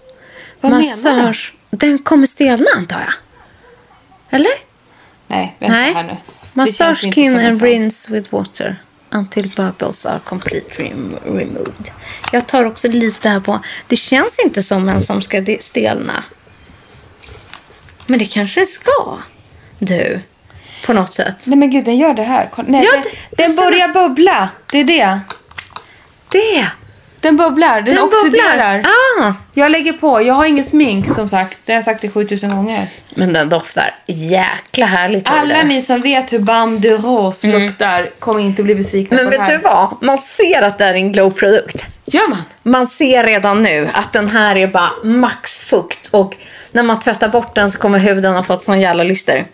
Vad 0.61 0.71
menar 0.71 1.27
du? 1.33 1.62
Den 1.77 1.99
kommer 1.99 2.25
stelna 2.25 2.67
antar 2.75 2.99
jag. 2.99 3.13
Eller? 4.39 4.51
Nej, 5.27 5.55
vänta 5.59 5.75
Nej. 5.77 5.93
här 5.93 6.03
nu. 6.03 6.17
Massage 6.53 7.13
skin 7.13 7.39
and 7.39 7.61
rinse 7.61 8.13
with 8.13 8.33
water 8.33 8.83
until 9.09 9.49
bubbles 9.55 10.05
are 10.05 10.19
completely 10.19 10.85
rem- 10.85 11.17
removed. 11.25 11.91
Jag 12.31 12.47
tar 12.47 12.65
också 12.65 12.87
lite 12.87 13.29
här 13.29 13.39
på. 13.39 13.59
Det 13.87 13.95
känns 13.95 14.39
inte 14.45 14.63
som 14.63 14.89
en 14.89 15.01
som 15.01 15.21
ska 15.21 15.45
stelna. 15.59 16.23
Men 18.07 18.19
det 18.19 18.25
kanske 18.25 18.59
det 18.59 18.65
ska. 18.67 19.17
Du. 19.79 20.19
På 20.85 20.93
något 20.93 21.13
sätt. 21.13 21.43
Nej 21.47 21.57
men 21.57 21.71
gud, 21.71 21.85
den 21.85 21.97
gör 21.97 22.13
det 22.13 22.23
här. 22.23 22.49
Nej, 22.67 22.83
Ja, 22.85 22.91
den, 22.91 23.03
den 23.47 23.55
börjar 23.55 23.87
bubbla. 23.93 24.49
Det 24.71 24.77
är 24.79 24.83
det. 24.83 25.19
Det! 26.29 26.67
Den 27.23 27.37
bubblar. 27.37 27.81
Den, 27.81 27.95
Den 27.95 28.03
oxiderar. 28.03 28.77
bubblar. 28.77 28.91
Ah. 29.21 29.33
Jag 29.53 29.71
lägger 29.71 29.93
på. 29.93 30.21
Jag 30.21 30.33
har 30.33 30.45
ingen 30.45 30.65
smink 30.65 31.09
som 31.09 31.27
sagt. 31.27 31.57
Det 31.65 31.71
har 31.71 31.77
jag 31.77 31.85
sagt 31.85 32.01
det 32.01 32.09
7000 32.09 32.49
gånger. 32.55 32.87
Men 33.15 33.33
den 33.33 33.49
doftar 33.49 33.95
jäkla 34.07 34.85
härligt. 34.85 35.27
Alla 35.27 35.63
ni 35.63 35.81
som 35.81 36.01
vet 36.01 36.33
hur 36.33 36.39
Bam 36.39 36.81
de 36.81 36.89
Rose 36.89 37.47
luktar 37.47 38.09
kommer 38.19 38.39
inte 38.39 38.63
bli 38.63 38.75
besvikna 38.75 39.15
Men 39.17 39.25
på 39.25 39.31
det 39.31 39.37
vet 39.37 39.47
här. 39.47 39.57
du 39.57 39.63
vad? 39.63 39.97
Man 40.01 40.17
ser 40.17 40.61
att 40.61 40.77
det 40.77 40.85
är 40.85 40.93
en 40.93 41.11
glow-produkt. 41.11 41.85
Gör 42.05 42.29
man? 42.29 42.41
Man 42.63 42.87
ser 42.87 43.23
redan 43.23 43.63
nu 43.63 43.89
att 43.93 44.13
den 44.13 44.29
här 44.29 44.55
är 44.55 44.67
bara 44.67 44.89
max 45.03 45.59
fukt 45.59 46.07
och 46.11 46.37
när 46.71 46.83
man 46.83 46.99
tvättar 46.99 47.27
bort 47.27 47.55
den 47.55 47.71
så 47.71 47.79
kommer 47.79 47.99
huden 47.99 48.35
ha 48.35 48.43
fått 48.43 48.63
sån 48.63 48.81
jävla 48.81 49.03
lyster. 49.03 49.45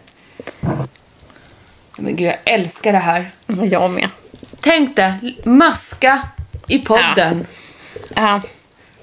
Men 1.97 2.15
gud, 2.15 2.27
jag 2.27 2.37
älskar 2.45 2.93
det 2.93 2.99
här. 2.99 3.31
Jag 3.71 3.91
med. 3.91 4.09
Tänk 4.61 4.95
dig, 4.95 5.13
maska 5.43 6.19
i 6.69 6.79
podden. 6.79 7.47
Ja. 8.15 8.41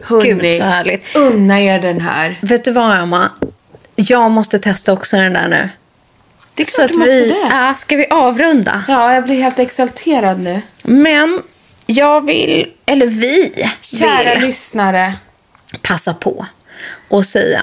Hörrni, 0.02 0.32
Gud, 0.50 0.56
så 0.56 0.64
härligt. 0.64 1.16
unna 1.16 1.60
er 1.60 1.78
den 1.80 2.00
här. 2.00 2.38
Vet 2.42 2.64
du 2.64 2.70
vad, 2.72 2.98
Emma? 3.00 3.30
Jag 3.94 4.30
måste 4.30 4.58
testa 4.58 4.92
också 4.92 5.16
den 5.16 5.32
där 5.32 5.48
nu. 5.48 5.68
Det 6.54 6.62
är 6.62 6.66
Så 6.66 6.72
klart 6.76 6.84
att 6.90 6.92
du 6.92 6.98
måste 6.98 7.12
vi, 7.14 7.28
det. 7.28 7.46
ja, 7.50 7.74
ska 7.76 7.96
vi 7.96 8.06
avrunda? 8.10 8.84
Ja, 8.88 9.14
jag 9.14 9.24
blir 9.24 9.42
helt 9.42 9.58
exalterad 9.58 10.40
nu. 10.40 10.60
Men 10.82 11.42
jag 11.86 12.26
vill, 12.26 12.72
eller 12.86 13.06
vi 13.06 13.52
Kära 13.80 14.34
vill 14.34 14.44
lyssnare. 14.46 15.14
passa 15.82 16.14
på 16.14 16.46
och 17.08 17.24
säga 17.24 17.62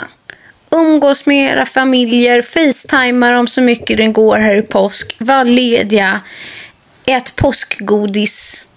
umgås 0.72 1.26
med 1.26 1.51
era 1.51 1.66
familjer, 1.66 2.41
facetimea 2.41 3.32
dem 3.32 3.47
så 3.47 3.62
mycket 3.62 3.97
det 3.97 4.08
går 4.08 4.38
här 4.38 4.56
i 4.56 4.62
påsk, 4.62 5.16
var 5.20 5.43
lediga, 5.45 6.22
ät 7.06 7.36
påskgodis, 7.36 8.68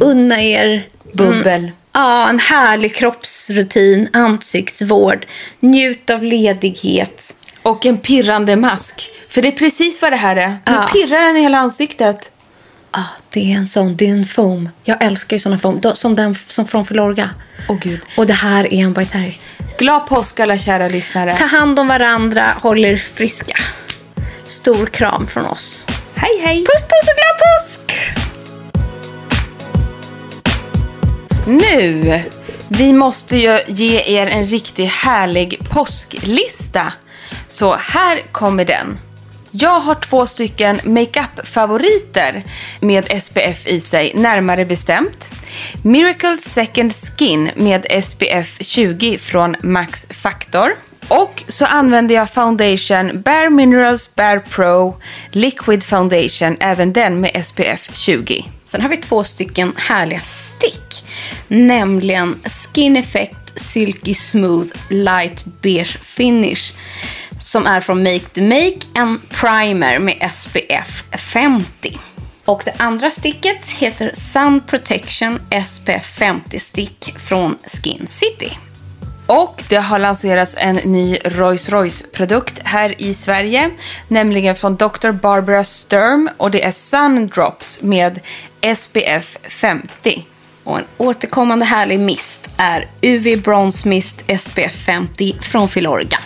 unna 0.00 0.42
er 0.42 0.88
Bubbel. 1.12 1.46
Mm, 1.64 1.70
ja, 1.92 2.28
en 2.28 2.38
härlig 2.38 2.94
kroppsrutin, 2.94 4.08
ansiktsvård, 4.12 5.26
njut 5.60 6.10
av 6.10 6.22
ledighet. 6.22 7.34
Och 7.62 7.86
en 7.86 7.98
pirrande 7.98 8.56
mask. 8.56 9.10
För 9.28 9.42
det 9.42 9.48
är 9.48 9.52
precis 9.52 10.02
vad 10.02 10.12
det 10.12 10.16
här 10.16 10.36
är. 10.36 10.48
Nu 10.48 10.58
Ja. 10.64 10.88
pirrar 10.92 11.20
den 11.22 11.36
i 11.36 11.40
hela 11.42 11.58
ansiktet. 11.58 12.30
Ah, 12.90 13.02
det 13.30 13.52
är 13.52 13.56
en 13.56 13.66
sån, 13.66 13.96
det 13.96 14.06
är 14.06 14.10
en 14.12 14.26
foam. 14.26 14.68
Jag 14.84 15.02
älskar 15.04 15.36
ju 15.36 15.40
såna 15.40 15.58
foam, 15.58 15.80
som 15.94 16.14
den 16.14 16.34
som 16.46 16.66
från 16.66 16.86
Filorga. 16.86 17.30
Åh 17.68 17.76
gud. 17.80 18.00
Och 18.16 18.26
det 18.26 18.32
här 18.32 18.74
är 18.74 18.78
en 18.84 18.92
By 18.92 19.06
Terry. 19.06 19.34
Glad 19.78 20.06
påsk 20.06 20.40
alla 20.40 20.58
kära 20.58 20.86
lyssnare. 20.88 21.36
Ta 21.36 21.44
hand 21.44 21.78
om 21.78 21.88
varandra, 21.88 22.44
håll 22.62 22.84
er 22.84 22.96
friska. 22.96 23.56
Stor 24.44 24.86
kram 24.86 25.26
från 25.26 25.44
oss. 25.44 25.86
Hej 26.14 26.40
hej. 26.42 26.56
Puss 26.64 26.82
puss 26.82 27.08
och 27.08 27.16
glad 27.16 27.38
påsk! 27.38 28.25
Nu, 31.46 32.22
vi 32.68 32.92
måste 32.92 33.36
ju 33.36 33.58
ge 33.66 34.02
er 34.06 34.26
en 34.26 34.46
riktigt 34.46 34.90
härlig 34.90 35.58
påsklista. 35.70 36.92
Så 37.48 37.74
här 37.74 38.20
kommer 38.32 38.64
den. 38.64 38.98
Jag 39.50 39.80
har 39.80 39.94
två 39.94 40.26
stycken 40.26 40.80
makeup-favoriter 40.84 42.42
med 42.80 43.22
SPF 43.22 43.66
i 43.66 43.80
sig, 43.80 44.12
närmare 44.14 44.64
bestämt. 44.64 45.30
Miracle 45.82 46.36
Second 46.36 46.92
Skin 46.94 47.50
med 47.56 47.86
SPF 48.04 48.56
20 48.60 49.18
från 49.18 49.56
Max 49.62 50.06
Factor. 50.10 50.74
Och 51.08 51.44
så 51.48 51.64
använder 51.64 52.14
jag 52.14 52.30
foundation 52.30 53.22
Bare 53.22 53.50
Minerals 53.50 54.14
Bare 54.14 54.40
Pro 54.40 54.96
Liquid 55.30 55.84
Foundation, 55.84 56.56
även 56.60 56.92
den 56.92 57.20
med 57.20 57.46
SPF 57.46 57.90
20. 57.92 58.44
Sen 58.66 58.80
har 58.80 58.88
vi 58.88 58.96
två 58.96 59.24
stycken 59.24 59.72
härliga 59.76 60.20
stick. 60.20 61.04
Nämligen 61.48 62.40
Skin 62.44 62.96
Effect 62.96 63.60
Silky 63.60 64.14
Smooth 64.14 64.68
Light 64.90 65.44
Beige 65.62 65.98
Finish. 66.02 66.72
som 67.38 67.66
är 67.66 67.80
från 67.80 68.02
Make 68.02 68.28
the 68.32 68.42
Make, 68.42 68.78
en 68.94 69.20
primer 69.28 69.98
med 69.98 70.30
SPF 70.34 71.04
50. 71.12 71.98
Och 72.44 72.62
det 72.64 72.74
andra 72.78 73.10
sticket 73.10 73.68
heter 73.68 74.10
Sun 74.14 74.60
Protection 74.60 75.40
SPF 75.66 76.06
50 76.18 76.58
stick 76.58 77.14
från 77.18 77.58
Skin 77.64 78.06
City. 78.06 78.52
Och 79.26 79.62
det 79.68 79.76
har 79.76 79.98
lanserats 79.98 80.54
en 80.58 80.76
ny 80.76 81.18
Rolls 81.24 81.68
Royce-produkt 81.68 82.60
här 82.64 83.02
i 83.02 83.14
Sverige, 83.14 83.70
nämligen 84.08 84.56
från 84.56 84.76
Dr. 84.76 85.10
Barbara 85.10 85.64
Sturm 85.64 86.30
och 86.36 86.50
det 86.50 86.64
är 86.64 86.72
Sun 86.72 87.26
Drops 87.26 87.82
med 87.82 88.20
SPF 88.76 89.36
50. 89.42 90.26
Och 90.64 90.78
en 90.78 90.84
återkommande 90.96 91.64
härlig 91.64 92.00
mist 92.00 92.50
är 92.56 92.88
UV 93.02 93.42
Bronze 93.42 93.88
Mist 93.88 94.24
SPF 94.40 94.72
50 94.86 95.36
från 95.40 95.68
Filorga. 95.68 96.18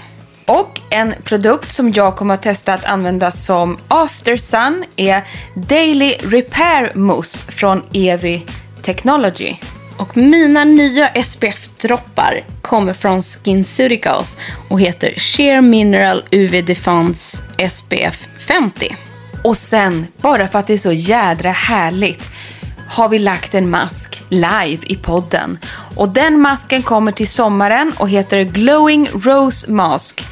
Och 0.46 0.80
en 0.90 1.14
produkt 1.24 1.74
som 1.74 1.90
jag 1.90 2.16
kommer 2.16 2.34
att 2.34 2.42
testa 2.42 2.74
att 2.74 2.84
använda 2.84 3.30
som 3.30 3.78
after 3.88 4.36
sun 4.36 4.84
är 4.96 5.24
Daily 5.54 6.12
Repair 6.12 6.92
Mousse 6.94 7.38
från 7.38 7.82
Evi 7.94 8.46
Technology. 8.82 9.56
Och 10.00 10.16
mina 10.16 10.64
nya 10.64 11.08
SPF-droppar 11.08 12.44
kommer 12.62 12.92
från 12.92 13.22
SkinCeuticals 13.22 14.38
och 14.68 14.80
heter 14.80 15.14
Sheer 15.16 15.60
Mineral 15.60 16.22
UV 16.30 16.64
Defense 16.64 17.38
SPF 17.70 18.28
50. 18.38 18.96
Och 19.44 19.56
sen, 19.56 20.06
bara 20.16 20.48
för 20.48 20.58
att 20.58 20.66
det 20.66 20.72
är 20.74 20.78
så 20.78 20.92
jädra 20.92 21.50
härligt, 21.50 22.28
har 22.88 23.08
vi 23.08 23.18
lagt 23.18 23.54
en 23.54 23.70
mask 23.70 24.22
live 24.28 24.78
i 24.86 24.96
podden. 24.96 25.58
Och 25.96 26.08
den 26.08 26.40
masken 26.40 26.82
kommer 26.82 27.12
till 27.12 27.28
sommaren 27.28 27.92
och 27.98 28.08
heter 28.08 28.42
Glowing 28.42 29.08
Rose 29.12 29.70
Mask 29.70 30.24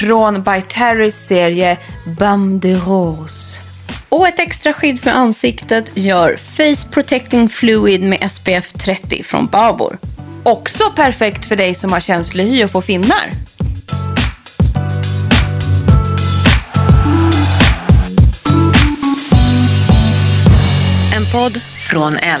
från 0.00 0.42
By 0.42 0.62
Terrys 0.68 1.26
serie 1.26 1.76
Bam 2.18 2.60
de 2.60 2.76
Rose. 2.76 3.71
Och 4.12 4.28
ett 4.28 4.40
extra 4.40 4.72
skydd 4.72 4.98
för 4.98 5.10
ansiktet 5.10 5.90
gör 5.94 6.36
Face 6.36 6.88
Protecting 6.90 7.48
Fluid 7.48 8.02
med 8.02 8.30
SPF 8.30 8.72
30 8.72 9.22
från 9.22 9.46
Babor. 9.46 9.98
Också 10.42 10.90
perfekt 10.96 11.44
för 11.44 11.56
dig 11.56 11.74
som 11.74 11.92
har 11.92 12.00
känslig 12.00 12.44
hy 12.44 12.64
och 12.64 12.70
får 12.70 12.80
finnar. 12.80 13.32
En 21.16 21.26
podd 21.32 21.60
från 21.78 22.16
L. 22.16 22.40